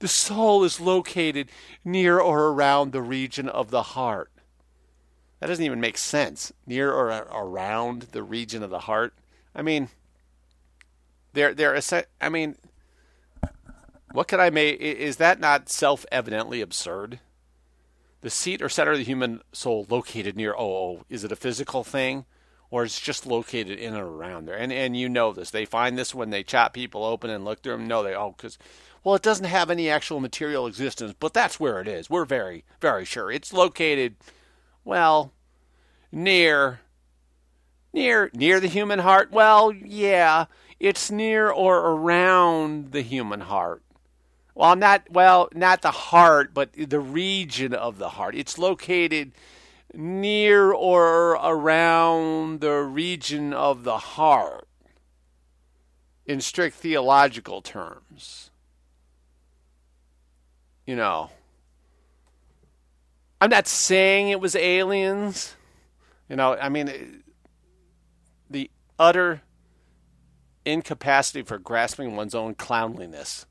[0.00, 1.48] The soul is located
[1.84, 4.32] near or around the region of the heart.
[5.38, 6.52] That doesn't even make sense.
[6.66, 9.14] Near or around the region of the heart.
[9.54, 9.90] I mean,
[11.34, 11.80] they're they're.
[12.20, 12.56] I mean,
[14.12, 14.80] what can I make?
[14.80, 17.20] Is that not self evidently absurd?
[18.20, 20.54] The seat or center of the human soul located near.
[20.56, 22.24] Oh, oh, is it a physical thing?
[22.70, 24.56] or it's just located in and around there.
[24.56, 25.50] And and you know this.
[25.50, 27.88] They find this when they chop people open and look through them.
[27.88, 28.58] No, they oh because
[29.02, 32.10] well it doesn't have any actual material existence, but that's where it is.
[32.10, 34.16] We're very very sure it's located.
[34.84, 35.32] Well,
[36.12, 36.80] near
[37.92, 39.30] near near the human heart.
[39.32, 40.46] Well, yeah,
[40.78, 43.82] it's near or around the human heart.
[44.58, 48.34] Well, not well, not the heart, but the region of the heart.
[48.34, 49.30] It's located
[49.94, 54.66] near or around the region of the heart
[56.26, 58.50] in strict theological terms.
[60.86, 61.30] You know,
[63.40, 65.54] I'm not saying it was aliens.
[66.28, 67.22] You know, I mean,
[68.50, 69.42] the utter
[70.64, 73.46] incapacity for grasping one's own clownliness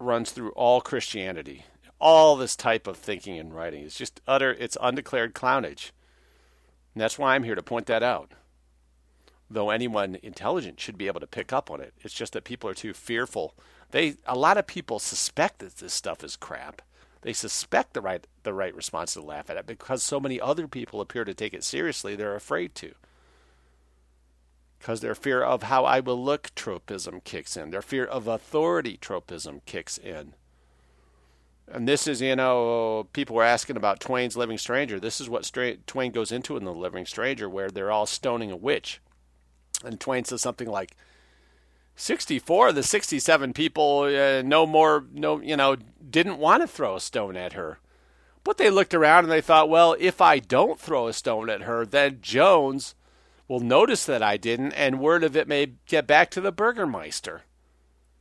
[0.00, 1.64] runs through all Christianity
[2.00, 3.84] all this type of thinking and writing.
[3.84, 5.90] is just utter, it's undeclared clownage.
[6.94, 8.32] And that's why I'm here to point that out.
[9.50, 11.92] Though anyone intelligent should be able to pick up on it.
[12.00, 13.54] It's just that people are too fearful.
[13.90, 16.82] They a lot of people suspect that this stuff is crap.
[17.22, 20.68] They suspect the right the right response to laugh at it because so many other
[20.68, 22.94] people appear to take it seriously, they're afraid to.
[24.80, 27.70] Because their fear of how I will look tropism kicks in.
[27.70, 30.34] Their fear of authority tropism kicks in
[31.72, 34.98] and this is you know people were asking about Twain's Living Stranger.
[34.98, 38.50] This is what Stra- Twain goes into in the Living Stranger, where they're all stoning
[38.50, 39.00] a witch,
[39.84, 40.96] and Twain says something like,
[41.96, 45.76] 64 of the 67 people uh, no more no you know
[46.08, 47.78] didn't want to throw a stone at her
[48.42, 51.62] but they looked around and they thought well if i don't throw a stone at
[51.62, 52.94] her then jones
[53.50, 57.42] will notice that i didn't and word of it may get back to the burgermeister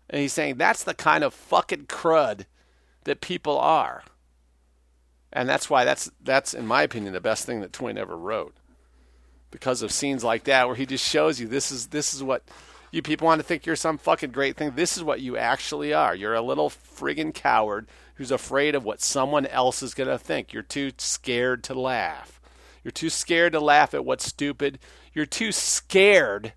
[0.10, 2.46] and he's saying that's the kind of fucking crud
[3.04, 4.04] that people are.
[5.32, 8.56] And that's why that's that's in my opinion the best thing that Twain ever wrote.
[9.52, 12.44] Because of scenes like that where he just shows you this is this is what
[12.92, 14.72] you people want to think you're some fucking great thing.
[14.76, 16.16] This is what you actually are.
[16.16, 20.52] You're a little friggin' coward who's afraid of what someone else is going to think.
[20.52, 22.42] You're too scared to laugh.
[22.84, 24.80] You're too scared to laugh at what's stupid.
[25.14, 26.54] You're too scared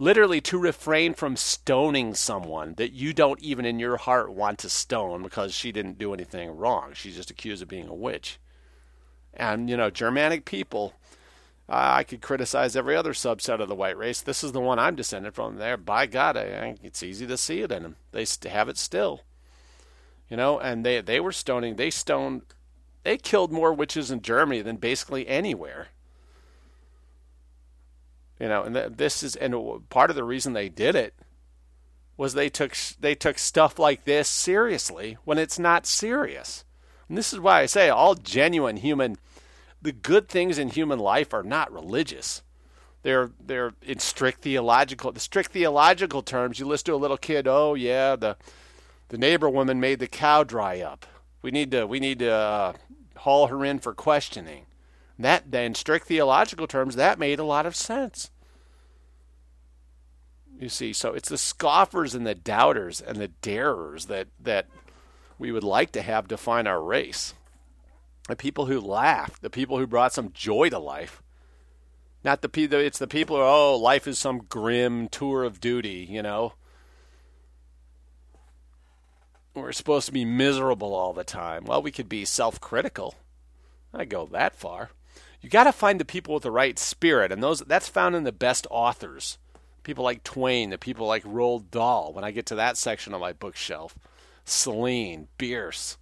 [0.00, 4.68] literally to refrain from stoning someone that you don't even in your heart want to
[4.68, 6.90] stone because she didn't do anything wrong.
[6.94, 8.38] She's just accused of being a witch.
[9.34, 10.94] And, you know, Germanic people,
[11.68, 14.22] uh, I could criticize every other subset of the white race.
[14.22, 15.56] This is the one I'm descended from.
[15.56, 17.96] There, by God, I, it's easy to see it in them.
[18.12, 19.20] They have it still.
[20.30, 22.42] You know, and they, they were stoning, they stoned,
[23.02, 25.88] they killed more witches in Germany than basically anywhere.
[28.40, 29.54] You know, and this is and
[29.90, 31.14] part of the reason they did it
[32.16, 36.64] was they took they took stuff like this seriously when it's not serious.
[37.08, 39.18] And this is why I say all genuine human
[39.82, 42.42] the good things in human life are not religious.
[43.02, 46.58] They're they're in strict theological the strict theological terms.
[46.58, 48.36] You listen to a little kid, oh yeah, the
[49.08, 51.06] the neighbor woman made the cow dry up.
[51.42, 52.72] We need to we need to uh,
[53.16, 54.64] haul her in for questioning.
[55.20, 58.30] That, in strict theological terms, that made a lot of sense.
[60.58, 64.66] You see, so it's the scoffers and the doubters and the darers that that
[65.38, 67.34] we would like to have define our race.
[68.28, 71.22] The people who laughed, the people who brought some joy to life.
[72.24, 72.78] Not the people.
[72.78, 76.06] It's the people who oh, life is some grim tour of duty.
[76.08, 76.54] You know,
[79.54, 81.64] we're supposed to be miserable all the time.
[81.64, 83.16] Well, we could be self-critical.
[83.92, 84.90] I go that far
[85.40, 88.24] you got to find the people with the right spirit, and those that's found in
[88.24, 89.38] the best authors.
[89.82, 92.12] People like Twain, the people like Roald Dahl.
[92.12, 93.94] When I get to that section of my bookshelf,
[94.44, 95.96] Celine, Bierce.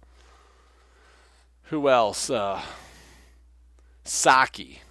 [1.63, 2.29] Who else?
[2.29, 2.61] Uh,
[4.03, 4.81] Saki.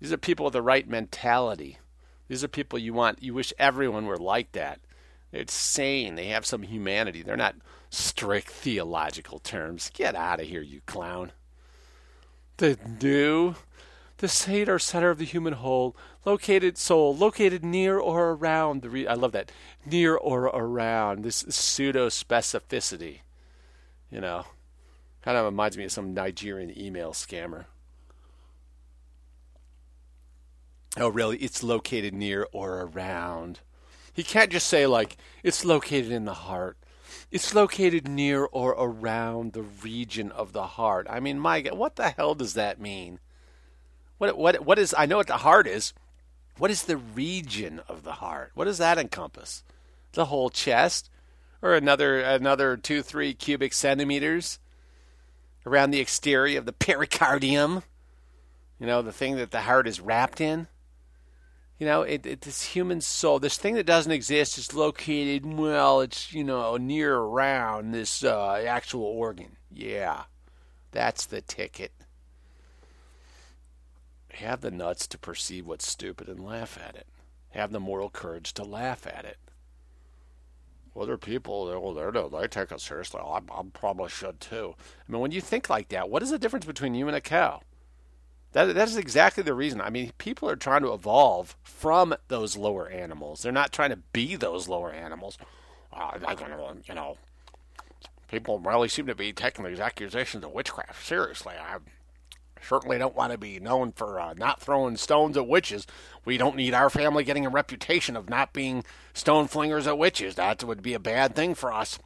[0.00, 1.78] These are people with the right mentality.
[2.28, 4.80] These are people you want, you wish everyone were like that.
[5.30, 6.14] They're sane.
[6.14, 7.22] They have some humanity.
[7.22, 7.56] They're not
[7.90, 9.90] strict theological terms.
[9.92, 11.32] Get out of here, you clown.
[12.60, 13.54] The new,
[14.18, 15.96] the Seder center of the human whole,
[16.26, 18.90] located soul, located near or around the.
[18.90, 19.50] Re- I love that
[19.86, 23.20] near or around this pseudo specificity.
[24.10, 24.44] You know,
[25.22, 27.64] kind of reminds me of some Nigerian email scammer.
[30.98, 31.38] Oh, really?
[31.38, 33.60] It's located near or around.
[34.12, 36.76] He can't just say, like, it's located in the heart.
[37.30, 41.06] It's located near or around the region of the heart.
[41.08, 43.20] I mean, my God, what the hell does that mean?
[44.18, 45.92] What, what, what is, I know what the heart is.
[46.58, 48.50] What is the region of the heart?
[48.54, 49.62] What does that encompass?
[50.12, 51.08] The whole chest?
[51.62, 54.58] Or another, another two, three cubic centimeters
[55.64, 57.82] around the exterior of the pericardium?
[58.80, 60.66] You know, the thing that the heart is wrapped in?
[61.80, 66.02] You know, it, it, this human soul, this thing that doesn't exist, is located, well,
[66.02, 69.56] it's, you know, near around this uh, actual organ.
[69.72, 70.24] Yeah,
[70.92, 71.92] that's the ticket.
[74.34, 77.06] Have the nuts to perceive what's stupid and laugh at it.
[77.52, 79.38] Have the moral courage to laugh at it.
[80.94, 83.22] Other people, well, they're, they take it seriously.
[83.24, 84.74] I, I probably should too.
[85.08, 87.22] I mean, when you think like that, what is the difference between you and a
[87.22, 87.62] cow?
[88.52, 89.80] That, that is exactly the reason.
[89.80, 93.42] I mean, people are trying to evolve from those lower animals.
[93.42, 95.38] They're not trying to be those lower animals.
[95.92, 96.18] Uh,
[96.86, 97.16] you know,
[98.28, 101.54] people really seem to be taking these accusations of witchcraft seriously.
[101.60, 101.78] I
[102.60, 105.86] certainly don't want to be known for uh, not throwing stones at witches.
[106.24, 110.34] We don't need our family getting a reputation of not being stone flingers at witches.
[110.34, 111.98] That would be a bad thing for us.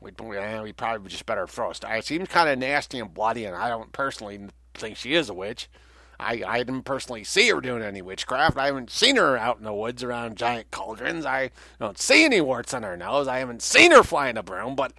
[0.00, 1.92] We'd, we probably just better throw a stone.
[1.92, 5.34] It seems kind of nasty and bloody, and I don't personally think she is a
[5.34, 5.68] witch.
[6.20, 8.58] I, I didn't personally see her doing any witchcraft.
[8.58, 11.24] I haven't seen her out in the woods around giant cauldrons.
[11.24, 13.28] I don't see any warts on her nose.
[13.28, 14.92] I haven't seen her flying a broom, but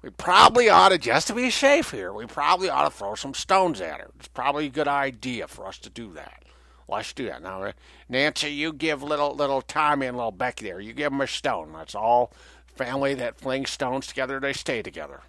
[0.00, 3.34] we probably ought to, just to be safe here, we probably ought to throw some
[3.34, 4.10] stones at her.
[4.18, 6.42] It's probably a good idea for us to do that.
[6.88, 7.42] Let's do that.
[7.42, 7.72] Now,
[8.08, 11.72] Nancy, you give little little Tommy and little Becky there, you give them a stone.
[11.72, 12.32] That's all.
[12.66, 15.20] Family that flings stones together, they stay together.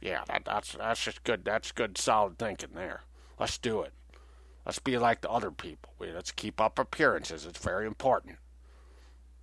[0.00, 1.44] Yeah, that, that's that's just good.
[1.44, 3.02] That's good, solid thinking there.
[3.42, 3.92] Let's do it.
[4.64, 5.92] Let's be like the other people.
[5.98, 7.44] Let's keep up appearances.
[7.44, 8.36] It's very important.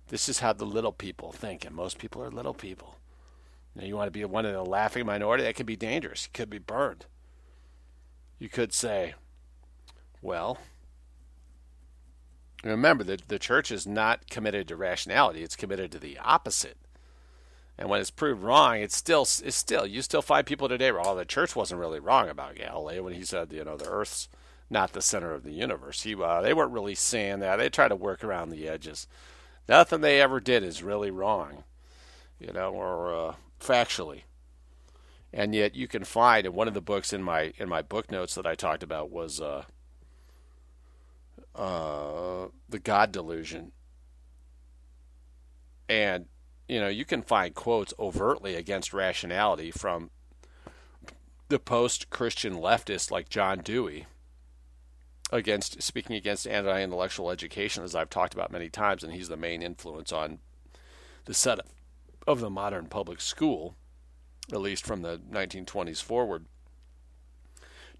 [0.08, 2.96] This is how the little people think, and most people are little people.
[3.74, 5.42] Now, you want to be one of the laughing minority?
[5.44, 6.24] That could be dangerous.
[6.24, 7.04] You could be burned.
[8.38, 9.12] You could say,
[10.22, 10.56] well,
[12.64, 16.78] remember that the church is not committed to rationality, it's committed to the opposite.
[17.80, 20.92] And when it's proved wrong, it's still it's still you still find people today.
[20.92, 24.28] Well, the church wasn't really wrong about Galileo when he said, you know, the Earth's
[24.68, 26.02] not the center of the universe.
[26.02, 27.56] He, uh, they weren't really saying that.
[27.56, 29.08] They tried to work around the edges.
[29.66, 31.64] Nothing they ever did is really wrong,
[32.38, 34.22] you know, or uh, factually.
[35.32, 38.10] And yet, you can find in one of the books in my in my book
[38.10, 39.64] notes that I talked about was uh,
[41.54, 43.72] uh, the God delusion,
[45.88, 46.26] and
[46.70, 50.10] you know you can find quotes overtly against rationality from
[51.48, 54.06] the post-Christian leftists like John Dewey
[55.32, 59.62] against speaking against anti-intellectual education, as I've talked about many times, and he's the main
[59.62, 60.38] influence on
[61.24, 61.66] the setup
[62.24, 63.74] of the modern public school,
[64.52, 66.46] at least from the 1920s forward.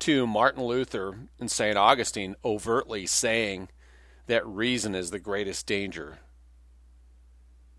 [0.00, 1.76] To Martin Luther and St.
[1.76, 3.68] Augustine overtly saying
[4.26, 6.20] that reason is the greatest danger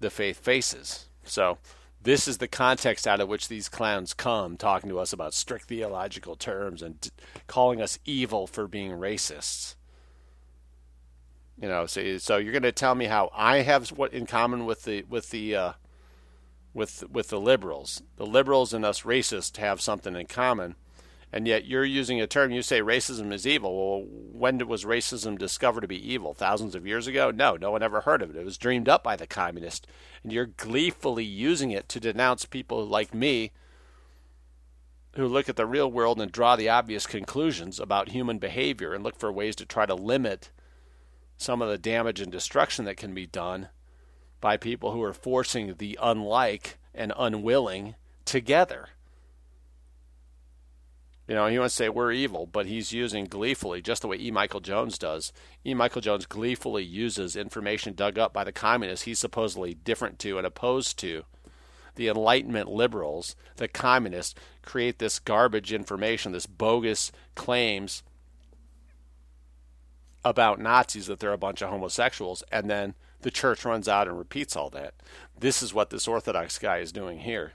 [0.01, 1.07] the faith faces.
[1.23, 1.57] So
[2.03, 5.65] this is the context out of which these clowns come, talking to us about strict
[5.65, 7.11] theological terms and t-
[7.47, 9.75] calling us evil for being racists.
[11.61, 14.65] You know, so, so you're going to tell me how I have what in common
[14.65, 15.73] with the with the uh,
[16.73, 18.01] with with the liberals.
[18.17, 20.75] The liberals and us racists have something in common
[21.33, 23.75] and yet you're using a term you say racism is evil.
[23.77, 26.33] Well when was racism discovered to be evil?
[26.33, 27.31] Thousands of years ago?
[27.31, 28.35] No no one ever heard of it.
[28.35, 29.87] It was dreamed up by the communists.
[30.23, 33.51] And you're gleefully using it to denounce people like me
[35.15, 39.03] who look at the real world and draw the obvious conclusions about human behavior and
[39.03, 40.51] look for ways to try to limit
[41.37, 43.69] some of the damage and destruction that can be done
[44.39, 47.95] by people who are forcing the unlike and unwilling
[48.25, 48.89] together
[51.31, 54.17] you know, he wants to say we're evil, but he's using gleefully, just the way
[54.17, 54.31] E.
[54.31, 55.31] Michael Jones does.
[55.65, 55.73] E.
[55.73, 60.45] Michael Jones gleefully uses information dug up by the communists he's supposedly different to and
[60.45, 61.23] opposed to.
[61.95, 68.03] The Enlightenment liberals, the communists, create this garbage information, this bogus claims
[70.25, 74.17] about Nazis that they're a bunch of homosexuals, and then the church runs out and
[74.17, 74.95] repeats all that.
[75.39, 77.53] This is what this Orthodox guy is doing here,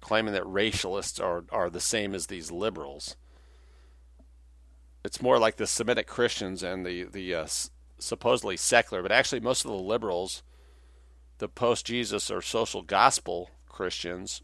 [0.00, 3.16] claiming that racialists are, are the same as these liberals.
[5.04, 7.46] It's more like the Semitic Christians and the, the uh,
[7.98, 10.42] supposedly secular, but actually, most of the liberals,
[11.38, 14.42] the post Jesus or social gospel Christians,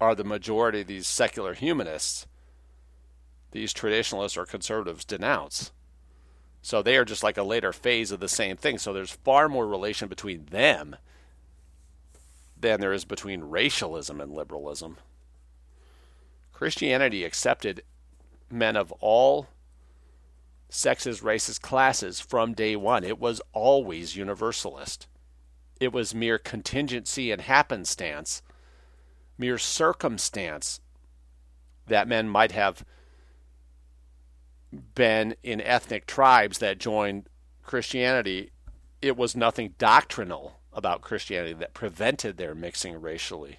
[0.00, 2.26] are the majority of these secular humanists
[3.52, 5.72] these traditionalists or conservatives denounce.
[6.62, 8.78] So they are just like a later phase of the same thing.
[8.78, 10.96] So there's far more relation between them
[12.60, 14.98] than there is between racialism and liberalism.
[16.52, 17.82] Christianity accepted
[18.50, 19.48] men of all
[20.68, 23.02] sexes, races, classes from day one.
[23.02, 25.06] It was always universalist.
[25.80, 28.42] It was mere contingency and happenstance,
[29.38, 30.80] mere circumstance
[31.86, 32.84] that men might have
[34.94, 37.28] been in ethnic tribes that joined
[37.62, 38.50] Christianity,
[39.02, 43.58] it was nothing doctrinal about Christianity that prevented their mixing racially.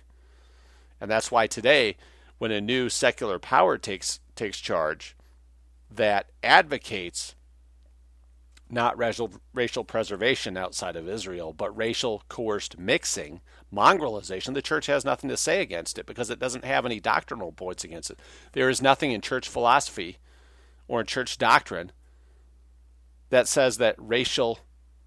[0.99, 1.97] And that's why today,
[2.37, 5.15] when a new secular power takes takes charge
[5.89, 7.35] that advocates
[8.69, 13.41] not racial racial preservation outside of Israel, but racial coerced mixing,
[13.73, 17.51] mongrelization, the church has nothing to say against it because it doesn't have any doctrinal
[17.51, 18.19] points against it.
[18.53, 20.17] There is nothing in church philosophy
[20.87, 21.91] or in church doctrine
[23.29, 24.59] that says that racial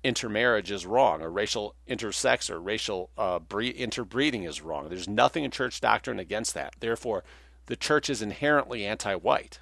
[0.05, 4.89] intermarriage is wrong or racial intersex or racial uh, interbreeding is wrong.
[4.89, 6.75] There's nothing in church doctrine against that.
[6.79, 7.25] Therefore,
[7.67, 9.61] the church is inherently anti-white.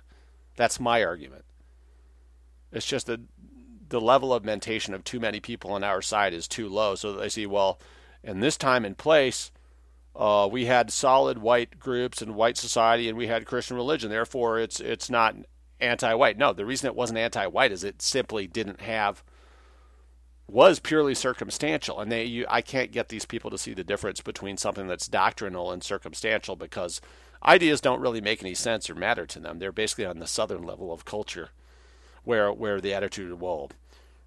[0.57, 1.45] That's my argument.
[2.73, 3.21] It's just that
[3.89, 6.97] the level of mentation of too many people on our side is too low.
[6.97, 7.79] So they see, well,
[8.25, 9.53] in this time and place,
[10.17, 14.11] uh, we had solid white groups and white society, and we had Christian religion.
[14.11, 15.37] Therefore, it's it's not
[15.81, 16.37] anti-white.
[16.37, 19.23] No, the reason it wasn't anti-white is it simply didn't have
[20.53, 24.21] was purely circumstantial, and they you, I can't get these people to see the difference
[24.21, 27.01] between something that's doctrinal and circumstantial because
[27.45, 29.59] ideas don't really make any sense or matter to them.
[29.59, 31.51] They're basically on the southern level of culture,
[32.23, 33.71] where where the attitude, of well,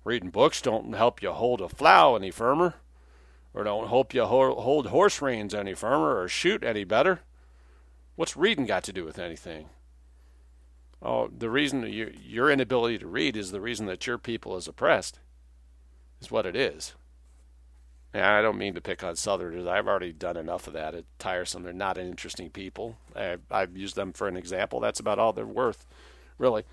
[0.03, 2.73] reading books don't help you hold a plow any firmer,
[3.53, 7.22] or don't help you hold horse reins any firmer, or shoot any better.
[8.15, 9.69] What's reading got to do with anything?
[11.02, 14.68] Oh, the reason you, your inability to read is the reason that your people is
[14.68, 15.19] oppressed,
[16.21, 16.93] is what it is.
[18.13, 19.67] And I don't mean to pick on Southerners.
[19.67, 20.95] I've already done enough of that.
[20.95, 21.63] It's tiresome.
[21.63, 22.97] They're not an interesting people.
[23.13, 24.79] I've, I've used them for an example.
[24.79, 25.85] That's about all they're worth,
[26.37, 26.63] really,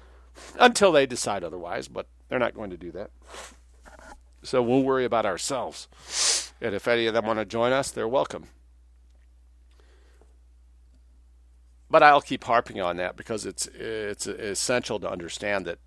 [0.61, 1.89] until they decide otherwise.
[1.89, 3.11] But they're not going to do that.
[4.45, 5.89] So we'll worry about ourselves.
[6.61, 8.47] And if any of them want to join us, they're welcome.
[11.91, 15.79] But I'll keep harping on that because it's it's essential to understand that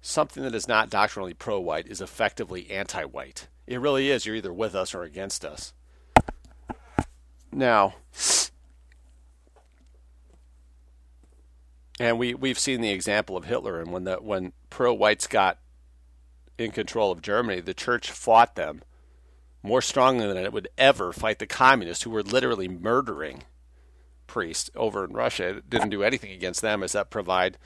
[0.00, 3.48] something that is not doctrinally pro-white is effectively anti-white.
[3.66, 4.26] It really is.
[4.26, 5.72] You're either with us or against us.
[7.52, 7.94] Now,
[11.98, 15.58] and we we've seen the example of Hitler, and when the when pro-whites got
[16.58, 18.82] in control of Germany, the church fought them
[19.62, 23.42] more strongly than it would ever fight the communists, who were literally murdering
[24.26, 25.56] priests over in Russia.
[25.56, 27.58] It didn't do anything against them except provide,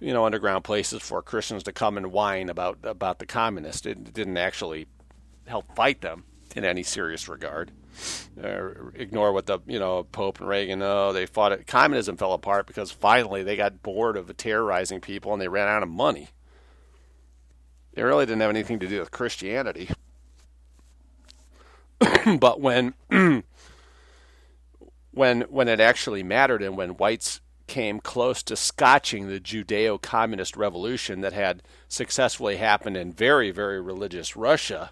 [0.00, 3.86] you know, underground places for Christians to come and whine about about the communists.
[3.86, 4.86] It didn't actually
[5.46, 7.72] help fight them in any serious regard.
[8.42, 10.82] Uh, ignore what the you know Pope and Reagan.
[10.82, 11.66] Oh, they fought it.
[11.66, 15.82] Communism fell apart because finally they got bored of terrorizing people and they ran out
[15.82, 16.28] of money.
[17.94, 19.90] It really didn't have anything to do with Christianity.
[22.38, 22.94] but when
[25.10, 30.56] when when it actually mattered and when whites came close to scotching the Judeo communist
[30.56, 34.90] revolution that had successfully happened in very, very religious Russia.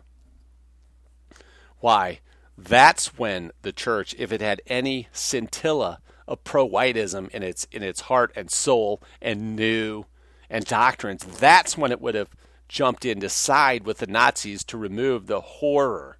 [1.80, 2.20] Why?
[2.56, 7.82] That's when the church, if it had any scintilla of pro whiteism in its in
[7.82, 10.06] its heart and soul and knew
[10.48, 12.30] and doctrines, that's when it would have
[12.68, 16.18] jumped in to side with the Nazis to remove the horror,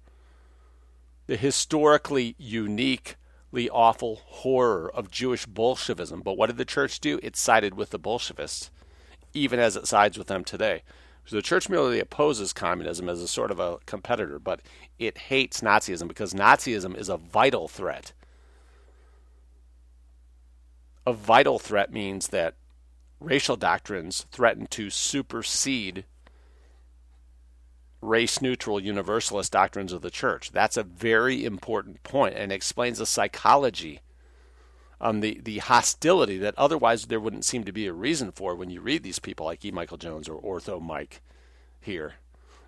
[1.25, 3.15] the historically unique
[3.69, 6.21] awful horror of Jewish Bolshevism.
[6.21, 7.19] But what did the church do?
[7.23, 8.69] It sided with the Bolshevists,
[9.33, 10.83] even as it sides with them today.
[11.25, 14.61] So the church merely opposes communism as a sort of a competitor, but
[14.97, 18.13] it hates Nazism because Nazism is a vital threat.
[21.05, 22.55] A vital threat means that
[23.19, 26.05] racial doctrines threaten to supersede
[28.01, 30.51] race neutral universalist doctrines of the church.
[30.51, 34.01] That's a very important point and explains the psychology,
[35.01, 38.69] um, the, the hostility that otherwise there wouldn't seem to be a reason for when
[38.69, 39.71] you read these people like E.
[39.71, 41.21] Michael Jones or Ortho Mike
[41.79, 42.15] here.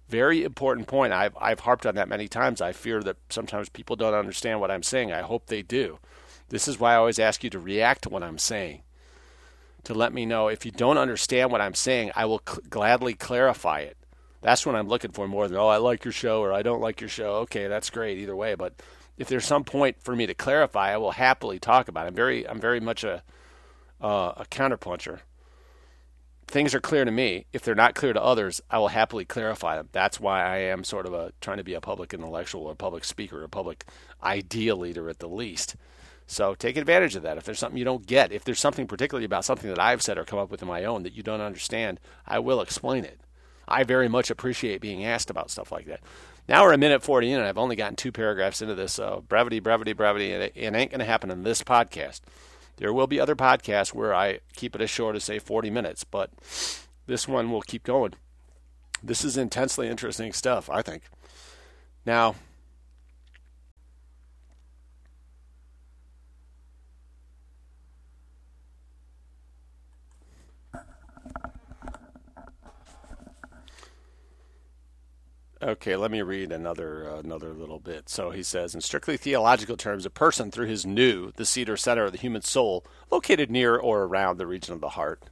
[0.08, 1.14] Very important point.
[1.14, 2.62] I've I've harped on that many times.
[2.62, 5.12] I fear that sometimes people don't understand what I'm saying.
[5.12, 6.00] I hope they do.
[6.50, 8.82] This is why I always ask you to react to what I'm saying.
[9.84, 13.14] To let me know if you don't understand what I'm saying, I will cl- gladly
[13.14, 13.98] clarify it.
[14.42, 16.82] That's what I'm looking for more than oh I like your show or I don't
[16.82, 17.36] like your show.
[17.42, 18.74] Okay, that's great either way, but
[19.18, 22.10] if there's some point for me to clarify, I will happily talk about it.
[22.10, 23.24] I'm very I'm very much a
[24.02, 25.20] uh, a counterpuncher
[26.50, 27.46] things are clear to me.
[27.54, 29.90] If they're not clear to others, I will happily clarify them.
[29.92, 33.04] That's why I am sort of a trying to be a public intellectual or public
[33.04, 33.86] speaker, a public
[34.24, 35.76] idea leader at the least.
[36.28, 37.38] So take advantage of that.
[37.38, 40.18] If there's something you don't get, if there's something particularly about something that I've said
[40.18, 43.20] or come up with in my own that you don't understand, I will explain it.
[43.70, 46.02] I very much appreciate being asked about stuff like that.
[46.48, 48.94] Now we're a minute 40 in, and I've only gotten two paragraphs into this.
[48.94, 52.22] So brevity, brevity, brevity, it, it ain't going to happen in this podcast.
[52.78, 56.04] There will be other podcasts where I keep it as short as, say, 40 minutes,
[56.04, 56.32] but
[57.08, 58.14] this one will keep going.
[59.04, 61.04] This is intensely interesting stuff, I think.
[62.06, 62.36] Now,
[75.62, 78.08] Okay, let me read another uh, another little bit.
[78.08, 81.76] So he says, in strictly theological terms, a person through his nous, the seat or
[81.76, 85.24] center of the human soul, located near or around the region of the heart.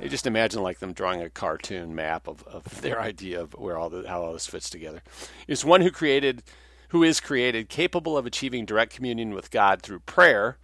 [0.00, 3.76] You just imagine like them drawing a cartoon map of, of their idea of where
[3.76, 5.02] all the, how all this fits together.
[5.48, 6.44] Is one who created,
[6.90, 10.58] who is created, capable of achieving direct communion with God through prayer,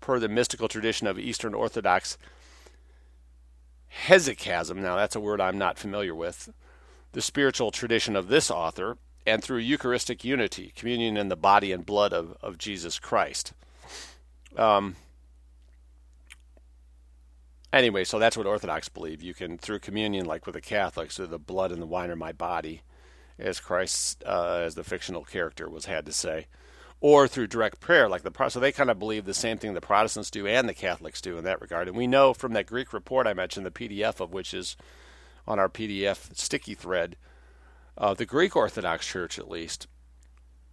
[0.00, 2.16] per the mystical tradition of Eastern Orthodox
[4.06, 4.76] hesychasm.
[4.76, 6.52] Now that's a word I'm not familiar with
[7.16, 11.86] the spiritual tradition of this author and through Eucharistic unity, communion in the body and
[11.86, 13.54] blood of, of Jesus Christ.
[14.54, 14.96] Um,
[17.72, 19.22] anyway, so that's what Orthodox believe.
[19.22, 22.16] You can, through communion, like with the Catholics, so the blood and the wine are
[22.16, 22.82] my body,
[23.38, 26.48] as Christ, uh, as the fictional character was had to say,
[27.00, 29.80] or through direct prayer, like the so they kind of believe the same thing the
[29.80, 31.88] Protestants do and the Catholics do in that regard.
[31.88, 34.76] And we know from that Greek report I mentioned, the PDF of which is
[35.46, 37.16] on our PDF sticky thread.
[37.98, 39.86] Uh, the Greek Orthodox Church, at least,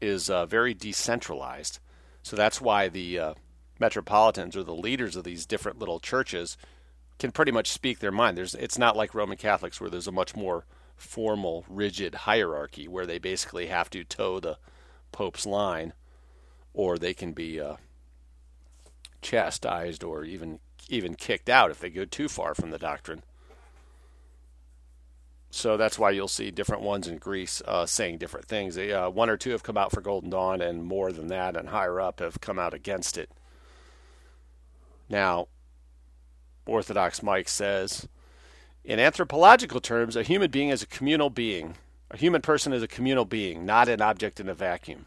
[0.01, 1.79] is uh, very decentralized.
[2.21, 3.33] So that's why the uh,
[3.79, 6.57] metropolitans or the leaders of these different little churches
[7.19, 8.37] can pretty much speak their mind.
[8.37, 13.05] There's, it's not like Roman Catholics where there's a much more formal, rigid hierarchy where
[13.05, 14.57] they basically have to toe the
[15.11, 15.93] Pope's line,
[16.73, 17.75] or they can be uh,
[19.21, 20.59] chastised or even
[20.89, 23.23] even kicked out if they go too far from the doctrine.
[25.55, 28.75] So that's why you'll see different ones in Greece uh, saying different things.
[28.75, 31.69] Uh, one or two have come out for Golden Dawn, and more than that, and
[31.69, 33.29] higher up have come out against it.
[35.07, 35.47] Now,
[36.65, 38.07] Orthodox Mike says,
[38.83, 41.75] in anthropological terms, a human being is a communal being.
[42.09, 45.05] A human person is a communal being, not an object in a vacuum.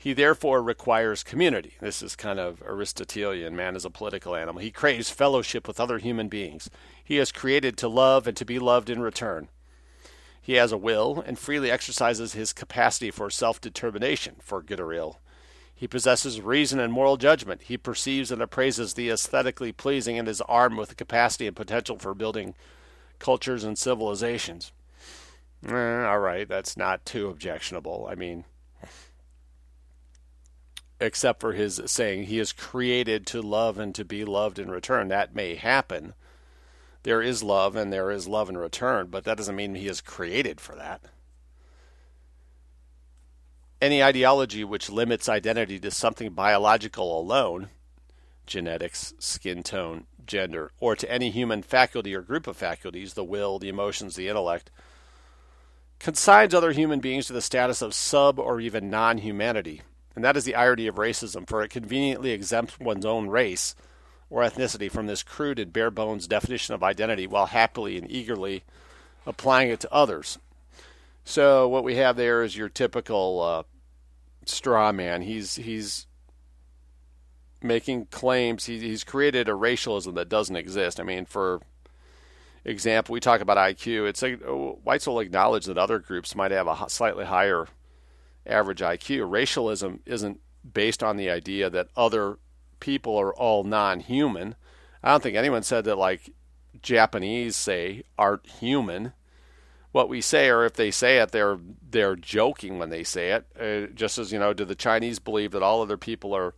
[0.00, 1.74] He therefore requires community.
[1.80, 3.56] This is kind of Aristotelian.
[3.56, 4.62] Man is a political animal.
[4.62, 6.70] He craves fellowship with other human beings.
[7.02, 9.48] He is created to love and to be loved in return.
[10.40, 14.92] He has a will and freely exercises his capacity for self determination, for good or
[14.92, 15.18] ill.
[15.74, 17.62] He possesses reason and moral judgment.
[17.62, 21.98] He perceives and appraises the aesthetically pleasing and is armed with the capacity and potential
[21.98, 22.54] for building
[23.18, 24.72] cultures and civilizations.
[25.66, 28.08] Eh, all right, that's not too objectionable.
[28.10, 28.44] I mean,
[31.00, 35.08] except for his saying he is created to love and to be loved in return.
[35.08, 36.14] That may happen.
[37.04, 40.00] There is love and there is love in return, but that doesn't mean he is
[40.00, 41.02] created for that.
[43.80, 47.68] Any ideology which limits identity to something biological alone,
[48.44, 53.60] genetics, skin tone, gender, or to any human faculty or group of faculties, the will,
[53.60, 54.72] the emotions, the intellect,
[56.00, 59.82] consigns other human beings to the status of sub or even non humanity
[60.18, 63.76] and that is the irony of racism, for it conveniently exempts one's own race
[64.28, 68.64] or ethnicity from this crude and bare bones definition of identity while happily and eagerly
[69.26, 70.40] applying it to others.
[71.24, 73.62] So what we have there is your typical uh,
[74.44, 75.22] straw man.
[75.22, 76.08] He's he's
[77.62, 78.64] making claims.
[78.64, 80.98] He, he's created a racialism that doesn't exist.
[80.98, 81.60] I mean, for
[82.64, 84.08] example, we talk about IQ.
[84.08, 87.68] It's like oh, whites will acknowledge that other groups might have a slightly higher
[88.48, 89.30] average IQ.
[89.30, 90.40] Racialism isn't
[90.72, 92.38] based on the idea that other
[92.80, 94.54] people are all non-human.
[95.02, 96.32] I don't think anyone said that like
[96.82, 99.12] Japanese say aren't human.
[99.92, 101.58] What we say, or if they say it, they're
[101.90, 103.46] they're joking when they say it.
[103.58, 106.54] Uh, just as you know, do the Chinese believe that all other people are?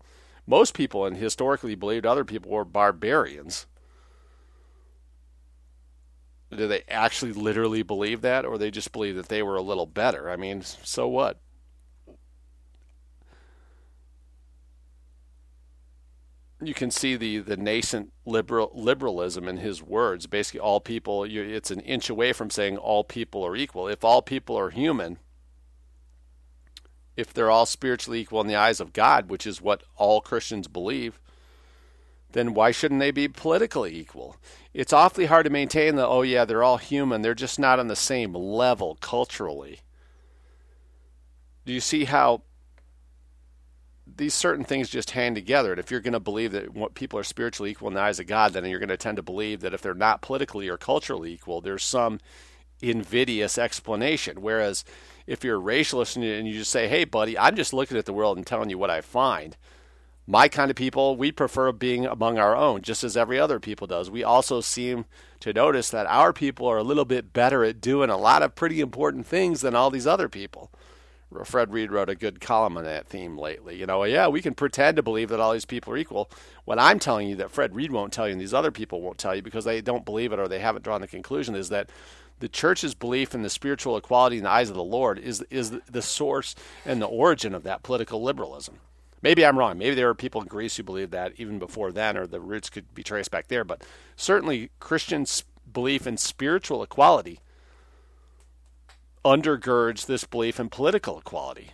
[0.46, 3.66] Most people, and historically believed other people were barbarians.
[6.50, 9.86] Do they actually literally believe that, or they just believe that they were a little
[9.86, 10.28] better?
[10.28, 11.38] I mean, so what?
[16.62, 20.26] You can see the, the nascent liberal liberalism in his words.
[20.26, 21.24] Basically, all people.
[21.24, 23.88] it's an inch away from saying all people are equal.
[23.88, 25.18] If all people are human,
[27.16, 30.68] if they're all spiritually equal in the eyes of God, which is what all Christians
[30.68, 31.20] believe,
[32.32, 34.36] then why shouldn't they be politically equal?
[34.72, 36.06] It's awfully hard to maintain that.
[36.06, 37.22] Oh yeah, they're all human.
[37.22, 39.80] They're just not on the same level culturally.
[41.64, 42.42] Do you see how
[44.20, 45.72] these certain things just hang together.
[45.72, 48.20] And if you're going to believe that what people are spiritually equal in the eyes
[48.20, 50.76] of God, then you're going to tend to believe that if they're not politically or
[50.76, 52.20] culturally equal, there's some
[52.82, 54.42] invidious explanation.
[54.42, 54.84] Whereas
[55.26, 58.12] if you're a racialist and you just say, hey, buddy, I'm just looking at the
[58.12, 59.56] world and telling you what I find,
[60.26, 63.86] my kind of people, we prefer being among our own, just as every other people
[63.86, 64.10] does.
[64.10, 65.06] We also seem
[65.40, 68.54] to notice that our people are a little bit better at doing a lot of
[68.54, 70.70] pretty important things than all these other people.
[71.44, 73.76] Fred Reed wrote a good column on that theme lately.
[73.76, 76.30] You know, yeah, we can pretend to believe that all these people are equal.
[76.64, 79.18] What I'm telling you that Fred Reed won't tell you and these other people won't
[79.18, 81.88] tell you because they don't believe it or they haven't drawn the conclusion is that
[82.40, 85.70] the church's belief in the spiritual equality in the eyes of the Lord is is
[85.70, 86.54] the source
[86.84, 88.80] and the origin of that political liberalism.
[89.22, 89.76] Maybe I'm wrong.
[89.76, 92.70] Maybe there were people in Greece who believed that even before then, or the roots
[92.70, 93.64] could be traced back there.
[93.64, 93.82] But
[94.16, 97.40] certainly, Christians' belief in spiritual equality
[99.24, 101.72] undergirds this belief in political equality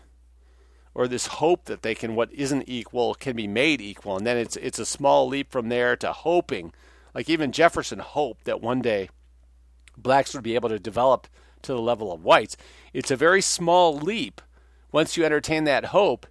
[0.94, 4.36] or this hope that they can what isn't equal can be made equal and then
[4.36, 6.72] it's it's a small leap from there to hoping
[7.14, 9.08] like even Jefferson hoped that one day
[9.96, 11.28] blacks would be able to develop
[11.62, 12.56] to the level of whites.
[12.92, 14.40] It's a very small leap
[14.92, 16.26] once you entertain that hope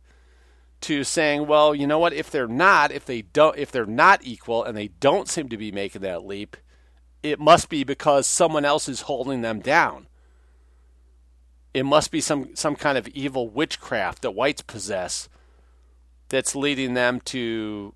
[0.82, 2.14] to saying well you know what?
[2.14, 5.58] If they're not if they don't if they're not equal and they don't seem to
[5.58, 6.58] be making that leap
[7.24, 10.08] it must be because someone else is holding them down
[11.76, 15.28] it must be some some kind of evil witchcraft that whites possess
[16.30, 17.94] that's leading them to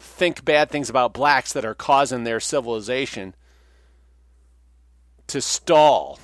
[0.00, 3.36] think bad things about blacks that are causing their civilization
[5.28, 6.18] to stall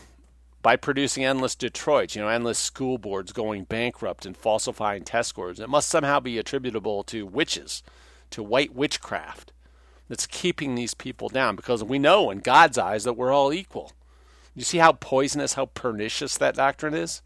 [0.63, 5.61] by producing endless Detroits, you know, endless school boards going bankrupt and falsifying test scores.
[5.61, 7.85] It must somehow be attributable to witches,
[8.31, 9.53] to white witchcraft
[10.09, 13.93] that's keeping these people down because we know in God's eyes that we're all equal.
[14.55, 17.23] You see how poisonous, how pernicious that doctrine is?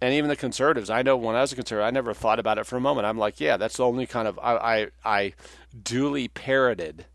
[0.00, 2.58] And even the conservatives, I know when I was a conservative, I never thought about
[2.58, 3.06] it for a moment.
[3.06, 5.32] I'm like, yeah, that's the only kind of I I, I
[5.82, 7.06] duly parroted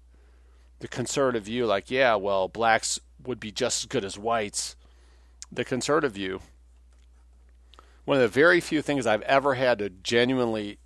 [0.79, 4.75] the conservative view, like, yeah, well, blacks would be just as good as whites.
[5.51, 6.41] The conservative view,
[8.03, 10.79] one of the very few things I've ever had to genuinely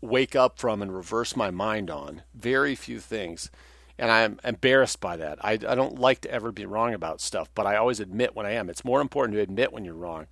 [0.00, 3.50] wake up from and reverse my mind on, very few things,
[3.98, 5.44] and I'm embarrassed by that.
[5.44, 8.46] I, I don't like to ever be wrong about stuff, but I always admit when
[8.46, 8.70] I am.
[8.70, 10.26] It's more important to admit when you're wrong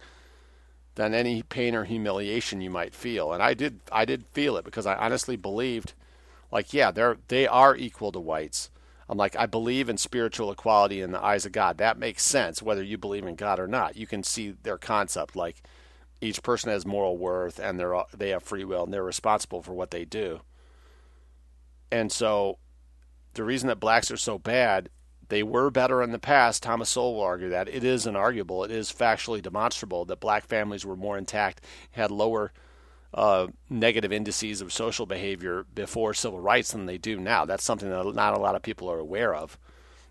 [0.94, 3.32] than any pain or humiliation you might feel.
[3.32, 5.94] And I did I did feel it because I honestly believed
[6.50, 8.70] like yeah, they're they are equal to whites.
[9.08, 11.78] I'm like I believe in spiritual equality in the eyes of God.
[11.78, 13.96] That makes sense whether you believe in God or not.
[13.96, 15.62] You can see their concept like
[16.20, 19.74] each person has moral worth and they're they have free will and they're responsible for
[19.74, 20.40] what they do.
[21.92, 22.58] And so
[23.36, 24.88] the reason that blacks are so bad,
[25.28, 26.62] they were better in the past.
[26.62, 27.68] Thomas Sowell will argue that.
[27.68, 32.52] It is inarguable, it is factually demonstrable that black families were more intact, had lower
[33.14, 37.44] uh, negative indices of social behavior before civil rights than they do now.
[37.44, 39.58] That's something that not a lot of people are aware of.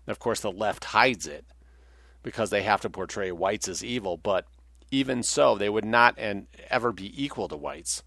[0.06, 1.44] And of course, the left hides it
[2.22, 4.16] because they have to portray whites as evil.
[4.16, 4.46] But
[4.90, 8.02] even so, they would not and ever be equal to whites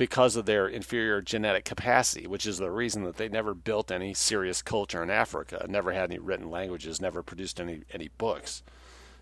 [0.00, 4.14] because of their inferior genetic capacity, which is the reason that they never built any
[4.14, 8.62] serious culture in Africa, never had any written languages, never produced any, any books.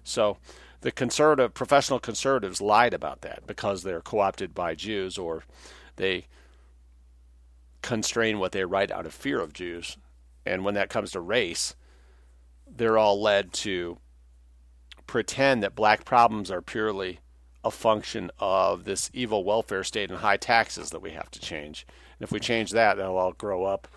[0.04, 0.36] So
[0.82, 5.42] the conservative professional conservatives lied about that because they're co-opted by Jews or
[5.96, 6.28] they
[7.82, 9.96] constrain what they write out of fear of Jews.
[10.46, 11.74] And when that comes to race,
[12.70, 13.98] they're all led to
[15.08, 17.18] pretend that black problems are purely
[17.64, 21.86] a function of this evil welfare state and high taxes that we have to change.
[22.18, 23.88] And if we change that, they'll all grow up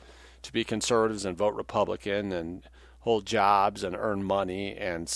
[0.41, 2.63] to be conservatives and vote Republican and
[3.01, 5.11] hold jobs and earn money and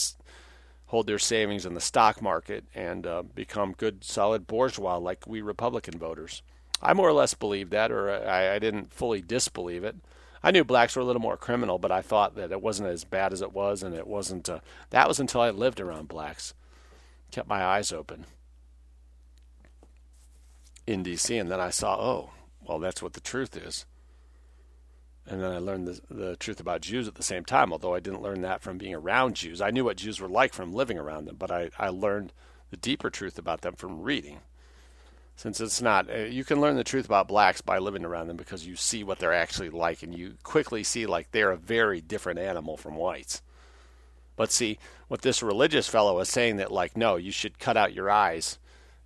[0.87, 5.41] hold their savings in the stock market and uh, become good, solid bourgeois like we
[5.41, 6.41] Republican voters.
[6.81, 9.95] I more or less believed that, or I, I didn't fully disbelieve it.
[10.43, 13.03] I knew blacks were a little more criminal, but I thought that it wasn't as
[13.03, 14.47] bad as it was, and it wasn't.
[14.47, 14.59] Uh,
[14.91, 16.53] that was until I lived around blacks,
[17.35, 18.23] kept my eyes open
[20.87, 22.29] in DC, and then I saw, oh,
[22.65, 23.85] well, that's what the truth is.
[25.27, 27.99] And then I learned the, the truth about Jews at the same time, although I
[27.99, 29.59] didn't learn that from being around Jews.
[29.59, 32.31] I knew what Jews were like from living around them, but I, I learned
[32.69, 34.39] the deeper truth about them from reading.
[35.35, 38.37] Since it's not, uh, you can learn the truth about blacks by living around them
[38.37, 41.99] because you see what they're actually like and you quickly see like they're a very
[41.99, 43.41] different animal from whites.
[44.35, 47.93] But see, what this religious fellow is saying that, like, no, you should cut out
[47.93, 48.59] your eyes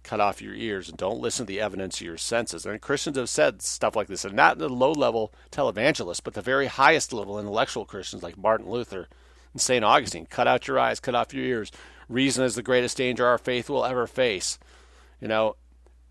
[0.03, 2.65] cut off your ears and don't listen to the evidence of your senses.
[2.65, 6.41] And Christians have said stuff like this, and not the low level televangelists, but the
[6.41, 9.07] very highest level intellectual Christians like Martin Luther
[9.53, 9.83] and St.
[9.83, 10.25] Augustine.
[10.25, 11.71] Cut out your eyes, cut off your ears.
[12.07, 14.57] Reason is the greatest danger our faith will ever face.
[15.21, 15.57] You know,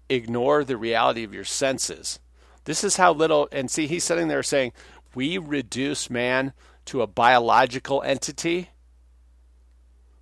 [0.08, 2.20] ignore the reality of your senses.
[2.64, 4.72] This is how little, and see, he's sitting there saying,
[5.14, 6.52] we reduce man
[6.84, 8.70] to a biological entity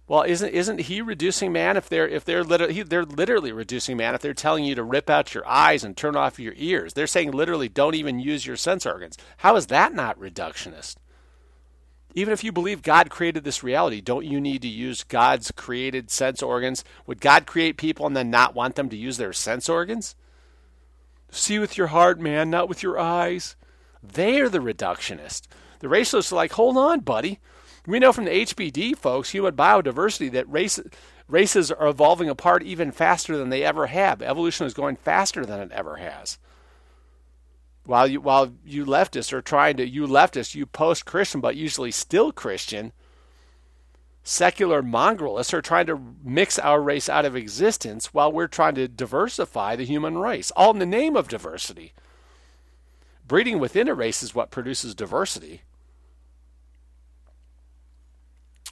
[0.08, 4.14] well, isn't isn't he reducing man if they're if they're literally they're literally reducing man
[4.14, 6.92] if they're telling you to rip out your eyes and turn off your ears?
[6.92, 9.18] They're saying literally don't even use your sense organs.
[9.38, 10.96] How is that not reductionist?
[12.14, 16.10] Even if you believe God created this reality, don't you need to use God's created
[16.10, 16.84] sense organs?
[17.06, 20.14] Would God create people and then not want them to use their sense organs?
[21.30, 23.56] See with your heart, man, not with your eyes.
[24.02, 25.42] They're the reductionist.
[25.80, 27.40] The racialists are like, hold on, buddy.
[27.86, 30.80] We know from the HBD, folks, human biodiversity, that race,
[31.28, 34.20] races are evolving apart even faster than they ever have.
[34.20, 36.38] Evolution is going faster than it ever has.
[37.84, 41.92] While you, while you leftists are trying to, you leftists, you post Christian, but usually
[41.92, 42.92] still Christian,
[44.24, 48.88] secular mongrelists are trying to mix our race out of existence while we're trying to
[48.88, 51.92] diversify the human race, all in the name of diversity.
[53.28, 55.62] Breeding within a race is what produces diversity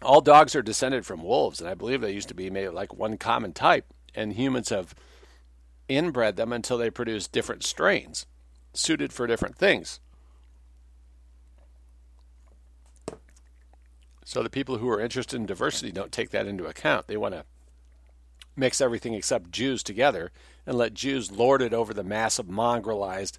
[0.02, 2.94] all dogs are descended from wolves, and I believe they used to be made like
[2.94, 4.94] one common type, and humans have
[5.88, 8.26] inbred them until they produce different strains
[8.72, 10.00] suited for different things.
[14.24, 17.06] So the people who are interested in diversity don't take that into account.
[17.06, 17.44] They want to
[18.56, 20.32] mix everything except Jews together
[20.66, 23.38] and let Jews lord it over the mass of mongrelized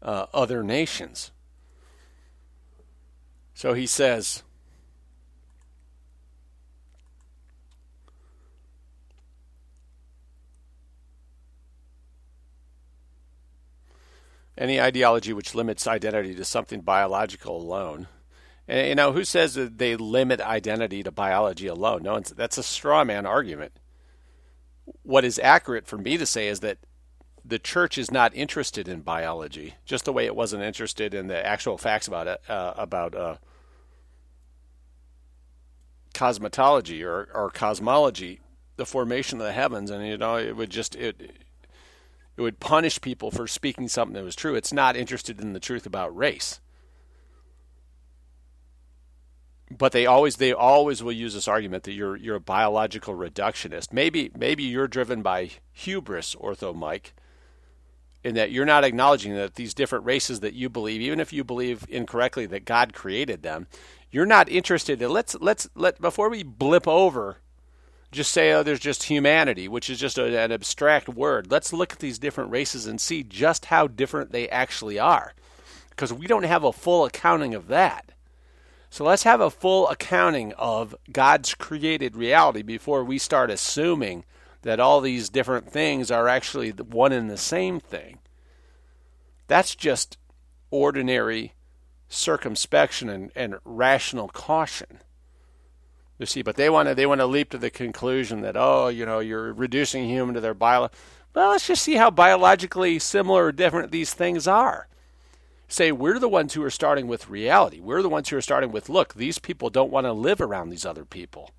[0.00, 1.30] uh, other nations.
[3.52, 4.44] So he says,
[14.58, 18.08] any ideology which limits identity to something biological alone.
[18.66, 22.02] And, you know, who says that they limit identity to biology alone?
[22.02, 23.72] No, that's a straw man argument.
[25.02, 26.78] What is accurate for me to say is that
[27.44, 31.46] the church is not interested in biology, just the way it wasn't interested in the
[31.46, 33.36] actual facts about it, uh, about uh,
[36.12, 38.40] cosmetology or, or cosmology,
[38.76, 41.32] the formation of the heavens, and you know, it would just it
[42.38, 44.54] it would punish people for speaking something that was true.
[44.54, 46.60] It's not interested in the truth about race.
[49.76, 53.92] But they always they always will use this argument that you're you're a biological reductionist.
[53.92, 57.12] Maybe maybe you're driven by hubris, Ortho Mike,
[58.22, 61.42] in that you're not acknowledging that these different races that you believe, even if you
[61.42, 63.66] believe incorrectly that God created them,
[64.12, 67.38] you're not interested in let's let's let before we blip over
[68.10, 71.50] just say, oh, there's just humanity, which is just a, an abstract word.
[71.50, 75.34] Let's look at these different races and see just how different they actually are.
[75.90, 78.12] Because we don't have a full accounting of that.
[78.90, 84.24] So let's have a full accounting of God's created reality before we start assuming
[84.62, 88.18] that all these different things are actually one and the same thing.
[89.46, 90.16] That's just
[90.70, 91.54] ordinary
[92.08, 95.00] circumspection and, and rational caution.
[96.18, 98.88] You see, but they want to they want to leap to the conclusion that oh,
[98.88, 100.90] you know, you're reducing human to their bio.
[101.34, 104.88] Well, let's just see how biologically similar or different these things are.
[105.68, 107.78] Say we're the ones who are starting with reality.
[107.78, 110.70] We're the ones who are starting with look, these people don't want to live around
[110.70, 111.50] these other people.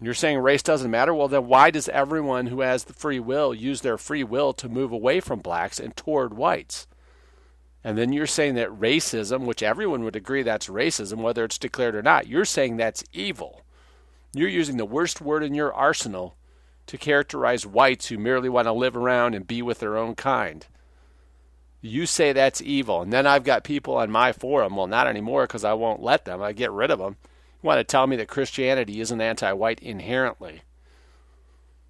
[0.00, 1.14] You're saying race doesn't matter?
[1.14, 4.68] Well, then why does everyone who has the free will use their free will to
[4.68, 6.86] move away from blacks and toward whites?
[7.86, 11.94] And then you're saying that racism, which everyone would agree that's racism, whether it's declared
[11.94, 13.62] or not, you're saying that's evil.
[14.34, 16.34] You're using the worst word in your arsenal
[16.88, 20.66] to characterize whites who merely want to live around and be with their own kind.
[21.80, 23.02] You say that's evil.
[23.02, 26.24] And then I've got people on my forum, well, not anymore because I won't let
[26.24, 27.14] them, I get rid of them,
[27.62, 30.62] who want to tell me that Christianity isn't anti white inherently.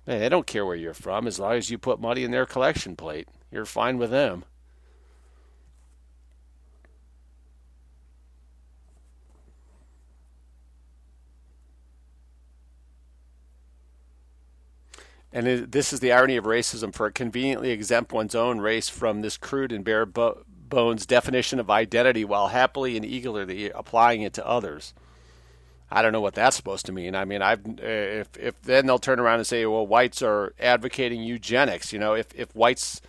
[0.06, 2.44] Man, they don't care where you're from as long as you put money in their
[2.44, 3.28] collection plate.
[3.51, 4.44] You're fine with them.
[15.36, 19.20] And it, this is the irony of racism for conveniently exempt one's own race from
[19.20, 24.32] this crude and bare bo- bones definition of identity while happily and eagerly applying it
[24.32, 24.94] to others.
[25.90, 27.14] I don't know what that's supposed to mean.
[27.14, 31.22] I mean, I've if if then they'll turn around and say, well, whites are advocating
[31.22, 31.92] eugenics.
[31.92, 33.02] You know, if if whites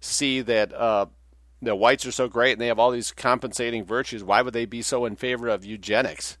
[0.00, 1.04] see that uh,
[1.60, 4.64] the whites are so great and they have all these compensating virtues, why would they
[4.64, 6.38] be so in favor of eugenics?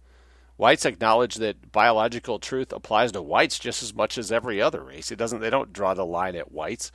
[0.56, 5.10] Whites acknowledge that biological truth applies to whites just as much as every other race.
[5.10, 5.40] It doesn't.
[5.40, 6.92] They don't draw the line at whites.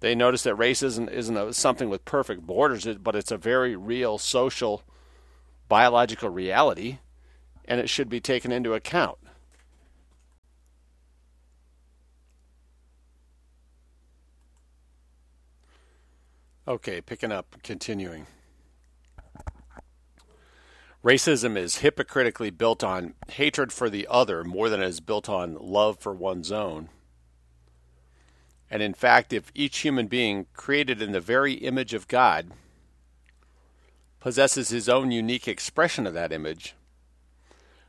[0.00, 3.76] They notice that race isn't isn't a, something with perfect borders, but it's a very
[3.76, 4.82] real social,
[5.68, 6.98] biological reality
[7.66, 9.18] and it should be taken into account.
[16.68, 18.26] Okay, picking up, continuing.
[21.06, 25.54] Racism is hypocritically built on hatred for the other more than it is built on
[25.54, 26.88] love for one's own.
[28.68, 32.50] And in fact, if each human being, created in the very image of God,
[34.18, 36.74] possesses his own unique expression of that image,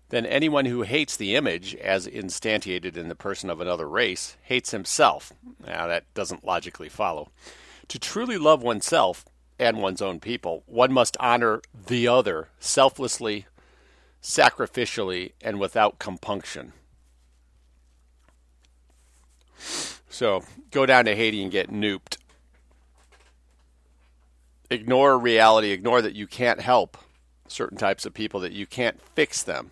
[0.09, 4.69] then anyone who hates the image, as instantiated in the person of another race, hates
[4.69, 5.33] himself.
[5.65, 7.31] Now, that doesn't logically follow.
[7.87, 9.25] To truly love oneself
[9.59, 13.45] and one's own people, one must honor the other selflessly,
[14.21, 16.73] sacrificially, and without compunction.
[20.09, 22.17] So, go down to Haiti and get nooped.
[24.69, 26.97] Ignore reality, ignore that you can't help
[27.47, 29.71] certain types of people, that you can't fix them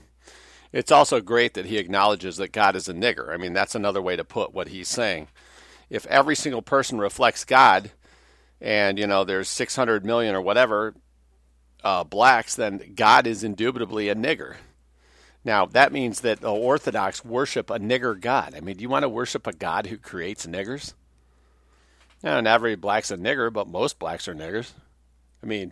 [0.75, 3.33] it's also great that he acknowledges that God is a nigger.
[3.33, 5.29] I mean, that's another way to put what he's saying.
[5.89, 7.91] If every single person reflects God,
[8.65, 10.95] and you know there's 600 million or whatever
[11.83, 14.55] uh, blacks, then God is indubitably a nigger.
[15.45, 18.55] Now that means that the Orthodox worship a nigger God.
[18.57, 20.95] I mean, do you want to worship a God who creates niggers?
[22.23, 24.71] Now, not every black's a nigger, but most blacks are niggers.
[25.43, 25.71] I mean,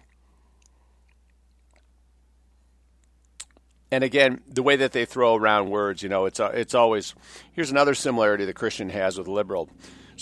[3.89, 7.15] and again, the way that they throw around words, you know, it's uh, it's always
[7.53, 9.67] here's another similarity the Christian has with liberal.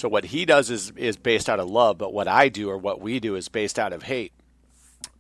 [0.02, 2.78] So what he does is is based out of love, but what I do or
[2.80, 4.34] what we do is based out of hate.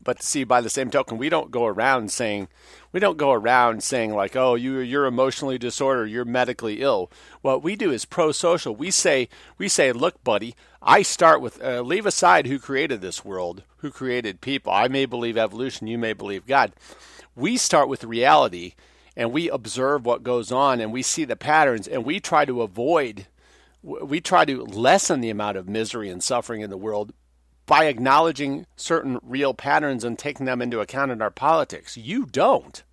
[0.04, 2.48] But see, by the same token, we don't go around saying
[2.92, 7.12] we don't go around saying like, "Oh, you you're emotionally disordered, you're medically ill."
[7.44, 8.76] What we do is pro-social.
[8.76, 9.30] We say
[9.60, 13.92] we say, "Look, buddy, I start with uh, leave aside who created this world, who
[13.92, 14.74] created people.
[14.74, 16.74] I may believe evolution, you may believe God."
[17.34, 18.74] we start with reality
[19.16, 22.62] and we observe what goes on and we see the patterns and we try to
[22.62, 23.26] avoid
[23.84, 27.14] we try to lessen the amount of misery and suffering in the world
[27.66, 31.98] by acknowledging certain real patterns and taking them into account in our politics.
[31.98, 32.84] You don't.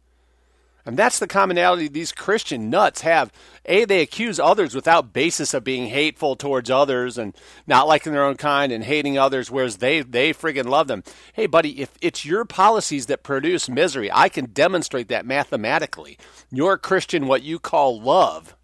[0.88, 3.30] And that's the commonality these Christian nuts have.
[3.66, 7.36] A, they accuse others without basis of being hateful towards others and
[7.66, 11.04] not liking their own kind and hating others, whereas they, they friggin' love them.
[11.34, 16.16] Hey, buddy, if it's your policies that produce misery, I can demonstrate that mathematically.
[16.50, 18.56] Your Christian, what you call love,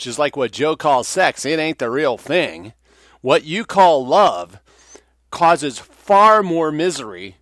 [0.00, 2.72] which is like what Joe calls sex, it ain't the real thing.
[3.20, 4.58] What you call love
[5.30, 7.36] causes far more misery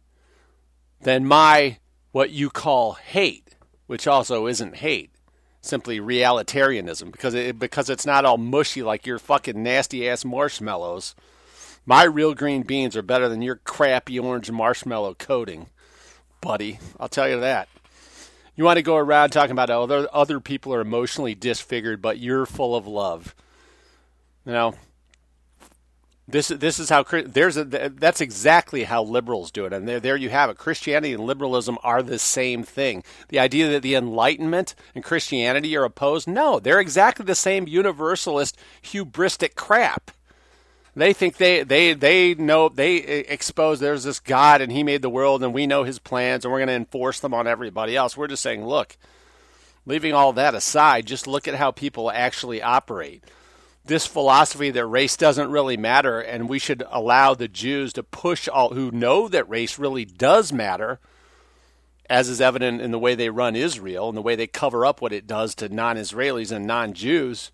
[1.00, 1.78] than my
[2.10, 3.54] what you call hate
[3.86, 5.10] which also isn't hate,
[5.60, 11.14] simply realitarianism because it, because it's not all mushy like your fucking nasty ass marshmallows.
[11.86, 15.68] My real green beans are better than your crappy orange marshmallow coating,
[16.40, 16.80] buddy.
[16.98, 17.68] I'll tell you that.
[18.58, 22.44] You want to go around talking about other other people are emotionally disfigured, but you're
[22.44, 23.36] full of love.
[24.44, 24.74] You know,
[26.26, 30.16] this this is how there's a that's exactly how liberals do it, and there there
[30.16, 30.58] you have it.
[30.58, 33.04] Christianity and liberalism are the same thing.
[33.28, 38.58] The idea that the Enlightenment and Christianity are opposed, no, they're exactly the same universalist
[38.82, 40.10] hubristic crap.
[40.98, 45.08] They think they they they know they expose there's this God and He made the
[45.08, 48.16] world and we know His plans and we're going to enforce them on everybody else.
[48.16, 48.96] We're just saying, look,
[49.86, 53.22] leaving all that aside, just look at how people actually operate
[53.84, 58.48] this philosophy that race doesn't really matter and we should allow the Jews to push
[58.48, 60.98] all who know that race really does matter,
[62.10, 65.00] as is evident in the way they run Israel and the way they cover up
[65.00, 67.52] what it does to non Israelis and non Jews.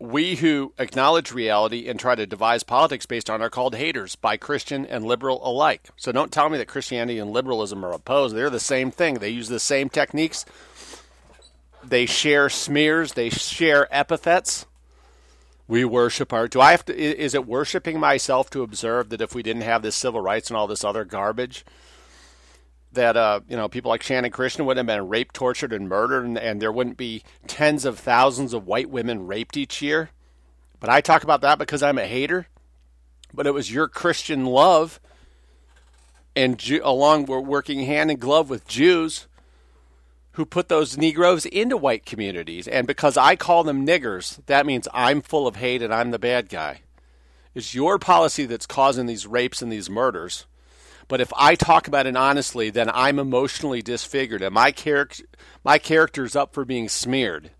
[0.00, 4.36] We who acknowledge reality and try to devise politics based on are called haters by
[4.36, 5.90] Christian and liberal alike.
[5.96, 8.34] So don't tell me that Christianity and liberalism are opposed.
[8.34, 9.18] They're the same thing.
[9.18, 10.46] They use the same techniques
[11.82, 14.66] they share smears, they share epithets.
[15.66, 16.48] We worship our.
[16.48, 16.96] Do I have to?
[16.96, 20.56] Is it worshiping myself to observe that if we didn't have this civil rights and
[20.56, 21.64] all this other garbage,
[22.92, 26.24] that uh, you know people like Channon Christian wouldn't have been raped, tortured, and murdered,
[26.24, 30.10] and, and there wouldn't be tens of thousands of white women raped each year.
[30.80, 32.46] But I talk about that because I'm a hater.
[33.32, 34.98] But it was your Christian love,
[36.34, 39.28] and Jew, along we're working hand in glove with Jews,
[40.32, 42.66] who put those Negroes into white communities.
[42.66, 46.18] And because I call them niggers, that means I'm full of hate and I'm the
[46.18, 46.80] bad guy.
[47.54, 50.46] It's your policy that's causing these rapes and these murders.
[51.10, 55.24] But if I talk about it honestly, then I'm emotionally disfigured and my character
[55.64, 57.50] my character's up for being smeared.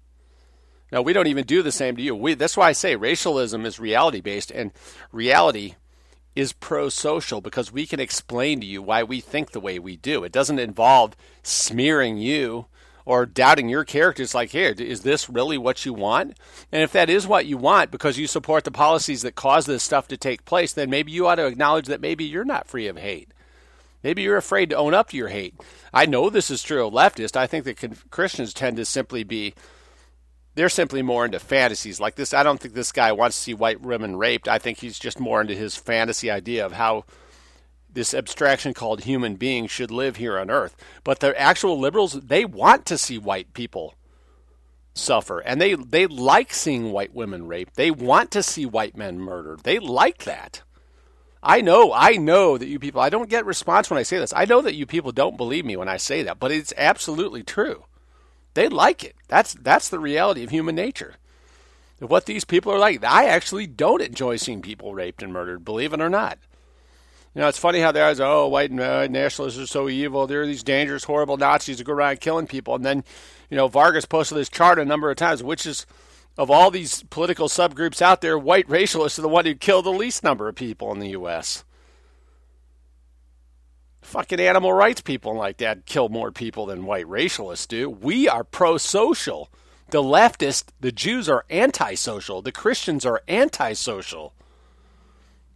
[0.93, 2.15] Now we don't even do the same to you.
[2.15, 4.71] We, that's why I say racialism is reality based and
[5.11, 5.75] reality
[6.37, 10.23] is pro-social because we can explain to you why we think the way we do.
[10.23, 12.67] It doesn't involve smearing you
[13.05, 14.23] or doubting your character.
[14.23, 16.39] It's like, here, is this really what you want?
[16.71, 19.83] And if that is what you want because you support the policies that cause this
[19.83, 22.87] stuff to take place, then maybe you ought to acknowledge that maybe you're not free
[22.87, 23.33] of hate.
[24.03, 25.55] Maybe you're afraid to own up to your hate.
[25.93, 27.37] I know this is true of leftists.
[27.37, 29.55] I think that Christians tend to simply be
[30.55, 32.35] they're simply more into fantasies like this.
[32.35, 34.49] I don't think this guy wants to see white women raped.
[34.49, 37.05] I think he's just more into his fantasy idea of how
[37.93, 40.77] this abstraction called human beings should live here on earth.
[41.05, 43.95] But the actual liberals, they want to see white people
[44.93, 47.77] suffer and they they like seeing white women raped.
[47.77, 49.61] They want to see white men murdered.
[49.61, 50.63] They like that.
[51.43, 54.33] I know, I know that you people, I don't get response when I say this.
[54.37, 57.43] I know that you people don't believe me when I say that, but it's absolutely
[57.43, 57.85] true.
[58.55, 59.17] They like it.
[59.29, 61.15] That's that's the reality of human nature.
[62.01, 63.05] What these people are like.
[63.05, 66.39] I actually don't enjoy seeing people raped and murdered, believe it or not.
[67.35, 70.27] You know, it's funny how they're always, oh, white uh, nationalists are so evil.
[70.27, 72.75] They're these dangerous, horrible Nazis who go around killing people.
[72.75, 73.05] And then,
[73.51, 75.87] you know, Vargas posted this chart a number of times, which is
[76.41, 79.91] of all these political subgroups out there, white racialists are the one who kill the
[79.91, 81.65] least number of people in the U.S.
[84.01, 87.91] Fucking animal rights people like that kill more people than white racialists do.
[87.91, 89.51] We are pro social.
[89.91, 92.41] The leftists, the Jews are antisocial.
[92.41, 94.33] The Christians are antisocial.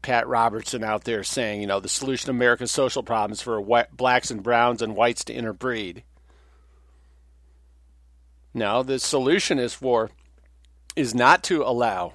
[0.02, 3.96] Pat Robertson out there saying, you know, the solution to America's social problems for white,
[3.96, 6.02] blacks and browns and whites to interbreed.
[8.52, 10.10] No, the solution is for
[10.96, 12.14] is not to allow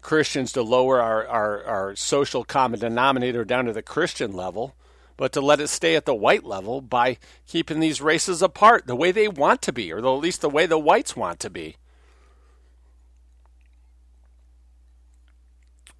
[0.00, 4.74] Christians to lower our, our, our social common denominator down to the Christian level,
[5.16, 8.96] but to let it stay at the white level by keeping these races apart the
[8.96, 11.76] way they want to be, or at least the way the whites want to be.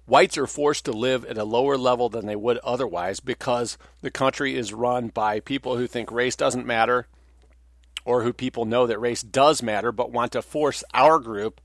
[0.05, 4.11] Whites are forced to live at a lower level than they would otherwise because the
[4.11, 7.07] country is run by people who think race doesn't matter
[8.03, 11.61] or who people know that race does matter but want to force our group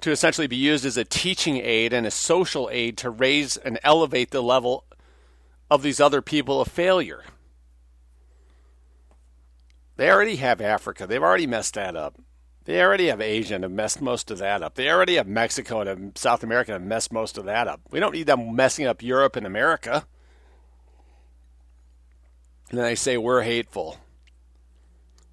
[0.00, 3.78] to essentially be used as a teaching aid and a social aid to raise and
[3.82, 4.84] elevate the level
[5.70, 7.24] of these other people of failure.
[9.96, 11.06] They already have Africa.
[11.06, 12.16] They've already messed that up.
[12.64, 14.74] They already have Asia and have messed most of that up.
[14.74, 17.80] They already have Mexico and South America and have messed most of that up.
[17.90, 20.06] We don't need them messing up Europe and America.
[22.70, 23.98] And then they say we're hateful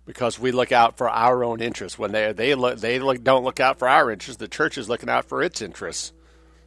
[0.05, 1.97] because we look out for our own interests.
[1.97, 4.39] When they they look, they look, don't look out for our interests.
[4.39, 6.13] The church is looking out for its interests.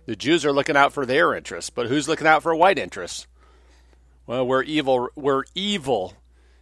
[0.07, 3.27] The Jews are looking out for their interests, but who's looking out for white interests?
[4.27, 5.09] Well, we're evil.
[5.17, 6.15] We're evil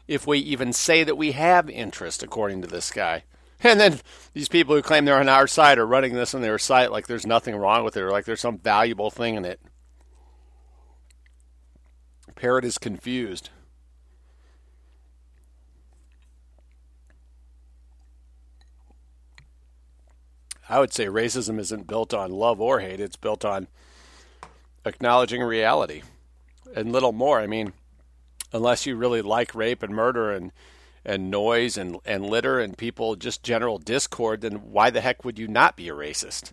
[0.07, 3.25] if we even say that we have interest, according to this guy.
[3.63, 4.01] And then
[4.35, 7.07] these people who claim they're on our side are running this on their site like
[7.07, 9.59] there's nothing wrong with it, or like there's some valuable thing in it.
[12.35, 13.49] Parrott is confused.
[20.69, 23.69] I would say racism isn't built on love or hate, it's built on
[24.85, 26.03] acknowledging reality
[26.75, 27.41] and little more.
[27.41, 27.73] I mean,
[28.53, 30.53] unless you really like rape and murder and
[31.07, 35.39] and noise and, and litter and people just general discord, then why the heck would
[35.39, 36.53] you not be a racist?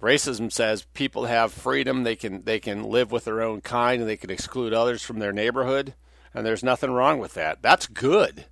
[0.00, 4.08] Racism says people have freedom, they can they can live with their own kind and
[4.08, 5.94] they can exclude others from their neighborhood,
[6.34, 7.62] and there's nothing wrong with that.
[7.62, 8.46] That's good.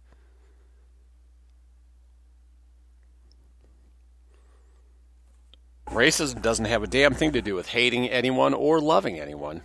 [5.89, 9.63] Racism doesn't have a damn thing to do with hating anyone or loving anyone,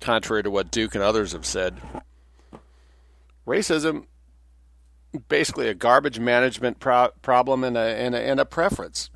[0.00, 1.76] contrary to what Duke and others have said.
[3.46, 4.06] Racism
[5.28, 9.10] basically a garbage management pro- problem and a, and, a, and a preference.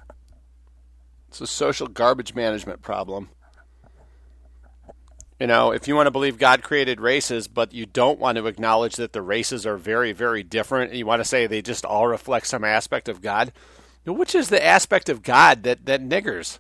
[1.29, 3.31] It's a social garbage management problem.
[5.41, 8.47] You know, if you want to believe God created races, but you don't want to
[8.47, 11.85] acknowledge that the races are very, very different, and you want to say they just
[11.85, 13.53] all reflect some aspect of God,
[14.05, 16.59] which is the aspect of God that, that niggers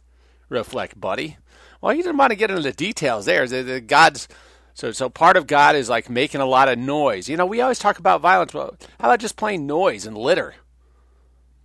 [0.49, 1.37] reflect, buddy?
[1.81, 3.47] Well, you didn't want to get into the details there.
[3.47, 4.27] The, the God's
[4.73, 7.29] So, so part of God is like making a lot of noise.
[7.29, 8.53] You know, we always talk about violence.
[8.53, 10.55] but how about just plain noise and litter?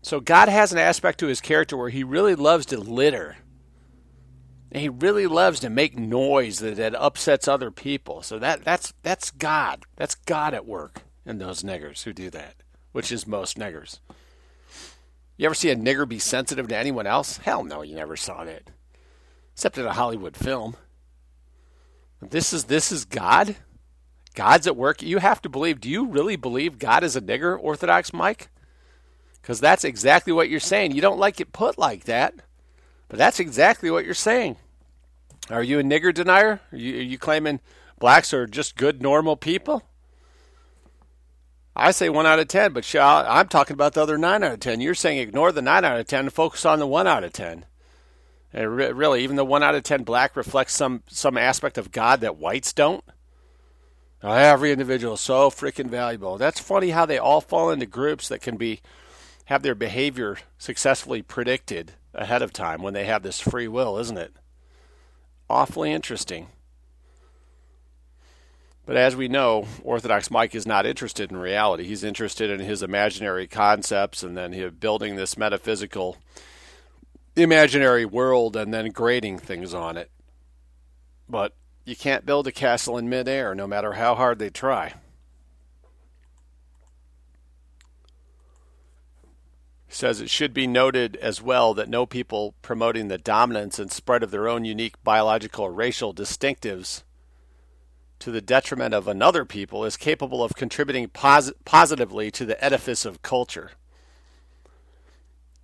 [0.02, 3.38] So God has an aspect to his character where he really loves to litter.
[4.72, 8.22] And he really loves to make noise that, that upsets other people.
[8.22, 9.84] So that that's that's God.
[9.96, 12.56] That's God at work in those niggers who do that,
[12.92, 14.00] which is most niggers.
[15.40, 17.38] You ever see a nigger be sensitive to anyone else?
[17.38, 18.64] Hell no, you never saw that.
[19.54, 20.76] Except in a Hollywood film.
[22.22, 23.56] This is this is God?
[24.36, 25.02] God's at work.
[25.02, 25.80] You have to believe.
[25.80, 28.50] Do you really believe God is a nigger, Orthodox Mike?
[29.42, 30.92] Because that's exactly what you're saying.
[30.92, 32.34] You don't like it put like that,
[33.08, 34.58] but that's exactly what you're saying.
[35.50, 36.60] Are you a nigger denier?
[36.70, 37.62] Are you, are you claiming
[37.98, 39.84] blacks are just good, normal people?
[41.80, 44.60] I say one out of ten, but I'm talking about the other nine out of
[44.60, 44.82] ten.
[44.82, 47.34] You're saying ignore the nine out of ten and focus on the one out of
[47.34, 47.66] ten.
[48.52, 52.22] And really, even the one out of ten black reflects some some aspect of God
[52.22, 53.04] that whites don't.
[54.22, 56.38] Every individual is so freaking valuable.
[56.38, 58.82] That's funny how they all fall into groups that can be
[59.46, 64.18] have their behavior successfully predicted ahead of time when they have this free will, isn't
[64.18, 64.34] it?
[65.50, 66.48] Awfully interesting.
[68.90, 71.84] But as we know, Orthodox Mike is not interested in reality.
[71.84, 76.18] He's interested in his imaginary concepts and then he building this metaphysical
[77.36, 80.10] imaginary world and then grading things on it.
[81.30, 81.54] But
[81.86, 84.96] you can't build a castle in midair no matter how hard they try.
[89.88, 94.24] Says it should be noted as well that no people promoting the dominance and spread
[94.24, 97.04] of their own unique biological or racial distinctives
[98.20, 103.06] to the detriment of another people is capable of contributing pos- positively to the edifice
[103.06, 103.72] of culture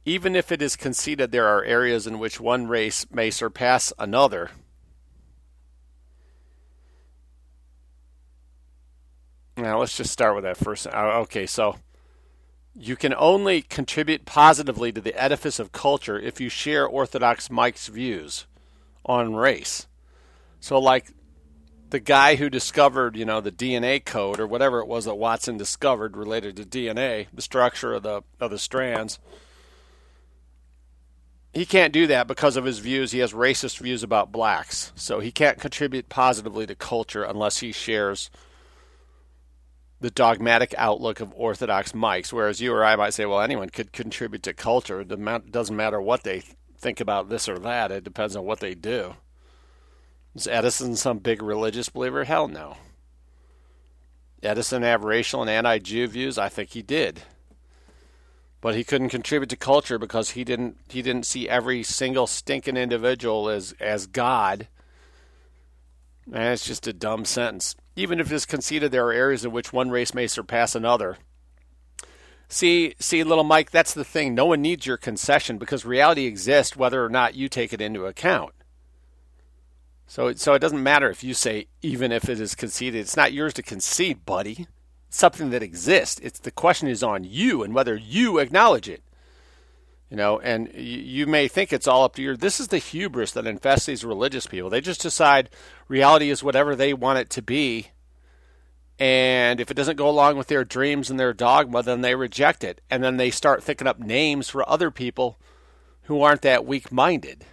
[0.06, 4.52] even if it is conceded there are areas in which one race may surpass another,
[9.58, 10.86] now let's just start with that first.
[10.86, 11.78] Uh, okay, so
[12.76, 17.88] you can only contribute positively to the edifice of culture if you share Orthodox Mike's
[17.88, 18.46] views
[19.06, 19.88] on race.
[20.60, 21.14] So, like
[21.96, 25.56] the guy who discovered, you know, the DNA code or whatever it was that Watson
[25.56, 29.18] discovered related to DNA, the structure of the of the strands
[31.56, 33.14] he can't do that because of his views.
[33.14, 34.92] He has racist views about blacks.
[34.96, 38.30] So he can't contribute positively to culture unless he shares
[40.02, 42.34] the dogmatic outlook of Orthodox Mike's.
[42.34, 45.00] Whereas you or I might say, well, anyone could contribute to culture.
[45.00, 46.44] It doesn't matter what they
[46.78, 49.16] think about this or that, it depends on what they do.
[50.36, 52.26] Is Edison some big religious believer?
[52.26, 52.78] Hell no.
[54.44, 56.38] Edison have racial and anti Jew views?
[56.38, 57.24] I think he did
[58.66, 62.78] but he couldn't contribute to culture because he didn't he didn't see every single stinking
[62.78, 64.68] individual as as God.
[66.34, 67.76] And it's just a dumb sentence.
[67.96, 71.18] Even if it's conceded there are areas in which one race may surpass another.
[72.48, 74.34] See, see, little Mike, that's the thing.
[74.34, 78.08] No one needs your concession because reality exists whether or not you take it into
[78.08, 78.56] account.
[80.08, 83.02] So, so it doesn't matter if you say even if it is conceded.
[83.02, 84.68] It's not yours to concede, buddy
[85.16, 86.20] something that exists.
[86.22, 89.02] It's the question is on you and whether you acknowledge it.
[90.10, 92.38] You know, and you, you may think it's all up to you.
[92.38, 94.70] This is the hubris that infests these religious people.
[94.70, 95.50] They just decide
[95.88, 97.88] reality is whatever they want it to be.
[99.00, 102.64] And if it doesn't go along with their dreams and their dogma, then they reject
[102.64, 102.82] it.
[102.90, 105.40] And then they start thinking up names for other people
[106.04, 107.46] who aren't that weak minded.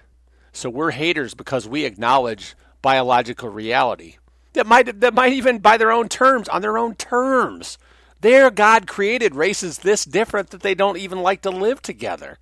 [0.52, 4.16] So we're haters because we acknowledge biological reality.
[4.52, 7.78] That might that might even by their own terms on their own terms.
[8.20, 12.38] Their god created races this different that they don't even like to live together.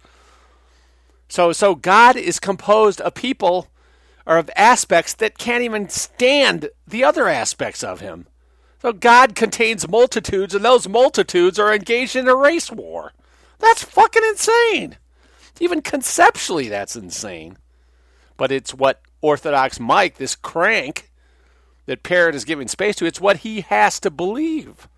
[1.28, 3.68] So so god is composed of people
[4.26, 8.26] or of aspects that can't even stand the other aspects of him.
[8.82, 13.12] So god contains multitudes and those multitudes are engaged in a race war.
[13.60, 14.96] That's fucking insane.
[15.60, 17.56] Even conceptually that's insane
[18.40, 21.10] but it's what orthodox mike this crank
[21.84, 23.04] that Parrott is giving space to.
[23.04, 24.88] It's what he has to believe.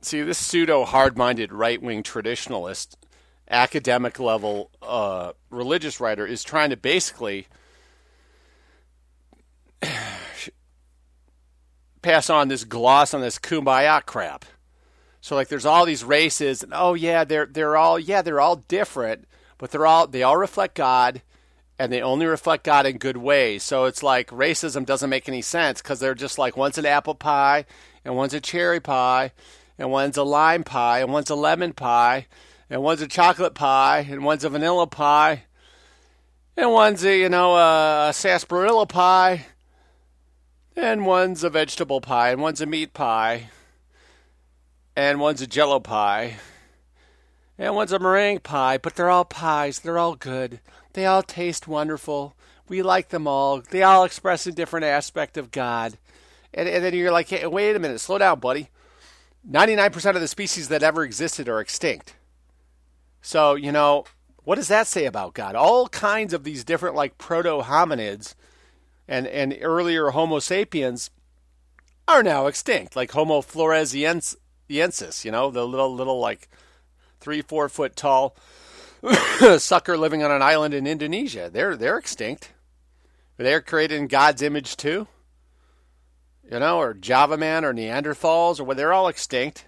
[0.00, 2.96] See, this pseudo hard minded right wing traditionalist,
[3.48, 7.46] academic level uh, religious writer is trying to basically
[12.02, 14.44] pass on this gloss on this kumbaya crap.
[15.20, 18.56] So like there's all these races and oh yeah, they're they're all yeah, they're all
[18.56, 19.28] different,
[19.58, 21.22] but they're all they all reflect God
[21.78, 23.62] and they only reflect God in good ways.
[23.62, 27.14] So it's like racism doesn't make any sense because they're just like one's an apple
[27.14, 27.66] pie
[28.04, 29.32] and one's a cherry pie
[29.78, 32.26] and one's a lime pie and one's a lemon pie
[32.70, 35.42] and one's a chocolate pie and one's a vanilla pie
[36.56, 39.46] and one's a you know a sarsaparilla pie,
[40.74, 43.50] and one's a vegetable pie, and one's a meat pie,
[44.94, 46.36] and one's a jello pie,
[47.58, 48.78] and one's a meringue pie.
[48.78, 49.80] But they're all pies.
[49.80, 50.60] They're all good.
[50.92, 52.34] They all taste wonderful.
[52.68, 53.60] We like them all.
[53.60, 55.98] They all express a different aspect of God.
[56.52, 58.70] And, and then you're like, hey, wait a minute, slow down, buddy.
[59.48, 62.16] 99% of the species that ever existed are extinct.
[63.20, 64.04] So, you know,
[64.44, 65.54] what does that say about God?
[65.54, 68.34] All kinds of these different, like, proto hominids
[69.06, 71.10] and, and earlier Homo sapiens
[72.08, 76.48] are now extinct, like Homo floresiensis, you know, the little, little, like,
[77.26, 78.36] three, four foot tall
[79.58, 81.50] sucker living on an island in Indonesia.
[81.52, 82.52] They're, they're extinct.
[83.36, 85.08] They're created in God's image, too
[86.50, 89.66] you know, or Java Man or Neanderthals, or where they're all extinct.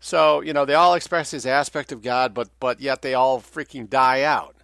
[0.00, 3.40] So, you know, they all express this aspect of God, but but yet they all
[3.40, 4.56] freaking die out.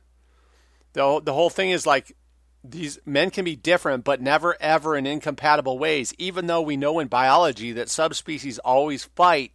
[0.92, 2.16] The the whole thing is like
[2.62, 6.14] these men can be different, but never ever in incompatible ways.
[6.18, 9.52] Even though we know in biology that subspecies always fight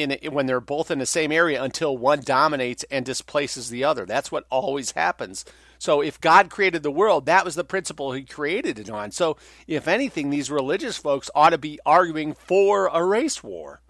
[0.00, 4.06] in when they're both in the same area until one dominates and displaces the other.
[4.06, 5.44] That's what always happens.
[5.78, 9.12] So if God created the world, that was the principle he created it on.
[9.12, 9.36] So
[9.66, 13.80] if anything, these religious folks ought to be arguing for a race war.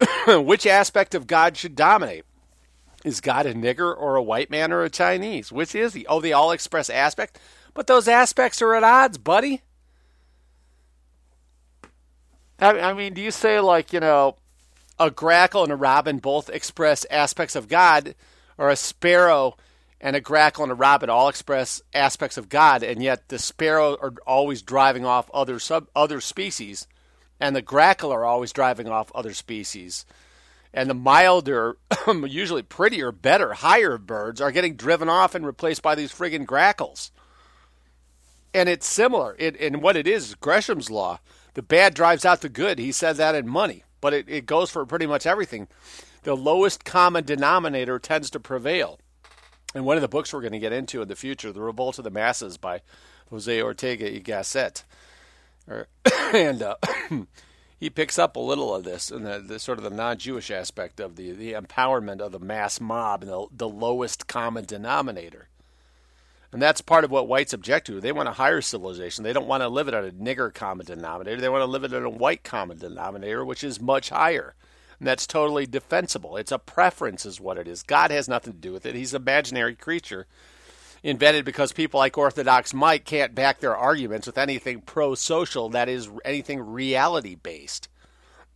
[0.26, 2.24] Which aspect of God should dominate?
[3.04, 5.52] Is God a nigger or a white man or a Chinese?
[5.52, 6.06] Which is he?
[6.06, 7.38] Oh, they all express aspect,
[7.72, 9.62] but those aspects are at odds, buddy.
[12.58, 14.36] I mean, do you say like you know,
[14.98, 18.14] a grackle and a robin both express aspects of God,
[18.58, 19.56] or a sparrow
[20.00, 23.96] and a grackle and a robin all express aspects of God, and yet the sparrow
[24.00, 26.86] are always driving off other sub other species,
[27.40, 30.06] and the grackle are always driving off other species.
[30.72, 35.94] And the milder, usually prettier, better, higher birds are getting driven off and replaced by
[35.94, 37.10] these friggin' grackles.
[38.52, 39.34] And it's similar.
[39.38, 41.20] It, and what it is, Gresham's law.
[41.54, 42.78] The bad drives out the good.
[42.78, 45.68] He said that in money, but it, it goes for pretty much everything.
[46.22, 48.98] The lowest common denominator tends to prevail.
[49.74, 51.98] And one of the books we're going to get into in the future, The Revolt
[51.98, 52.80] of the Masses by
[53.30, 54.84] Jose Ortega y Gasset.
[56.34, 56.76] and uh,
[57.78, 61.00] he picks up a little of this and the, the, sort of the non-Jewish aspect
[61.00, 65.48] of the, the empowerment of the mass mob and the, the lowest common denominator.
[66.52, 68.00] And that's part of what whites object to.
[68.00, 69.24] They want a higher civilization.
[69.24, 71.40] They don't want to live it at a nigger common denominator.
[71.40, 74.54] They want to live it at a white common denominator, which is much higher.
[74.98, 76.36] And that's totally defensible.
[76.36, 77.82] It's a preference, is what it is.
[77.82, 78.94] God has nothing to do with it.
[78.94, 80.26] He's an imaginary creature
[81.02, 85.88] invented because people like Orthodox Mike can't back their arguments with anything pro social, that
[85.88, 87.88] is, anything reality based.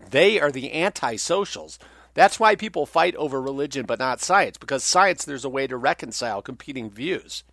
[0.08, 1.78] They are the anti socials.
[2.14, 5.76] That's why people fight over religion but not science, because science, there's a way to
[5.76, 7.44] reconcile competing views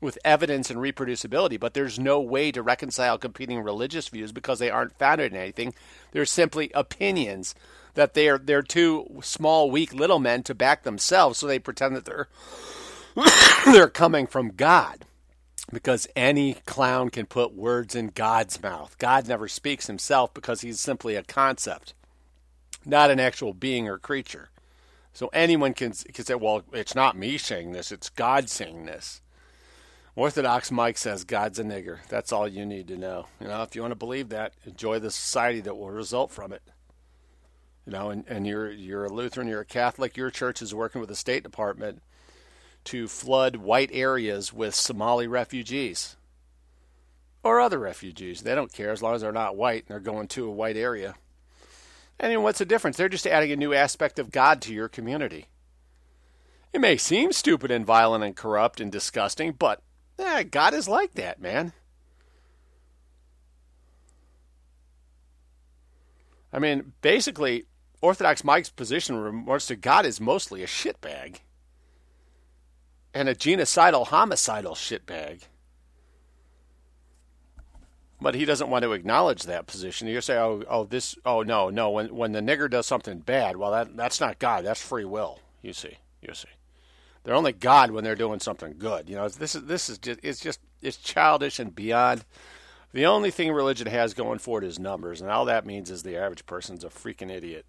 [0.00, 4.70] with evidence and reproducibility, but there's no way to reconcile competing religious views because they
[4.70, 5.74] aren't founded in anything.
[6.12, 7.54] They're simply opinions
[7.94, 12.04] that they're they're too small, weak little men to back themselves, so they pretend that
[12.04, 12.28] they're
[13.72, 15.04] they're coming from God.
[15.72, 18.98] Because any clown can put words in God's mouth.
[18.98, 21.94] God never speaks himself because he's simply a concept,
[22.84, 24.50] not an actual being or creature.
[25.12, 29.20] So anyone can, can say, well, it's not me saying this, it's God saying this.
[30.20, 32.06] Orthodox Mike says God's a nigger.
[32.08, 33.24] That's all you need to know.
[33.40, 36.52] You know, if you want to believe that, enjoy the society that will result from
[36.52, 36.60] it.
[37.86, 41.00] You know, and, and you're you're a Lutheran, you're a Catholic, your church is working
[41.00, 42.02] with the State Department
[42.84, 46.18] to flood white areas with Somali refugees
[47.42, 48.42] or other refugees.
[48.42, 50.76] They don't care as long as they're not white and they're going to a white
[50.76, 51.14] area.
[52.18, 52.98] And what's the difference?
[52.98, 55.46] They're just adding a new aspect of God to your community.
[56.74, 59.82] It may seem stupid and violent and corrupt and disgusting, but
[60.20, 61.72] eh, God is like that, man.
[66.52, 67.66] I mean, basically,
[68.00, 71.36] Orthodox Mike's position in regards to God is mostly a shitbag
[73.14, 75.42] and a genocidal, homicidal shitbag.
[78.20, 80.06] But he doesn't want to acknowledge that position.
[80.06, 83.56] You say, "Oh, oh, this, oh, no, no." When when the nigger does something bad,
[83.56, 84.64] well, that that's not God.
[84.64, 85.40] That's free will.
[85.62, 86.48] You see, you see.
[87.22, 89.08] They're only God when they're doing something good.
[89.08, 92.24] You know, this is this is just it's just it's childish and beyond
[92.92, 96.02] the only thing religion has going for it is numbers, and all that means is
[96.02, 97.66] the average person's a freaking idiot.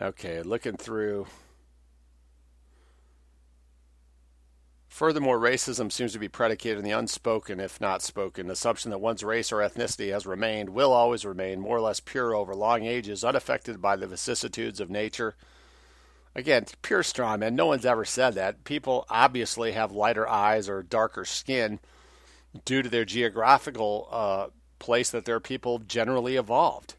[0.00, 1.26] Okay, looking through.
[4.92, 9.24] Furthermore, racism seems to be predicated on the unspoken, if not spoken, assumption that one's
[9.24, 13.24] race or ethnicity has remained, will always remain, more or less pure over long ages,
[13.24, 15.34] unaffected by the vicissitudes of nature.
[16.34, 17.56] Again, pure straw man.
[17.56, 18.64] No one's ever said that.
[18.64, 21.80] People obviously have lighter eyes or darker skin
[22.66, 24.48] due to their geographical uh,
[24.78, 26.96] place that their people generally evolved.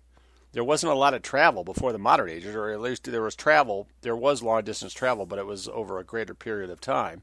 [0.53, 3.35] There wasn't a lot of travel before the modern ages, or at least there was
[3.35, 3.87] travel.
[4.01, 7.21] There was long distance travel, but it was over a greater period of time.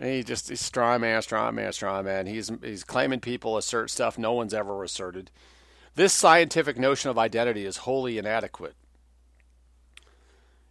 [0.00, 2.26] He just he's straw man, straw man, straw man.
[2.26, 5.30] He's he's claiming people assert stuff no one's ever asserted.
[5.94, 8.74] This scientific notion of identity is wholly inadequate.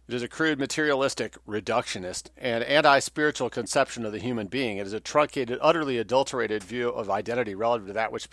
[0.08, 4.78] It is a crude, materialistic, reductionist, and anti spiritual conception of the human being.
[4.78, 8.28] It is a truncated, utterly adulterated view of identity relative to that which.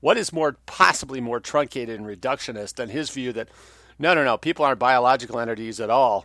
[0.00, 3.50] What is more, possibly more truncated and reductionist than his view that
[3.98, 6.24] no, no, no, people aren't biological entities at all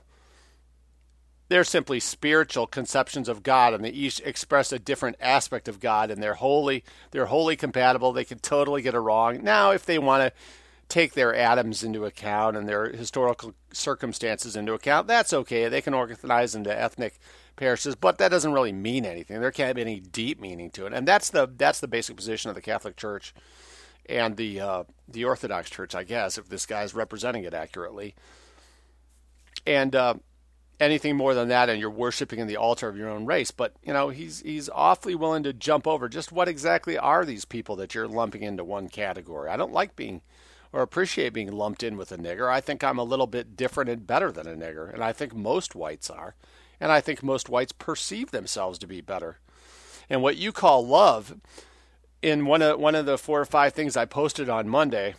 [1.48, 6.10] they're simply spiritual conceptions of God, and they each express a different aspect of God,
[6.10, 8.12] and they're wholly they're wholly compatible.
[8.12, 9.44] They can totally get it wrong.
[9.44, 10.40] Now, if they want to
[10.88, 15.68] take their atoms into account and their historical circumstances into account, that's okay.
[15.68, 17.20] They can organize into ethnic
[17.56, 19.40] parishes, but that doesn't really mean anything.
[19.40, 22.50] There can't be any deep meaning to it, and that's the that's the basic position
[22.50, 23.34] of the Catholic Church
[24.08, 28.16] and the uh, the Orthodox Church, I guess, if this guy's representing it accurately.
[29.68, 30.16] And uh,
[30.80, 33.52] anything more than that and you're worshiping in the altar of your own race.
[33.52, 37.46] But you know he's he's awfully willing to jump over just what exactly are these
[37.46, 39.50] people that you're lumping into one category.
[39.50, 40.22] I don't like being
[40.74, 42.50] or appreciate being lumped in with a nigger.
[42.50, 44.94] I think i'm a little bit different and better than a nigger.
[44.94, 46.36] And i think most whites are.
[46.80, 49.40] And i think most whites perceive themselves to be better.
[50.10, 51.38] And what you call love
[52.22, 55.14] in one of one of the four or five things i posted on monday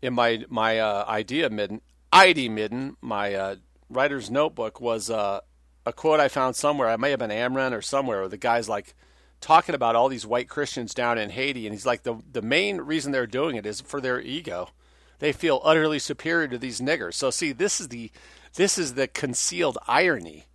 [0.00, 1.80] in my my uh, Idee midden
[2.16, 3.56] Idee midden, my uh,
[3.88, 5.40] writer's notebook was uh,
[5.84, 6.88] a quote I found somewhere.
[6.88, 8.20] I may have been Amren or somewhere.
[8.20, 8.94] Where the guy's like
[9.40, 12.78] talking about all these white Christians down in Haiti, and he's like, the the main
[12.78, 14.70] reason they're doing it is for their ego.
[15.18, 17.14] They feel utterly superior to these niggers.
[17.14, 18.10] So see, this is the
[18.54, 20.46] this is the concealed irony.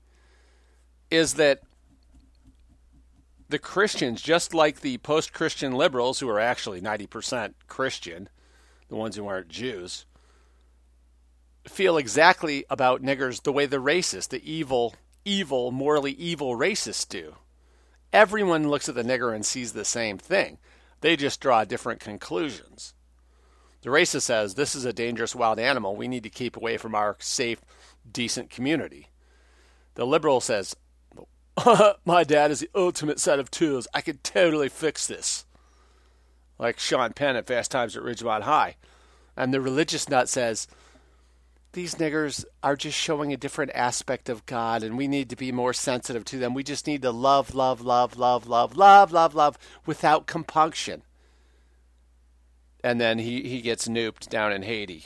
[1.10, 1.62] Is that
[3.50, 8.30] the Christians, just like the post-Christian liberals, who are actually ninety percent Christian,
[8.88, 10.06] the ones who aren't Jews,
[11.68, 17.36] feel exactly about niggers the way the racist, the evil, evil, morally evil racists do.
[18.14, 20.58] Everyone looks at the nigger and sees the same thing.
[21.02, 22.94] They just draw different conclusions.
[23.82, 25.96] The racist says, This is a dangerous wild animal.
[25.96, 27.62] We need to keep away from our safe,
[28.10, 29.08] decent community.
[29.96, 30.76] The liberal says,
[32.06, 33.88] My dad is the ultimate set of tools.
[33.94, 35.46] I could totally fix this.
[36.60, 38.76] Like Sean Penn at Fast Times at Ridgemont High.
[39.36, 40.68] And the religious nut says,
[41.74, 45.52] these niggers are just showing a different aspect of God, and we need to be
[45.52, 46.54] more sensitive to them.
[46.54, 51.04] We just need to love, love, love, love, love, love, love, love without compunction.
[52.84, 55.06] And then he, he gets nooped down in Haiti.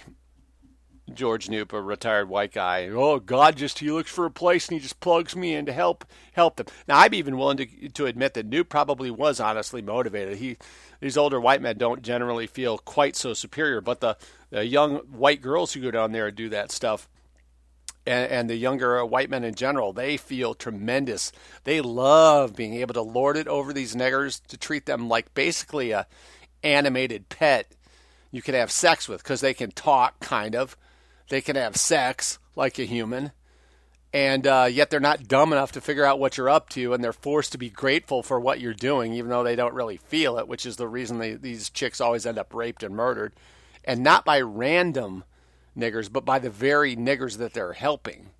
[1.14, 2.88] George Knoop, a retired white guy.
[2.88, 5.74] Oh, God just he looks for a place and he just plugs me in to
[5.74, 6.04] help
[6.34, 6.66] help them.
[6.88, 10.38] Now, I'm even willing to to admit that Knoop probably was honestly motivated.
[10.38, 10.58] He
[11.00, 14.18] these older white men don't generally feel quite so superior, but the,
[14.50, 17.10] the young white girls who go down there and do that stuff,
[18.06, 21.32] and, and the younger white men in general, they feel tremendous.
[21.64, 25.92] They love being able to lord it over these niggers to treat them like basically
[25.92, 26.08] a
[26.64, 27.68] animated pet
[28.36, 30.76] you can have sex with because they can talk kind of.
[31.30, 33.32] They can have sex like a human,
[34.14, 37.02] and uh, yet they're not dumb enough to figure out what you're up to, and
[37.02, 40.38] they're forced to be grateful for what you're doing, even though they don't really feel
[40.38, 43.32] it, which is the reason they, these chicks always end up raped and murdered,
[43.86, 45.24] and not by random
[45.78, 48.32] niggers, but by the very niggers that they're helping.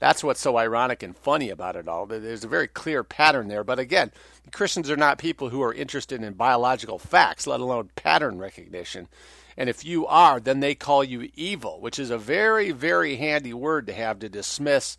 [0.00, 2.04] That's what's so ironic and funny about it all.
[2.04, 3.64] There's a very clear pattern there.
[3.64, 4.12] But again,
[4.52, 9.08] Christians are not people who are interested in biological facts, let alone pattern recognition.
[9.56, 13.54] And if you are, then they call you evil, which is a very, very handy
[13.54, 14.98] word to have to dismiss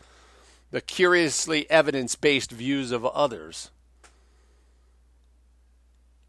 [0.72, 3.70] the curiously evidence based views of others.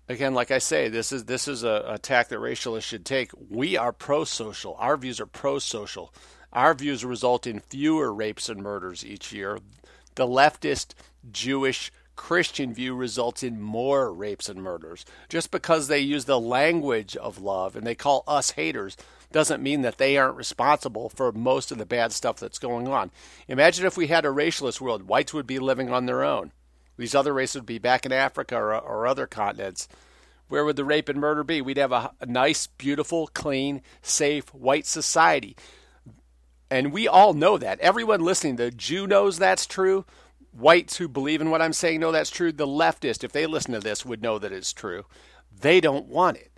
[0.08, 3.32] Again, like I say, this is this is a attack that racialists should take.
[3.50, 4.76] We are pro social.
[4.78, 6.14] Our views are pro social.
[6.52, 9.58] Our views result in fewer rapes and murders each year.
[10.14, 10.94] The leftist
[11.30, 15.04] Jewish Christian view results in more rapes and murders.
[15.28, 18.96] Just because they use the language of love and they call us haters
[19.32, 23.10] doesn't mean that they aren't responsible for most of the bad stuff that's going on.
[23.48, 26.52] Imagine if we had a racialist world, whites would be living on their own.
[26.96, 29.88] These other races would be back in Africa or, or other continents.
[30.48, 31.60] Where would the rape and murder be?
[31.60, 35.56] We'd have a, a nice, beautiful, clean, safe white society.
[36.70, 37.80] And we all know that.
[37.80, 40.04] Everyone listening, the Jew knows that's true.
[40.52, 42.52] Whites who believe in what I'm saying know that's true.
[42.52, 45.04] The leftist, if they listen to this, would know that it's true.
[45.60, 46.52] They don't want it.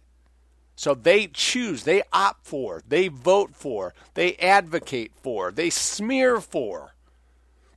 [0.77, 6.95] So they choose, they opt for, they vote for, they advocate for, they smear for,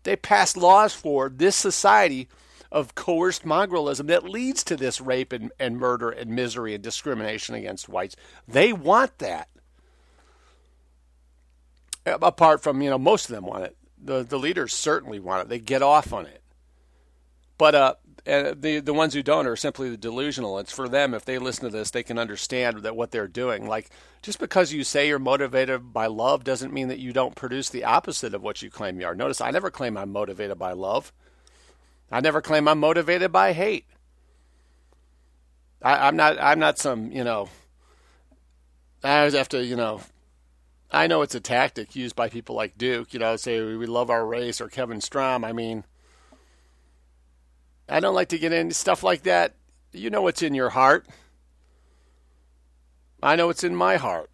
[0.03, 2.27] they pass laws for this society
[2.71, 7.55] of coerced mongralism that leads to this rape and, and murder and misery and discrimination
[7.55, 8.15] against whites.
[8.47, 9.49] They want that.
[12.05, 13.77] Apart from, you know, most of them want it.
[14.03, 15.49] The, the leaders certainly want it.
[15.49, 16.41] They get off on it.
[17.57, 17.93] But uh,
[18.25, 20.57] and the the ones who don't are simply the delusional.
[20.59, 21.13] It's for them.
[21.13, 23.67] If they listen to this, they can understand that what they're doing.
[23.67, 23.89] Like
[24.21, 27.83] just because you say you're motivated by love doesn't mean that you don't produce the
[27.83, 29.15] opposite of what you claim you are.
[29.15, 31.13] Notice I never claim I'm motivated by love.
[32.11, 33.85] I never claim I'm motivated by hate.
[35.81, 36.37] I, I'm not.
[36.39, 37.11] I'm not some.
[37.11, 37.49] You know.
[39.03, 39.63] I always have to.
[39.63, 40.01] You know.
[40.91, 43.13] I know it's a tactic used by people like Duke.
[43.13, 45.45] You know, say we love our race or Kevin Strom.
[45.45, 45.85] I mean
[47.91, 49.53] I don't like to get into stuff like that.
[49.91, 51.07] You know what's in your heart.
[53.21, 54.29] I know what's in my heart.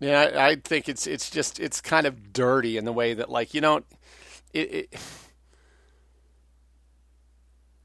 [0.00, 3.30] Yeah, I, I think it's it's just it's kind of dirty in the way that
[3.30, 3.86] like you don't
[4.52, 5.00] it, it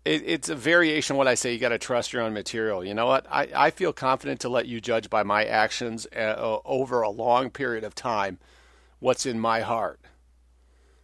[0.05, 1.53] it, it's a variation what I say.
[1.53, 2.83] You got to trust your own material.
[2.83, 3.25] You know what?
[3.29, 7.49] I, I feel confident to let you judge by my actions uh, over a long
[7.49, 8.39] period of time
[8.99, 9.99] what's in my heart.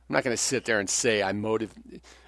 [0.09, 1.73] I'm not going to sit there and say I'm motive.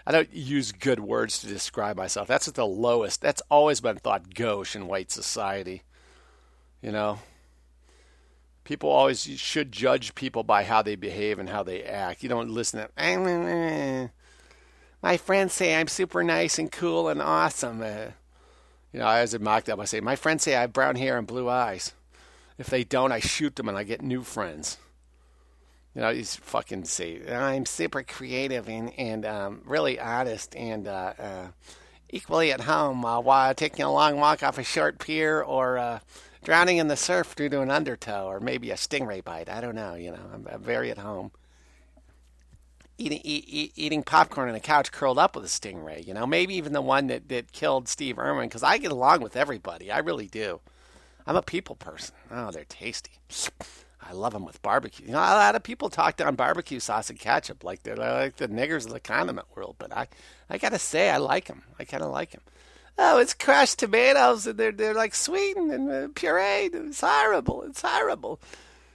[0.05, 2.27] I don't use good words to describe myself.
[2.27, 3.21] That's at the lowest.
[3.21, 5.83] That's always been thought gauche in white society.
[6.81, 7.19] You know,
[8.63, 12.23] people always should judge people by how they behave and how they act.
[12.23, 14.11] You don't listen to
[15.01, 17.81] my friends say I'm super nice and cool and awesome.
[17.81, 18.11] Uh,
[18.91, 21.17] you know, as a mocked up, I say my friends say I have brown hair
[21.17, 21.93] and blue eyes.
[22.57, 24.77] If they don't, I shoot them and I get new friends.
[25.93, 31.13] You know, he's fucking say, I'm super creative and, and um, really honest and uh,
[31.17, 31.47] uh,
[32.09, 35.99] equally at home uh, while taking a long walk off a short pier or uh,
[36.43, 39.49] drowning in the surf due to an undertow or maybe a stingray bite.
[39.49, 39.95] I don't know.
[39.95, 41.31] You know, I'm, I'm very at home.
[42.99, 46.55] Eating, eat, eating popcorn on a couch curled up with a stingray, you know, maybe
[46.55, 49.91] even the one that, that killed Steve Irwin, because I get along with everybody.
[49.91, 50.61] I really do.
[51.27, 52.15] I'm a people person.
[52.31, 53.11] Oh, they're tasty.
[54.01, 55.07] I love them with barbecue.
[55.07, 58.37] You know, a lot of people talk down barbecue sauce and ketchup like they're like
[58.37, 60.07] the niggers of the condiment world, but I,
[60.49, 61.63] I gotta say I like them.
[61.77, 62.41] I kind of like them.
[62.97, 66.73] Oh, it's crushed tomatoes and they're they're like sweetened and uh, pureed.
[66.73, 67.63] It's horrible.
[67.63, 68.39] It's horrible.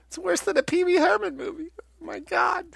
[0.09, 1.71] It's worse than a Pee Wee Herman movie.
[1.79, 2.67] Oh my God.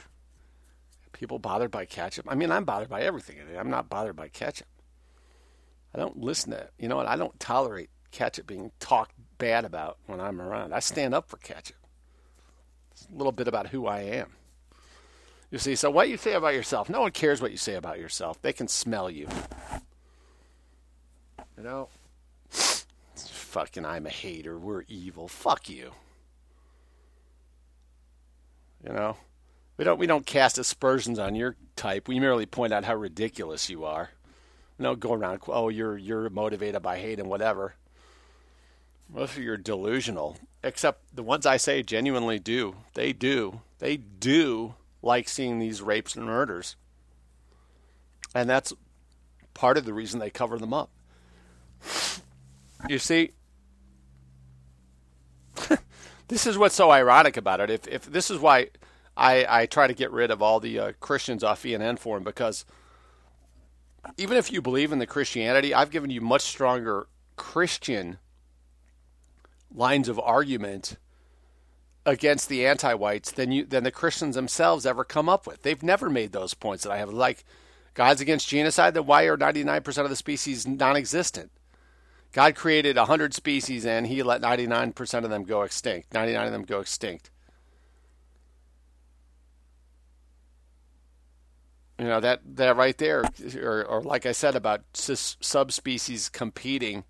[1.19, 2.27] People bothered by ketchup.
[2.29, 3.39] I mean, I'm bothered by everything.
[3.59, 4.67] I'm not bothered by ketchup.
[5.95, 6.69] I don't listen to.
[6.79, 7.07] You know what?
[7.07, 10.75] I don't tolerate ketchup being talked bad about when I'm around.
[10.75, 11.77] I stand up for ketchup
[12.93, 14.33] It's a little bit about who I am.
[15.51, 17.99] You see, so what you say about yourself, no one cares what you say about
[17.99, 18.43] yourself.
[18.43, 19.27] They can smell you.
[21.57, 21.89] You know?
[22.51, 24.59] Fucking, I'm a hater.
[24.59, 25.29] We're evil.
[25.29, 25.93] Fuck you.
[28.85, 29.17] You know?
[29.77, 32.09] We don't we don't cast aspersions on your type.
[32.09, 34.11] We merely point out how ridiculous you are.
[34.79, 37.75] We don't go around, oh, you're you're motivated by hate and whatever.
[39.09, 42.77] Most of you're delusional except the ones I say genuinely do.
[42.95, 43.61] They do.
[43.79, 46.77] They do like seeing these rapes and murders.
[48.35, 48.73] And that's
[49.55, 50.91] part of the reason they cover them up.
[52.91, 53.33] You see,
[56.29, 57.71] this is what's so ironic about it.
[57.71, 58.69] If, if this is why
[59.17, 62.25] I, I try to get rid of all the uh, Christians off VNN for him
[62.25, 62.65] because
[64.17, 68.19] even if you believe in the Christianity, I've given you much stronger Christian
[69.75, 70.97] lines of argument
[72.05, 75.63] against the anti-whites than you than the Christians themselves ever come up with.
[75.63, 77.13] They've never made those points that I have.
[77.13, 77.45] Like
[77.95, 78.95] God's against genocide.
[78.95, 81.51] Then why are 99% of the species non-existent?
[82.33, 86.13] God created 100 species and He let 99% of them go extinct.
[86.13, 87.31] 99 of them go extinct.
[91.99, 93.25] You know that that right there,
[93.61, 97.05] or, or like I said about subspecies competing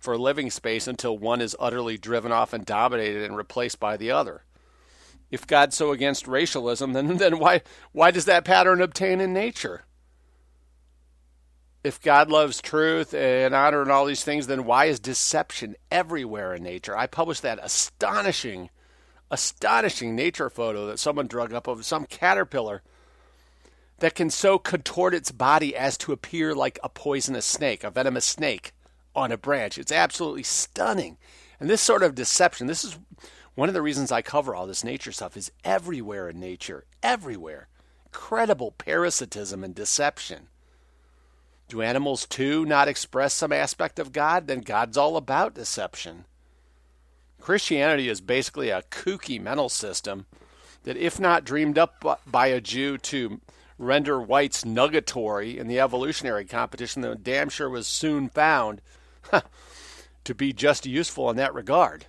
[0.00, 4.10] for living space until one is utterly driven off and dominated and replaced by the
[4.10, 4.44] other.
[5.30, 9.84] If God's so against racialism, then, then why, why does that pattern obtain in nature?
[11.82, 16.54] If God loves truth and honor and all these things, then why is deception everywhere
[16.54, 16.96] in nature?
[16.96, 18.68] I published that astonishing,
[19.30, 22.82] astonishing nature photo that someone drug up of some caterpillar
[24.00, 28.26] that can so contort its body as to appear like a poisonous snake, a venomous
[28.26, 28.72] snake
[29.14, 29.78] on a branch.
[29.78, 31.16] It's absolutely stunning.
[31.58, 32.98] And this sort of deception, this is
[33.54, 37.68] one of the reasons I cover all this nature stuff, is everywhere in nature, everywhere.
[38.10, 40.48] incredible parasitism and deception.
[41.68, 44.48] Do animals too not express some aspect of God?
[44.48, 46.24] Then God's all about deception.
[47.40, 50.26] Christianity is basically a kooky mental system
[50.82, 53.40] that, if not dreamed up by a Jew to
[53.80, 58.82] render whites nugatory in the evolutionary competition, then damn sure was soon found
[60.24, 62.06] to be just useful in that regard.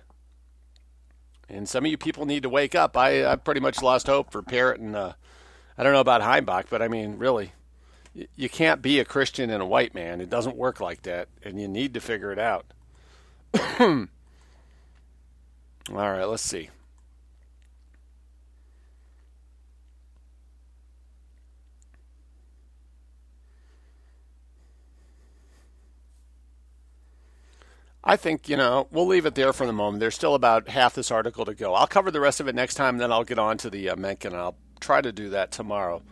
[1.48, 2.96] And some of you people need to wake up.
[2.96, 5.12] I, I pretty much lost hope for Parrott and uh,
[5.76, 7.52] I don't know about Heimbach, but I mean, really,
[8.36, 10.20] you can't be a Christian and a white man.
[10.20, 12.66] It doesn't work like that, and you need to figure it out.
[13.80, 14.06] All
[15.90, 16.68] right, let's see.
[28.04, 30.00] I think, you know, we'll leave it there for the moment.
[30.00, 31.74] There's still about half this article to go.
[31.74, 33.94] I'll cover the rest of it next time, then I'll get on to the uh,
[33.94, 36.02] and I'll try to do that tomorrow.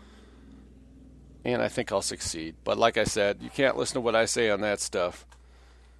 [1.44, 2.54] And I think I'll succeed.
[2.62, 5.26] But like I said, you can't listen to what I say on that stuff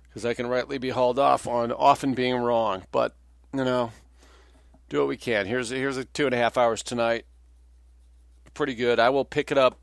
[0.09, 2.85] because I can rightly be hauled off on often being wrong.
[2.93, 3.17] But,
[3.53, 3.91] you know,
[4.91, 5.47] do what we can.
[5.47, 7.25] Here's, here's a two and a half hours tonight.
[8.55, 9.01] Pretty good.
[9.01, 9.79] I will pick it up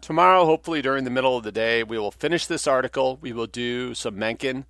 [0.00, 1.82] tomorrow, hopefully during the middle of the day.
[1.82, 3.18] We will finish this article.
[3.20, 4.64] We will do some Mencken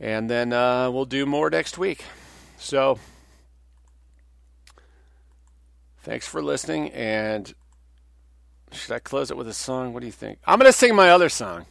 [0.00, 2.04] and then uh, we'll do more next week.
[2.58, 2.98] So,
[6.02, 6.90] thanks for listening.
[6.92, 7.52] And
[8.72, 9.92] should I close it with a song?
[9.92, 10.38] What do you think?
[10.46, 11.66] I'm going to sing my other song.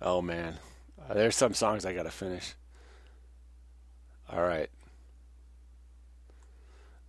[0.00, 0.58] Oh man,
[1.08, 2.54] uh, there's some songs I got to finish.
[4.30, 4.68] All right.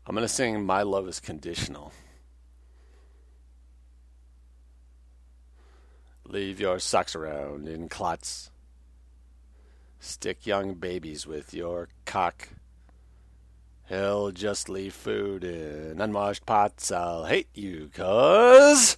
[0.05, 1.91] I'm going to sing My Love is Conditional.
[6.29, 8.51] Leave your socks around in clots.
[9.97, 12.49] Stick young babies with your cock.
[13.87, 16.91] He'll just leave food in unwashed pots.
[16.91, 18.97] I'll hate you, cause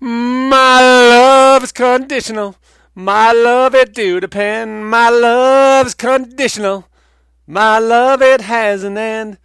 [0.00, 2.56] my love is conditional.
[2.92, 4.90] My love, it do depend.
[4.90, 6.88] My love is conditional.
[7.46, 9.38] My love, it has an end.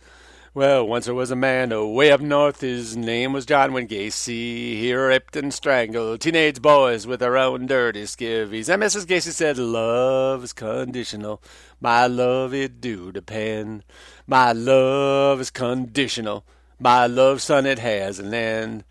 [0.55, 4.77] Well, once there was a man away up north, his name was John Wayne Gacy.
[4.77, 8.71] He raped and strangled teenage boys with their own dirty skivvies.
[8.71, 9.07] And Mrs.
[9.07, 11.41] Gacy said, Love is conditional.
[11.81, 13.83] My love, it do depend.
[14.27, 16.45] My love is conditional.
[16.77, 18.83] My love, son, it has an end.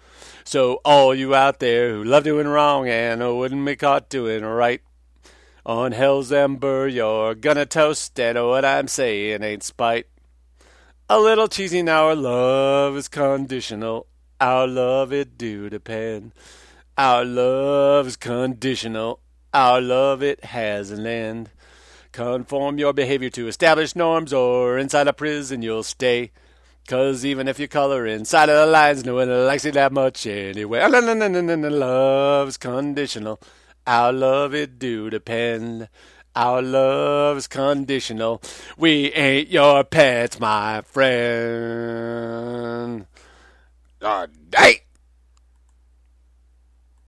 [0.42, 4.82] So, all you out there who love doing wrong and wouldn't be caught doing right,
[5.65, 10.08] on hell's ember, you're gonna toast, and what I'm saying ain't spite.
[11.15, 14.07] A little cheesy now, our love is conditional.
[14.41, 16.32] Our love, it do depend.
[16.97, 19.20] Our love is conditional.
[19.52, 21.50] Our love, it has an end.
[22.12, 26.31] Conform your behavior to established norms, or inside a prison you'll stay.
[26.89, 30.26] Cause even if you color inside of the lines, no one likes it that much
[30.26, 30.81] anyway.
[30.81, 33.39] Oh, no, no, no, no, no, no, love is conditional.
[33.86, 35.91] Our love, it do depend.
[36.35, 38.41] Our love's conditional.
[38.78, 41.07] We ain't your pets, my friend.
[44.01, 44.81] Good day.